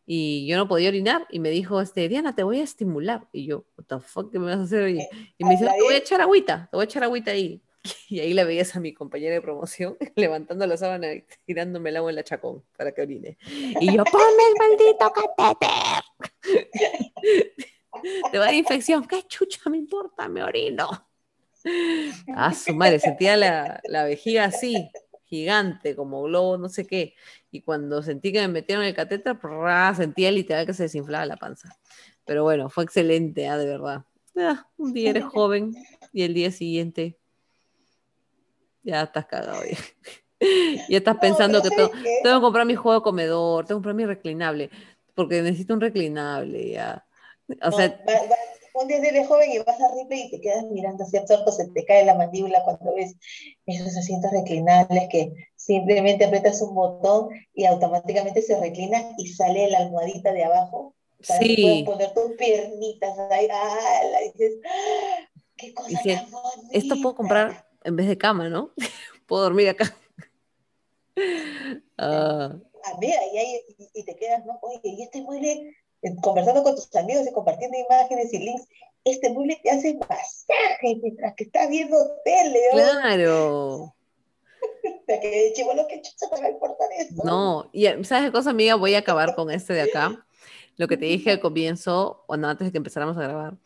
y 0.04 0.46
yo 0.46 0.56
no 0.56 0.68
podía 0.68 0.88
orinar, 0.88 1.26
y 1.30 1.38
me 1.38 1.50
dijo, 1.50 1.80
este, 1.80 2.08
Diana, 2.08 2.34
te 2.34 2.42
voy 2.42 2.60
a 2.60 2.64
estimular. 2.64 3.28
Y 3.32 3.46
yo, 3.46 3.64
what 3.78 3.84
the 3.86 4.00
fuck, 4.00 4.30
¿qué 4.30 4.38
me 4.38 4.46
vas 4.46 4.58
a 4.58 4.62
hacer? 4.64 4.90
Y, 4.90 5.06
y 5.38 5.44
me 5.44 5.52
dice, 5.52 5.64
te 5.64 5.82
voy 5.82 5.94
a 5.94 5.98
echar 5.98 6.20
agüita, 6.20 6.68
te 6.70 6.76
voy 6.76 6.82
a 6.82 6.84
echar 6.84 7.04
agüita 7.04 7.30
ahí. 7.30 7.62
Y 8.08 8.20
ahí 8.20 8.32
la 8.34 8.44
veías 8.44 8.76
a 8.76 8.80
mi 8.80 8.92
compañera 8.92 9.34
de 9.34 9.42
promoción 9.42 9.96
levantando 10.16 10.66
la 10.66 10.76
sábana 10.76 11.12
y 11.12 11.24
tirándome 11.46 11.90
el 11.90 11.96
agua 11.96 12.10
en 12.10 12.16
la 12.16 12.24
chacón 12.24 12.64
para 12.76 12.92
que 12.92 13.02
orine. 13.02 13.38
Y 13.46 13.96
yo, 13.96 14.04
ponme 14.04 14.42
el 14.48 14.54
maldito 14.58 15.12
catéter. 15.12 16.02
Te 18.32 18.38
va 18.38 18.44
a 18.44 18.46
dar 18.46 18.54
infección. 18.54 19.06
¿Qué 19.06 19.22
chucha 19.24 19.68
me 19.68 19.76
importa? 19.76 20.28
Me 20.28 20.42
orino. 20.42 20.88
Ah, 22.34 22.54
su 22.54 22.72
madre, 22.74 22.98
sentía 22.98 23.36
la, 23.36 23.80
la 23.84 24.04
vejiga 24.04 24.44
así, 24.44 24.90
gigante, 25.24 25.94
como 25.94 26.22
globo, 26.22 26.56
no 26.56 26.70
sé 26.70 26.86
qué. 26.86 27.14
Y 27.50 27.60
cuando 27.60 28.02
sentí 28.02 28.32
que 28.32 28.40
me 28.40 28.48
metieron 28.48 28.84
el 28.84 28.94
catéter, 28.94 29.36
sentía 29.94 30.30
literal 30.30 30.64
que 30.64 30.72
se 30.72 30.84
desinflaba 30.84 31.26
la 31.26 31.36
panza. 31.36 31.76
Pero 32.24 32.44
bueno, 32.44 32.70
fue 32.70 32.84
excelente, 32.84 33.48
¿ah? 33.48 33.58
de 33.58 33.66
verdad. 33.66 34.04
Ah, 34.36 34.66
un 34.78 34.94
día 34.94 35.10
eres 35.10 35.24
joven 35.24 35.74
y 36.12 36.22
el 36.22 36.32
día 36.32 36.50
siguiente 36.50 37.19
ya 38.82 39.02
estás 39.02 39.26
cagado. 39.26 39.62
ya 39.64 39.78
estás 40.98 41.16
pensando 41.18 41.62
que 41.62 41.70
tengo, 41.70 41.90
tengo 42.22 42.36
que 42.36 42.42
comprar 42.42 42.66
mi 42.66 42.74
juego 42.74 43.00
de 43.00 43.04
comedor, 43.04 43.66
tengo 43.66 43.80
que 43.80 43.84
comprar 43.84 43.94
mi 43.94 44.06
reclinable, 44.06 44.70
porque 45.14 45.42
necesito 45.42 45.74
un 45.74 45.80
reclinable, 45.80 46.70
ya. 46.70 47.06
O 47.62 47.72
sea, 47.72 48.00
un 48.74 48.88
día 48.88 48.98
eres 48.98 49.26
joven 49.26 49.50
y 49.52 49.58
vas 49.58 49.80
a 49.80 49.94
Ripley 49.94 50.22
y 50.22 50.30
te 50.30 50.40
quedas 50.40 50.64
mirando 50.70 51.04
hacia 51.04 51.20
absorto, 51.20 51.52
se 51.52 51.68
te 51.68 51.84
cae 51.84 52.04
la 52.04 52.14
mandíbula 52.14 52.62
cuando 52.64 52.94
ves 52.94 53.14
esos 53.66 53.96
asientos 53.96 54.30
reclinables 54.30 55.08
que 55.10 55.32
simplemente 55.56 56.24
apretas 56.24 56.62
un 56.62 56.74
botón 56.74 57.28
y 57.52 57.64
automáticamente 57.64 58.42
se 58.42 58.58
reclina 58.58 59.12
y 59.18 59.28
sale 59.28 59.68
la 59.70 59.78
almohadita 59.78 60.32
de 60.32 60.44
abajo 60.44 60.94
para 61.26 61.40
sí. 61.40 61.82
poner 61.84 62.14
tus 62.14 62.32
piernitas 62.38 63.18
ahí. 63.30 63.48
¡Ah! 63.50 63.78
dices. 64.32 64.54
¡qué 65.56 65.74
cosa 65.74 66.00
tan! 66.02 66.26
Esto 66.72 66.94
puedo 67.02 67.14
comprar 67.14 67.69
en 67.84 67.96
vez 67.96 68.08
de 68.08 68.18
cama, 68.18 68.48
¿no? 68.48 68.72
puedo 69.26 69.42
dormir 69.42 69.70
acá. 69.70 69.96
Ah. 71.98 72.56
ah. 72.56 72.96
mira, 72.98 73.16
y, 73.34 73.60
y, 73.92 74.04
te 74.04 74.16
quedas, 74.16 74.46
¿no? 74.46 74.58
Oye, 74.62 74.80
y 74.84 75.02
este 75.02 75.20
mueble 75.20 75.76
conversando 76.22 76.62
con 76.62 76.74
tus 76.74 76.94
amigos 76.96 77.26
y 77.28 77.32
compartiendo 77.32 77.76
imágenes 77.76 78.32
y 78.32 78.38
links, 78.38 78.66
este 79.04 79.30
mueble 79.30 79.60
te 79.62 79.70
hace 79.70 79.94
masaje 79.94 81.00
mientras 81.02 81.34
que 81.34 81.44
estás 81.44 81.68
viendo 81.68 81.96
tele. 82.24 82.58
Claro. 82.72 83.94
que 85.06 85.52
chivolo 85.54 85.86
que 85.88 86.02
chucha 86.02 86.28
te 86.34 86.40
va 86.40 86.46
a 86.46 86.50
importar 86.50 86.88
eso. 86.98 87.22
No, 87.24 87.68
y 87.72 87.84
sabes 88.04 88.26
qué 88.26 88.32
cosa, 88.32 88.50
amiga, 88.50 88.74
voy 88.76 88.94
a 88.94 88.98
acabar 88.98 89.34
con 89.34 89.50
este 89.50 89.74
de 89.74 89.82
acá. 89.82 90.26
Lo 90.76 90.88
que 90.88 90.96
te 90.96 91.06
dije 91.06 91.32
al 91.32 91.40
comienzo, 91.40 92.24
bueno, 92.26 92.48
antes 92.48 92.66
de 92.66 92.72
que 92.72 92.78
empezáramos 92.78 93.16
a 93.18 93.22
grabar. 93.22 93.58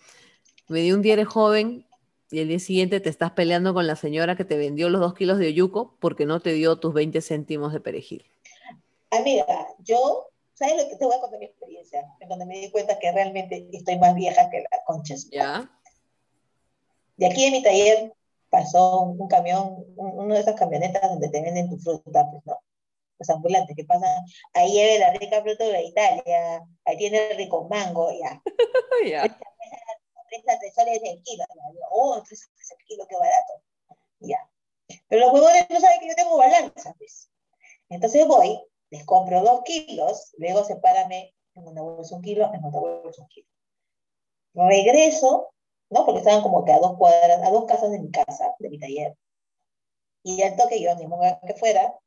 Me 0.68 0.80
di 0.80 0.92
un 0.92 1.02
día 1.02 1.22
joven 1.24 1.86
y 2.30 2.40
el 2.40 2.48
día 2.48 2.58
siguiente 2.58 3.00
te 3.00 3.10
estás 3.10 3.32
peleando 3.32 3.74
con 3.74 3.86
la 3.86 3.96
señora 3.96 4.36
que 4.36 4.44
te 4.44 4.56
vendió 4.56 4.88
los 4.88 5.00
dos 5.00 5.14
kilos 5.14 5.38
de 5.38 5.48
oyuco 5.48 5.96
porque 6.00 6.26
no 6.26 6.40
te 6.40 6.52
dio 6.52 6.76
tus 6.76 6.94
20 6.94 7.20
cénimos 7.20 7.72
de 7.72 7.80
perejil. 7.80 8.24
Amiga, 9.10 9.68
yo 9.78 10.28
¿Sabes 10.54 10.76
lo 10.76 10.88
que 10.88 10.96
te 10.96 11.04
voy 11.04 11.16
a 11.16 11.20
contar 11.20 11.40
mi 11.40 11.46
experiencia? 11.46 12.06
En 12.20 12.28
donde 12.28 12.46
me 12.46 12.60
di 12.60 12.70
cuenta 12.70 12.98
que 12.98 13.10
realmente 13.10 13.68
estoy 13.72 13.98
más 13.98 14.14
vieja 14.14 14.48
que 14.50 14.60
la 14.60 14.84
concha. 14.86 15.14
¿Ya? 15.30 15.68
De 17.16 17.26
aquí 17.26 17.44
en 17.44 17.52
mi 17.52 17.62
taller 17.62 18.12
pasó 18.50 19.02
un, 19.02 19.28
camión, 19.28 19.84
uno 19.96 20.32
de 20.32 20.40
esas 20.40 20.54
camionetas 20.54 21.02
donde 21.02 21.28
te 21.28 21.42
venden 21.42 21.68
tu 21.68 21.76
fruta, 21.78 22.30
pues, 22.30 22.46
¿no? 22.46 22.56
Los 23.18 23.30
ambulantes 23.30 23.74
que 23.76 23.84
pasan, 23.84 24.24
ahí 24.54 24.72
lleve 24.72 24.98
la 24.98 25.12
rica 25.12 25.42
fruta 25.42 25.64
de 25.64 25.84
Italia, 25.84 26.64
ahí 26.84 26.96
tiene 26.98 27.30
el 27.30 27.36
rico 27.36 27.66
mango, 27.68 28.10
ya. 28.12 28.40
ya. 29.08 29.38
33 30.42 30.74
soles 30.74 31.00
el 31.02 31.22
kilo. 31.22 31.44
Oh, 31.90 32.22
3 32.22 32.40
soles 32.40 32.70
el 32.70 32.86
kilo, 32.86 33.06
qué 33.06 33.16
barato. 33.16 33.52
Ya. 34.20 34.50
Pero 35.08 35.26
los 35.26 35.32
huevones 35.32 35.66
no 35.70 35.80
saben 35.80 36.00
que 36.00 36.08
yo 36.08 36.14
tengo 36.14 36.36
balanza, 36.36 36.94
pues. 36.98 37.30
Entonces 37.88 38.26
voy, 38.26 38.60
les 38.90 39.04
compro 39.04 39.42
dos 39.42 39.62
kilos, 39.64 40.34
luego 40.38 40.64
sepárame 40.64 41.34
en 41.54 41.66
una 41.66 41.82
bolsa 41.82 42.16
un 42.16 42.22
kilo, 42.22 42.50
en 42.52 42.64
otra 42.64 42.80
bolsa 42.80 43.22
un 43.22 43.28
kilo. 43.28 43.48
Regreso, 44.54 45.52
¿no? 45.90 46.04
Porque 46.04 46.20
estaban 46.20 46.42
como 46.42 46.64
que 46.64 46.72
a 46.72 46.78
dos 46.78 46.96
cuadras, 46.96 47.42
a 47.42 47.50
dos 47.50 47.64
casas 47.66 47.90
de 47.90 48.00
mi 48.00 48.10
casa, 48.10 48.54
de 48.58 48.70
mi 48.70 48.78
taller. 48.78 49.16
Y 50.22 50.42
al 50.42 50.56
toque 50.56 50.80
yo, 50.80 50.94
ni 50.94 51.06
modo 51.06 51.22
que 51.46 51.54
fuera, 51.54 51.98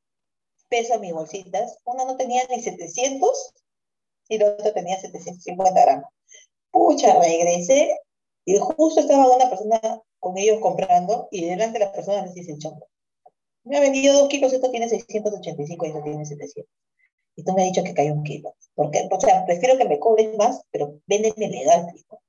peso 0.70 1.00
mis 1.00 1.14
bolsitas. 1.14 1.78
Una 1.86 2.06
no 2.06 2.18
tenía 2.18 2.44
ni 2.50 2.62
700 2.62 3.54
y 4.30 4.38
la 4.38 4.52
otra 4.52 4.74
tenía 4.74 5.00
750 5.00 5.82
gramos. 5.82 6.10
Pucha, 6.72 7.20
regresé 7.20 7.98
y 8.48 8.58
justo 8.58 9.02
estaba 9.02 9.36
una 9.36 9.50
persona 9.50 9.80
con 10.20 10.38
ellos 10.38 10.60
comprando 10.62 11.28
y 11.32 11.46
delante 11.46 11.78
de 11.78 11.86
las 11.86 11.94
personas 11.94 12.26
les 12.26 12.34
dice 12.34 12.54
el 12.54 12.58
chongo 12.58 12.88
me 13.68 13.78
ha 13.78 13.82
vendido 13.82 14.14
dos 14.14 14.30
kilos, 14.30 14.54
esto 14.54 14.72
tiene 14.72 14.90
685 14.90 15.86
y 15.86 15.90
esto 15.90 16.04
tiene 16.04 16.26
700. 16.26 16.72
Y 17.36 17.44
tú 17.44 17.54
me 17.54 17.62
has 17.62 17.68
dicho 17.70 17.84
que 17.84 17.94
cayó 17.94 18.14
un 18.14 18.24
kilo. 18.24 18.56
Porque, 18.74 19.08
o 19.12 19.20
sea, 19.20 19.46
prefiero 19.46 19.78
que 19.78 19.86
me 19.86 20.00
cobres 20.00 20.36
más, 20.38 20.62
pero 20.72 21.00
véndeme 21.06 21.50
legal, 21.50 21.88
tipo. 21.94 22.22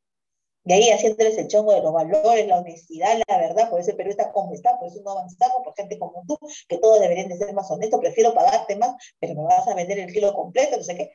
Y 0.64 0.72
ahí 0.72 0.90
haciéndoles 0.90 1.38
el 1.38 1.48
chongo 1.48 1.72
de 1.72 1.80
los 1.80 1.92
valores, 1.92 2.46
la 2.46 2.58
honestidad, 2.58 3.18
la 3.26 3.38
verdad, 3.38 3.70
por 3.70 3.80
eso 3.80 3.92
el 3.92 3.96
Perú 3.96 4.10
está 4.10 4.32
como 4.32 4.52
está, 4.52 4.78
por 4.78 4.88
eso 4.88 5.00
no 5.02 5.12
avanzamos, 5.12 5.62
por 5.64 5.74
gente 5.74 5.98
como 5.98 6.22
tú, 6.26 6.36
que 6.68 6.76
todos 6.76 7.00
deberían 7.00 7.28
de 7.28 7.38
ser 7.38 7.54
más 7.54 7.70
honestos, 7.70 8.00
prefiero 8.00 8.34
pagarte 8.34 8.76
más, 8.76 8.94
pero 9.18 9.34
me 9.34 9.44
vas 9.44 9.66
a 9.66 9.74
vender 9.74 9.98
el 9.98 10.12
kilo 10.12 10.34
completo, 10.34 10.76
no 10.76 10.82
sé 10.82 10.94
qué. 10.94 11.10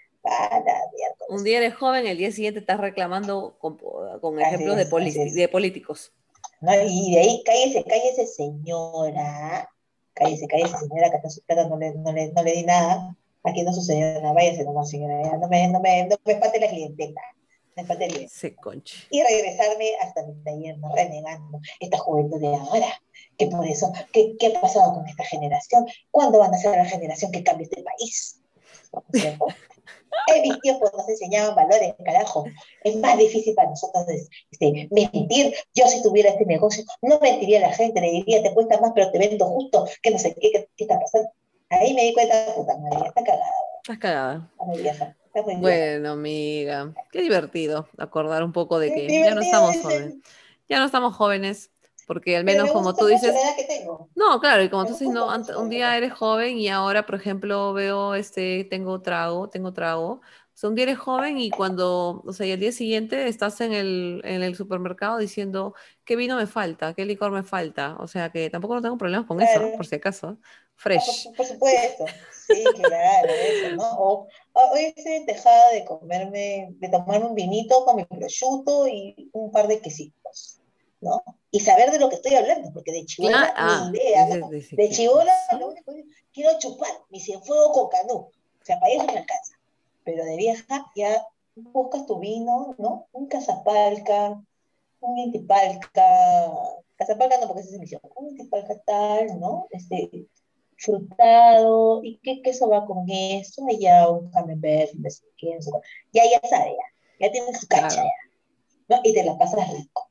Un 1.29 1.43
día 1.43 1.57
eres 1.57 1.75
joven, 1.75 2.07
el 2.07 2.17
día 2.17 2.31
siguiente 2.31 2.59
estás 2.59 2.79
reclamando 2.79 3.57
con, 3.59 3.77
ejemplos 4.39 4.77
de, 4.77 4.85
de, 4.85 5.47
políticos. 5.49 6.13
y 6.61 7.13
de 7.13 7.19
ahí 7.19 7.43
cállese, 7.45 7.83
cállese, 7.83 8.27
señora 8.27 9.69
cállese, 10.13 10.47
cállese, 10.47 10.77
señora, 10.77 11.09
que 11.09 11.17
está 11.17 11.29
su 11.29 11.41
plata, 11.41 11.67
no 11.67 11.77
le, 11.77 11.93
no, 11.95 12.11
le, 12.11 12.31
no 12.31 12.43
le 12.43 12.51
di 12.53 12.63
nada. 12.63 13.15
Aquí 13.43 13.63
no 13.63 13.73
sucedió 13.73 14.21
nada, 14.21 14.33
váyase 14.33 14.63
nomás, 14.63 14.89
señora, 14.89 15.37
no 15.37 15.47
me, 15.49 15.67
no 15.67 15.79
me, 15.79 16.05
no 16.07 16.15
me 16.25 16.33
espate 16.33 16.59
la 16.59 16.69
clientela. 16.69 17.21
Me 17.75 18.29
Se 18.29 18.55
conche. 18.55 19.07
Y 19.09 19.23
regresarme 19.23 19.95
hasta 19.99 20.23
mi 20.27 20.35
taller, 20.43 20.77
no 20.77 20.93
renegando 20.93 21.59
esta 21.79 21.97
juventud 21.97 22.39
de 22.39 22.55
ahora, 22.55 23.01
que 23.35 23.47
por 23.47 23.65
eso, 23.67 23.91
¿qué, 24.11 24.35
¿qué 24.37 24.55
ha 24.55 24.61
pasado 24.61 24.93
con 24.93 25.07
esta 25.07 25.23
generación? 25.23 25.87
¿Cuándo 26.11 26.37
van 26.37 26.53
a 26.53 26.57
ser 26.57 26.77
la 26.77 26.85
generación 26.85 27.31
que 27.31 27.43
cambie 27.43 27.63
este 27.63 27.81
país? 27.81 28.39
En 30.27 30.41
mis 30.41 30.59
tiempos 30.61 30.91
nos 30.93 31.07
enseñaban 31.09 31.55
valores, 31.55 31.93
carajo. 32.03 32.45
Es 32.83 32.95
más 32.97 33.17
difícil 33.17 33.53
para 33.55 33.69
nosotros 33.69 34.05
este, 34.51 34.87
mentir. 34.91 35.53
Yo 35.73 35.87
si 35.87 36.01
tuviera 36.01 36.29
este 36.29 36.45
negocio, 36.45 36.83
no 37.01 37.19
mentiría 37.19 37.59
a 37.59 37.69
la 37.69 37.73
gente, 37.73 37.99
le 38.01 38.11
diría, 38.11 38.41
te 38.41 38.53
cuesta 38.53 38.79
más, 38.79 38.91
pero 38.95 39.11
te 39.11 39.19
vendo 39.19 39.45
justo, 39.45 39.87
que 40.01 40.11
no 40.11 40.19
sé 40.19 40.35
qué, 40.39 40.51
qué, 40.51 40.83
está 40.83 40.99
pasando. 40.99 41.29
Ahí 41.69 41.93
me 41.93 42.03
di 42.03 42.13
cuenta, 42.13 42.53
puta 42.55 42.77
madre, 42.77 43.07
está 43.07 43.23
cagada. 43.23 43.51
Estás 43.81 43.97
cagada. 43.97 44.49
Está 45.25 45.41
muy 45.41 45.55
bueno, 45.55 46.11
amiga, 46.11 46.93
qué 47.11 47.21
divertido 47.21 47.89
acordar 47.97 48.43
un 48.43 48.53
poco 48.53 48.77
de 48.77 48.93
que 48.93 49.07
ya 49.07 49.33
no 49.33 49.41
estamos 49.41 49.77
jóvenes. 49.81 50.15
Ya 50.69 50.79
no 50.79 50.85
estamos 50.85 51.15
jóvenes, 51.15 51.71
porque 52.05 52.37
al 52.37 52.43
menos 52.43 52.71
como 52.71 52.95
tú 52.95 53.05
dices... 53.07 53.33
No, 54.15 54.39
claro, 54.39 54.63
y 54.63 54.69
como 54.69 54.85
tú 54.85 54.93
dices, 54.93 55.09
no, 55.09 55.29
un 55.57 55.69
día 55.69 55.97
eres 55.97 56.13
joven 56.13 56.57
y 56.57 56.69
ahora, 56.69 57.05
por 57.05 57.15
ejemplo, 57.15 57.73
veo, 57.73 58.15
este, 58.15 58.65
tengo 58.65 59.01
trago, 59.01 59.49
tengo 59.49 59.73
trago. 59.73 60.21
O 60.53 60.55
sea, 60.55 60.69
un 60.69 60.75
día 60.75 60.83
eres 60.83 60.99
joven 60.99 61.39
y 61.39 61.49
cuando, 61.49 62.21
o 62.23 62.31
sea, 62.31 62.45
y 62.45 62.51
al 62.51 62.59
día 62.59 62.71
siguiente 62.71 63.27
estás 63.27 63.59
en 63.61 63.73
el, 63.73 64.21
en 64.23 64.43
el 64.43 64.55
supermercado 64.55 65.17
diciendo, 65.17 65.73
¿qué 66.05 66.15
vino 66.15 66.35
me 66.37 66.45
falta? 66.45 66.93
¿Qué 66.93 67.05
licor 67.05 67.31
me 67.31 67.41
falta? 67.41 67.95
O 67.99 68.07
sea, 68.07 68.31
que 68.31 68.51
tampoco 68.51 68.75
no 68.75 68.81
tengo 68.81 68.97
problemas 68.97 69.25
con 69.25 69.41
eso, 69.41 69.71
por 69.75 69.87
si 69.87 69.95
acaso. 69.95 70.37
Fresh. 70.75 71.29
Por, 71.35 71.45
supuesto, 71.45 72.05
sí, 72.31 72.63
claro, 72.75 73.29
eso, 73.29 73.75
¿no? 73.75 73.91
O, 73.97 74.27
hoy 74.53 74.93
estoy 74.95 75.25
dejada 75.25 75.71
de 75.71 75.85
comerme, 75.85 76.69
de 76.71 76.89
tomar 76.89 77.23
un 77.23 77.35
vinito 77.35 77.85
con 77.85 77.95
mi 77.95 78.05
prosciutto 78.05 78.87
y 78.87 79.29
un 79.33 79.51
par 79.51 79.67
de 79.67 79.79
quesitos. 79.79 80.59
¿No? 81.03 81.23
Y 81.51 81.59
saber 81.59 81.91
de 81.91 81.99
lo 81.99 82.09
que 82.09 82.15
estoy 82.15 82.33
hablando, 82.35 82.71
porque 82.73 82.91
de 82.91 83.05
chivola, 83.05 83.53
ah, 83.55 83.91
idea, 83.93 84.25
de, 84.25 84.89
chivola, 84.89 85.33
lo 85.59 85.67
único 85.69 85.93
que 85.93 86.05
quiero 86.31 86.57
chupar 86.57 86.89
mi 87.09 87.19
cienfuego 87.19 87.71
con 87.71 87.89
canú, 87.89 88.15
o 88.15 88.65
sea, 88.65 88.79
para 88.79 88.93
eso 88.93 89.05
me 89.05 89.17
alcanza, 89.19 89.59
pero 90.03 90.23
de 90.23 90.35
vieja 90.37 90.91
ya 90.95 91.27
buscas 91.55 92.05
tu 92.07 92.19
vino, 92.19 92.73
¿no? 92.79 93.07
Un 93.11 93.27
casapalca, 93.27 94.41
un 95.01 95.17
intipalca, 95.19 96.51
casapalca 96.95 97.37
no 97.39 97.47
porque 97.47 97.61
esa 97.61 97.69
es 97.71 97.75
emisión, 97.75 98.01
un 98.15 98.29
intipalca 98.29 98.79
tal, 98.85 99.39
¿no? 99.39 99.67
Este, 99.69 100.27
frutado, 100.77 102.03
y 102.03 102.17
qué 102.23 102.41
queso 102.41 102.67
va 102.69 102.85
con 102.85 103.05
eso, 103.09 103.65
allá 103.69 104.09
un 104.09 104.31
camembert, 104.31 104.93
no 104.93 105.09
sé 105.09 105.23
qué, 105.37 105.59
ya, 106.13 106.23
ya 106.23 106.41
sabe, 106.49 106.71
ya, 106.71 107.27
ya 107.27 107.31
tienes 107.31 107.59
su 107.59 107.67
cacha, 107.67 108.03
¿no? 108.87 108.99
Y 109.03 109.13
te 109.13 109.23
la 109.23 109.37
pasas 109.37 109.71
rico 109.71 110.02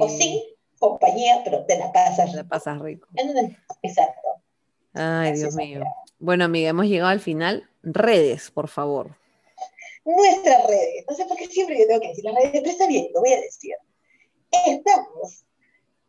o 0.00 0.08
sin 0.08 0.40
compañía, 0.78 1.40
pero 1.44 1.64
te 1.64 1.78
la 1.78 1.92
pasas 1.92 2.26
rico. 2.26 2.36
La 2.36 2.44
pasas 2.44 2.80
rico. 2.80 3.08
Exacto. 3.82 4.28
Ay, 4.94 5.32
Dios 5.32 5.54
mío. 5.54 5.82
Bueno, 6.18 6.44
amiga, 6.44 6.70
hemos 6.70 6.86
llegado 6.86 7.10
al 7.10 7.20
final. 7.20 7.68
Redes, 7.82 8.50
por 8.50 8.68
favor. 8.68 9.16
Nuestras 10.04 10.66
redes. 10.66 11.04
No 11.08 11.16
sé 11.16 11.24
por 11.26 11.36
qué 11.36 11.46
siempre 11.46 11.78
yo 11.78 11.86
tengo 11.86 12.00
que 12.00 12.08
decir 12.08 12.24
las 12.24 12.34
redes, 12.34 12.50
pero 12.52 12.70
está 12.70 12.86
bien, 12.86 13.08
lo 13.14 13.20
voy 13.20 13.32
a 13.32 13.40
decir. 13.40 13.74
Estamos 14.66 15.44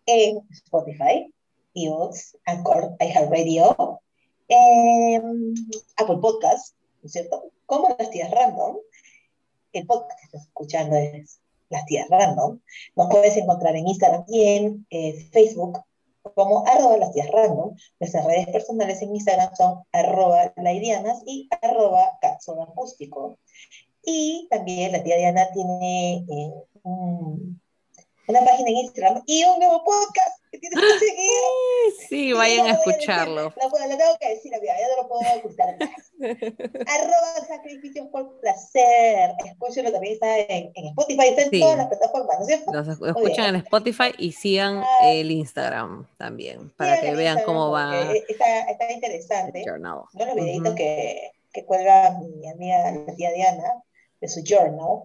en 0.05 0.41
Spotify, 0.51 1.33
iVoox, 1.73 2.35
Anchor, 2.45 2.95
iHeartRadio, 2.99 4.01
en 4.47 5.53
Apple 5.97 6.17
Podcast, 6.21 6.75
¿no 7.01 7.07
es 7.07 7.11
cierto? 7.13 7.51
Como 7.65 7.95
las 7.97 8.09
tías 8.09 8.29
random. 8.31 8.77
El 9.71 9.87
podcast 9.87 10.19
que 10.19 10.25
estás 10.25 10.43
escuchando 10.43 10.95
es 10.95 11.39
las 11.73 11.85
tías 11.85 12.07
random. 12.09 12.59
Nos 12.95 13.07
puedes 13.09 13.35
encontrar 13.35 13.75
en 13.75 13.87
Instagram 13.87 14.23
y 14.27 14.43
en 14.43 14.87
eh, 14.89 15.13
Facebook 15.31 15.79
como 16.35 16.65
arroba 16.65 16.97
las 16.97 17.11
tías 17.11 17.29
random. 17.29 17.75
Nuestras 17.99 18.25
redes 18.25 18.47
personales 18.47 19.01
en 19.01 19.15
Instagram 19.15 19.53
son 19.55 19.83
arroba 19.91 20.53
laidianas 20.55 21.21
y 21.25 21.49
arroba 21.61 22.17
acústico. 22.21 23.37
Y 24.05 24.47
también 24.49 24.91
la 24.91 25.03
tía 25.03 25.17
Diana 25.17 25.47
tiene 25.53 26.25
eh, 26.29 26.53
una 26.83 28.39
página 28.45 28.69
en 28.69 28.77
Instagram 28.77 29.23
y 29.25 29.43
un 29.43 29.59
nuevo 29.59 29.83
podcast. 29.83 30.42
Sí, 32.09 32.33
vayan 32.33 32.67
a 32.67 32.71
escucharlo. 32.71 33.43
Lo, 33.43 33.97
tengo 33.97 34.17
que 34.19 34.29
decir, 34.29 34.53
amiga, 34.53 34.73
ya 34.79 34.87
no 34.95 35.03
lo 35.03 35.09
puedo 35.09 35.21
ocultar 35.37 35.75
Arroba 36.19 37.47
sacrificios 37.47 38.07
por 38.07 38.39
placer. 38.39 39.31
Escúchenlo 39.45 39.91
también 39.91 40.13
está 40.13 40.39
en, 40.39 40.71
en 40.75 40.85
Spotify, 40.87 41.27
está 41.29 41.41
en 41.43 41.59
todas 41.59 41.77
las 41.77 41.87
plataformas, 41.87 42.39
¿no 42.39 42.41
es 42.41 42.47
cierto? 42.47 42.71
Los 42.71 42.87
escuchan 42.87 43.55
en 43.55 43.55
Spotify 43.57 44.11
y 44.17 44.31
sigan 44.31 44.83
el 45.03 45.31
Instagram 45.31 46.07
también, 46.17 46.69
para 46.71 47.01
que 47.01 47.15
vean 47.15 47.39
cómo 47.45 47.71
va. 47.71 48.13
Está, 48.13 48.61
está 48.69 48.91
interesante. 48.91 49.63
No 49.79 50.07
los 50.13 50.35
videitos 50.35 50.75
que, 50.75 51.31
que 51.51 51.65
cuelga 51.65 52.17
mi 52.19 52.47
amiga 52.49 52.91
la 52.91 53.15
tía 53.15 53.31
Diana 53.31 53.83
de 54.21 54.27
su 54.27 54.41
journal 54.43 55.03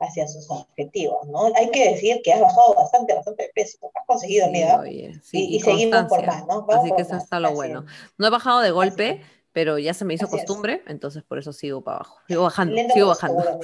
hacia 0.00 0.28
sus 0.28 0.50
objetivos, 0.50 1.26
¿no? 1.28 1.50
Hay 1.56 1.70
que 1.70 1.90
decir 1.90 2.20
que 2.22 2.32
has 2.32 2.40
bajado 2.40 2.74
bastante, 2.74 3.14
bastante 3.14 3.44
de 3.44 3.50
peso, 3.54 3.78
has 3.94 4.06
conseguido, 4.06 4.46
amiga. 4.46 4.82
sí, 5.22 5.48
y, 5.56 5.60
seguimos 5.60 6.04
por 6.04 6.24
más, 6.24 6.46
¿no? 6.46 6.66
así 6.68 6.90
que 6.94 7.02
eso 7.02 7.16
está 7.16 7.40
lo 7.40 7.52
bueno. 7.52 7.84
No 8.16 8.26
he 8.26 8.30
bajado 8.30 8.60
de 8.60 8.70
golpe, 8.70 9.22
pero 9.52 9.78
ya 9.78 9.94
se 9.94 10.04
me 10.04 10.14
hizo 10.14 10.28
costumbre, 10.28 10.82
entonces 10.86 11.24
por 11.24 11.38
eso 11.38 11.52
sigo 11.52 11.82
para 11.82 11.96
abajo. 11.96 12.18
Sigo 12.28 12.42
bajando, 12.44 12.76
sigo 12.94 13.08
bajando. 13.08 13.60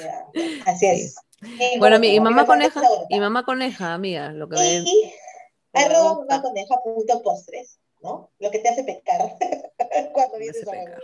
Así 0.66 0.86
es. 0.86 1.16
bueno, 1.78 1.98
mi, 1.98 2.18
mamá 2.18 2.46
coneja, 2.46 2.82
y 3.08 3.20
mamá 3.20 3.44
coneja, 3.44 3.94
amiga, 3.94 4.32
lo 4.32 4.48
que 4.48 4.56
ven. 4.56 4.84
Y 4.86 5.12
arroba 5.72 6.20
mamá 6.20 6.42
coneja 6.42 6.74
punto 6.82 7.22
postres, 7.22 7.78
¿no? 8.02 8.30
Lo 8.40 8.50
que 8.50 8.58
te 8.58 8.68
hace 8.70 8.82
pecar 8.82 9.36
cuando 10.12 10.38
vienes 10.38 10.66
a 10.66 10.70
pecar. 10.70 10.98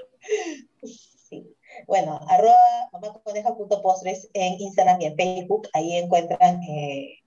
Bueno, 1.87 2.21
arroba 2.29 2.91
mamaconeja.postres 2.93 4.29
en 4.35 4.61
Instagram 4.61 5.01
y 5.01 5.07
en 5.07 5.17
Facebook. 5.17 5.69
Ahí 5.73 5.97
encuentran 5.97 6.63
eh, 6.63 7.19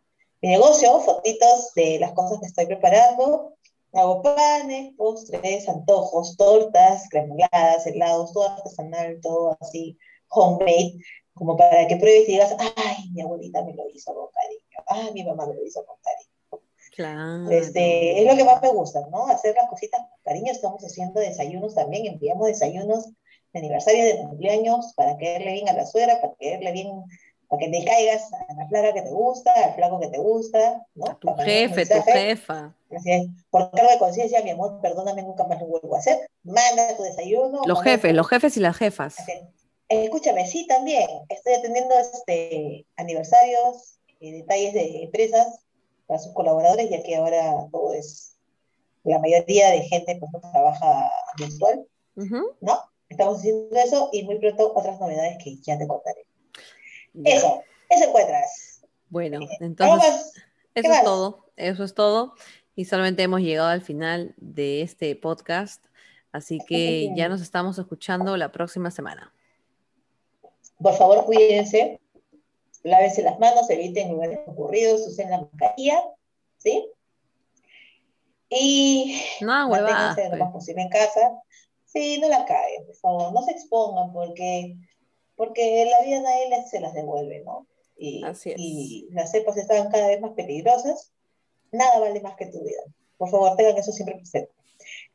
mi 0.41 0.49
negocio, 0.49 0.99
fotitos 1.01 1.73
de 1.75 1.99
las 1.99 2.13
cosas 2.13 2.39
que 2.39 2.47
estoy 2.47 2.65
preparando. 2.65 3.55
Hago 3.93 4.23
panes, 4.23 4.93
postres, 4.97 5.69
antojos, 5.69 6.35
tortas, 6.35 7.07
cremoladas, 7.09 7.85
helados, 7.85 8.33
todo 8.33 8.49
artesanal, 8.49 9.19
todo 9.21 9.55
así, 9.61 9.97
homemade, 10.29 10.97
como 11.33 11.55
para 11.55 11.87
que 11.87 11.97
pruebes 11.97 12.27
y 12.27 12.33
digas, 12.33 12.55
ay, 12.75 13.09
mi 13.13 13.21
abuelita 13.21 13.63
me 13.63 13.73
lo 13.75 13.87
hizo 13.89 14.13
con 14.15 14.29
cariño, 14.31 14.83
ay, 14.87 15.13
mi 15.13 15.23
mamá 15.23 15.45
me 15.45 15.53
lo 15.53 15.63
hizo 15.63 15.85
con 15.85 15.97
cariño. 16.01 16.33
Claro. 16.95 17.49
Este, 17.49 18.21
es 18.21 18.27
lo 18.29 18.35
que 18.35 18.43
más 18.43 18.61
me 18.61 18.69
gusta, 18.69 19.07
¿no? 19.11 19.27
Hacer 19.27 19.55
las 19.55 19.67
cositas 19.69 19.99
con 20.01 20.19
cariño. 20.23 20.51
Estamos 20.51 20.83
haciendo 20.83 21.19
desayunos 21.19 21.73
también, 21.73 22.05
enviamos 22.05 22.47
desayunos 22.47 23.09
de 23.53 23.59
aniversario 23.59 24.03
de 24.05 24.17
cumpleaños, 24.17 24.93
para 24.95 25.17
caerle 25.17 25.53
bien 25.53 25.69
a 25.69 25.73
la 25.73 25.85
suegra, 25.85 26.19
para 26.19 26.33
caerle 26.39 26.71
bien, 26.71 27.03
para 27.47 27.59
que 27.59 27.69
te 27.69 27.85
caigas 27.85 28.31
a 28.33 28.53
la 28.53 28.67
flaca 28.67 28.93
que 28.93 29.01
te 29.03 29.11
gusta, 29.11 29.53
al 29.53 29.75
flaco 29.75 29.99
que 29.99 30.07
te 30.07 30.17
gusta, 30.17 30.85
¿no? 30.95 31.17
tu 31.17 31.33
jefe, 31.35 31.85
tu 31.85 32.01
jefa. 32.01 32.75
Así 32.95 33.11
es. 33.11 33.27
Por 33.49 33.71
cargo 33.71 33.91
de 33.91 33.99
conciencia, 33.99 34.43
mi 34.43 34.49
amor, 34.49 34.79
perdóname, 34.81 35.21
nunca 35.21 35.45
más 35.45 35.59
lo 35.61 35.67
vuelvo 35.67 35.95
a 35.95 35.99
hacer. 35.99 36.29
Manda 36.43 36.95
tu 36.97 37.03
desayuno. 37.03 37.61
Los 37.65 37.81
jefes, 37.83 38.13
los 38.13 38.27
jefes 38.27 38.57
y 38.57 38.59
las 38.59 38.77
jefas. 38.77 39.15
Escúchame, 39.89 40.47
sí, 40.47 40.65
también. 40.67 41.07
Estoy 41.29 41.53
atendiendo 41.53 41.95
este, 41.99 42.85
aniversarios, 42.95 43.99
detalles 44.19 44.73
de 44.73 45.03
empresas 45.03 45.59
para 46.07 46.19
sus 46.19 46.33
colaboradores, 46.33 46.89
ya 46.89 47.03
que 47.03 47.15
ahora 47.15 47.67
todo 47.71 47.93
es, 47.93 48.37
la 49.03 49.19
mayoría 49.19 49.69
de 49.71 49.81
gente 49.81 50.17
pues 50.19 50.31
no 50.31 50.39
trabaja 50.51 51.11
virtual, 51.37 51.85
¿no? 52.15 52.79
Estamos 53.13 53.37
haciendo 53.37 53.75
eso 53.75 54.09
y 54.11 54.23
muy 54.23 54.39
pronto 54.39 54.73
otras 54.73 54.99
novedades 54.99 55.37
que 55.43 55.55
ya 55.57 55.77
te 55.77 55.87
contaré. 55.87 56.25
Eso, 57.23 57.61
eso 57.87 58.05
encuentras. 58.05 58.81
Bueno, 59.09 59.39
eh, 59.39 59.57
entonces, 59.59 60.33
eso 60.73 60.91
es 60.91 61.03
todo, 61.03 61.45
eso 61.55 61.83
es 61.83 61.93
todo. 61.93 62.33
Y 62.75 62.85
solamente 62.85 63.21
hemos 63.21 63.41
llegado 63.41 63.69
al 63.69 63.83
final 63.83 64.33
de 64.37 64.81
este 64.81 65.15
podcast, 65.15 65.85
así 66.31 66.57
que 66.67 67.11
ya 67.15 67.29
nos 67.29 67.39
estamos 67.39 67.77
escuchando 67.77 68.35
la 68.35 68.51
próxima 68.51 68.89
semana. 68.89 69.31
Por 70.81 70.95
favor, 70.95 71.23
cuídense, 71.25 72.01
lávense 72.81 73.21
las 73.21 73.37
manos, 73.37 73.69
eviten 73.69 74.11
lugares 74.11 74.39
concurridos, 74.43 75.07
usen 75.07 75.29
la 75.29 75.41
mascarilla, 75.41 76.01
¿sí? 76.57 76.89
Y 78.49 79.21
no, 79.41 79.69
manténganse 79.69 80.29
lo 80.29 80.37
más 80.37 80.39
pues. 80.39 80.51
posible 80.53 80.81
en 80.81 80.89
casa. 80.89 81.43
Sí, 81.93 82.17
no 82.19 82.27
la 82.27 82.43
caguen, 82.45 82.87
por 82.87 82.95
favor, 82.95 83.33
no 83.33 83.43
se 83.43 83.51
expongan 83.51 84.11
porque, 84.11 84.75
porque 85.35 85.85
la 85.85 86.01
vida 86.03 86.21
nadie 86.21 86.65
se 86.67 86.79
las 86.79 86.95
devuelve, 86.95 87.43
¿no? 87.45 87.67
Y, 87.95 88.25
y 88.55 89.07
las 89.11 89.29
cepas 89.29 89.55
están 89.57 89.91
cada 89.91 90.07
vez 90.07 90.19
más 90.19 90.31
peligrosas, 90.31 91.13
nada 91.71 91.99
vale 91.99 92.19
más 92.21 92.35
que 92.35 92.47
tu 92.47 92.63
vida. 92.63 92.81
Por 93.17 93.29
favor, 93.29 93.55
tengan 93.55 93.77
eso 93.77 93.91
siempre 93.91 94.15
presente. 94.15 94.51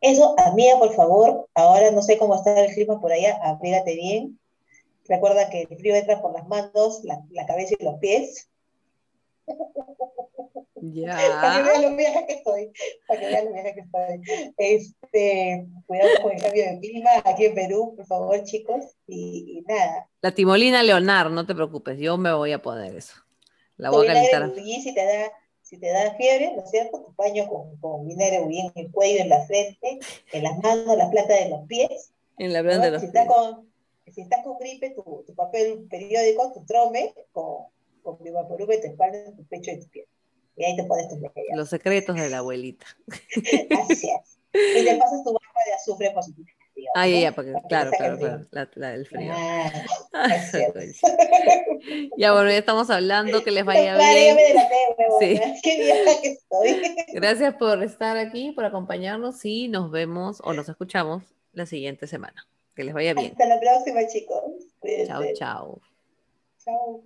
Eso, 0.01 0.37
amiga, 0.39 0.79
por 0.79 0.95
favor, 0.95 1.49
ahora 1.55 1.91
no 1.91 2.01
sé 2.01 2.17
cómo 2.17 2.37
está 2.37 2.65
el 2.65 2.73
clima 2.73 3.01
por 3.01 3.11
allá, 3.11 3.41
abrígate 3.43 3.97
bien. 3.97 4.39
Recuerda 5.09 5.51
que 5.51 5.63
el 5.63 5.79
frío 5.79 5.97
entra 5.97 6.23
por 6.23 6.33
las 6.33 6.47
manos, 6.47 7.03
la, 7.03 7.25
la 7.31 7.45
cabeza 7.45 7.75
y 7.77 7.85
los 7.85 7.99
pies. 7.99 8.49
Ya. 10.81 11.17
Para 11.41 11.57
que 11.57 11.63
vean 11.63 11.83
lo 11.83 11.97
vieja 11.97 12.27
que 12.27 12.35
estoy. 12.35 12.73
Para 13.07 13.21
que 13.21 13.27
vean 13.27 13.45
lo 13.47 13.53
vieja 13.53 13.75
que 13.75 13.81
estoy. 13.81 14.53
Este, 14.57 15.67
cuidado 15.87 16.09
con 16.23 16.33
el 16.33 16.43
cambio 16.43 16.65
de 16.65 16.81
clima 16.81 17.11
aquí 17.25 17.47
en 17.47 17.55
Perú, 17.55 17.95
por 17.97 18.07
favor, 18.07 18.45
chicos. 18.45 18.85
Y, 19.07 19.65
nada. 19.67 20.09
La 20.21 20.33
timolina 20.33 20.83
Leonar, 20.83 21.31
no 21.31 21.47
te 21.47 21.55
preocupes, 21.55 21.99
yo 21.99 22.17
me 22.17 22.33
voy 22.33 22.53
a 22.53 22.63
poner 22.63 22.95
eso. 22.95 23.15
La 23.77 23.91
voy 23.91 24.07
a 24.07 24.15
calentar. 24.15 24.53
Si 24.55 24.95
te 24.95 25.05
da, 25.05 25.33
si 25.63 25.79
te 25.79 25.89
da 25.89 26.15
fiebre, 26.15 26.55
¿no 26.55 26.65
es 26.65 26.71
cierto? 26.71 27.05
Tu 27.05 27.15
paño 27.15 27.49
con, 27.49 27.77
con 27.79 28.07
vinagre 28.07 28.47
bien 28.47 28.71
en 28.75 28.87
el 28.87 28.91
cuello, 28.93 29.21
en 29.21 29.29
la 29.29 29.47
frente, 29.47 29.99
en 30.33 30.43
las 30.43 30.59
manos, 30.59 30.93
en 30.93 30.99
la 30.99 31.11
planta 31.11 31.35
de 31.35 31.49
los 31.49 31.67
pies. 31.67 32.13
En 32.39 32.53
la 32.53 32.63
planta 32.63 32.87
de 32.87 32.91
los 32.93 33.03
si 33.03 33.09
pies. 33.09 33.23
Estás 33.23 33.35
con, 33.35 33.73
si 34.13 34.21
estás 34.21 34.45
con 34.45 34.59
gripe, 34.59 34.91
tu, 34.91 35.25
tu 35.27 35.35
papel 35.35 35.87
periódico, 35.89 36.53
tu 36.53 36.65
trome, 36.65 37.15
con, 37.33 37.67
con 38.03 38.19
mi 38.21 38.31
tu 38.31 38.87
espalda, 38.87 39.37
tu 39.37 39.45
pecho 39.47 39.71
y 39.71 39.81
tu 39.81 39.89
pies 39.89 40.07
y 40.59 40.65
ahí 40.65 40.77
te 40.77 40.85
pones 40.85 41.09
tus 41.09 41.19
mejillas. 41.19 41.57
Los 41.57 41.69
secretos 41.69 42.17
de 42.17 42.29
la 42.29 42.39
abuelita. 42.39 42.87
Así 43.09 44.11
es. 44.11 44.39
Y 44.53 44.85
te 44.85 44.97
pasas 44.97 45.23
tu 45.23 45.33
barra 45.33 45.65
de 45.67 45.75
azufre 45.75 46.11
positivo. 46.11 46.49
Ah, 46.95 47.07
ya, 47.07 47.21
ya, 47.21 47.35
porque, 47.35 47.53
claro, 47.69 47.91
claro, 47.91 48.19
claro, 48.19 48.47
la, 48.51 48.71
la, 48.75 48.91
del 48.91 49.07
frío. 49.07 49.33
Ah, 49.35 49.71
ya, 52.17 52.33
bueno, 52.33 52.51
ya 52.51 52.59
estamos 52.59 52.89
hablando, 52.91 53.43
que 53.43 53.51
les 53.51 53.65
vaya 53.65 53.97
bien. 53.97 54.37
De 54.37 54.55
la 54.55 54.69
sí. 55.19 55.41
Qué 55.63 55.77
vieja 55.77 56.21
que 56.23 56.29
estoy. 56.29 56.97
Gracias 57.13 57.55
por 57.57 57.83
estar 57.83 58.17
aquí, 58.17 58.53
por 58.53 58.65
acompañarnos 58.65 59.45
y 59.45 59.69
nos 59.69 59.91
vemos 59.91 60.41
o 60.45 60.53
nos 60.53 60.69
escuchamos 60.69 61.25
la 61.53 61.67
siguiente 61.67 62.07
semana. 62.07 62.47
Que 62.75 62.85
les 62.85 62.95
vaya 62.95 63.13
bien. 63.13 63.33
Hasta 63.33 63.47
la 63.47 63.59
próxima, 63.59 64.07
chicos. 64.07 64.45
Chao, 65.07 65.23
chao. 65.35 65.81
Chao. 66.65 67.03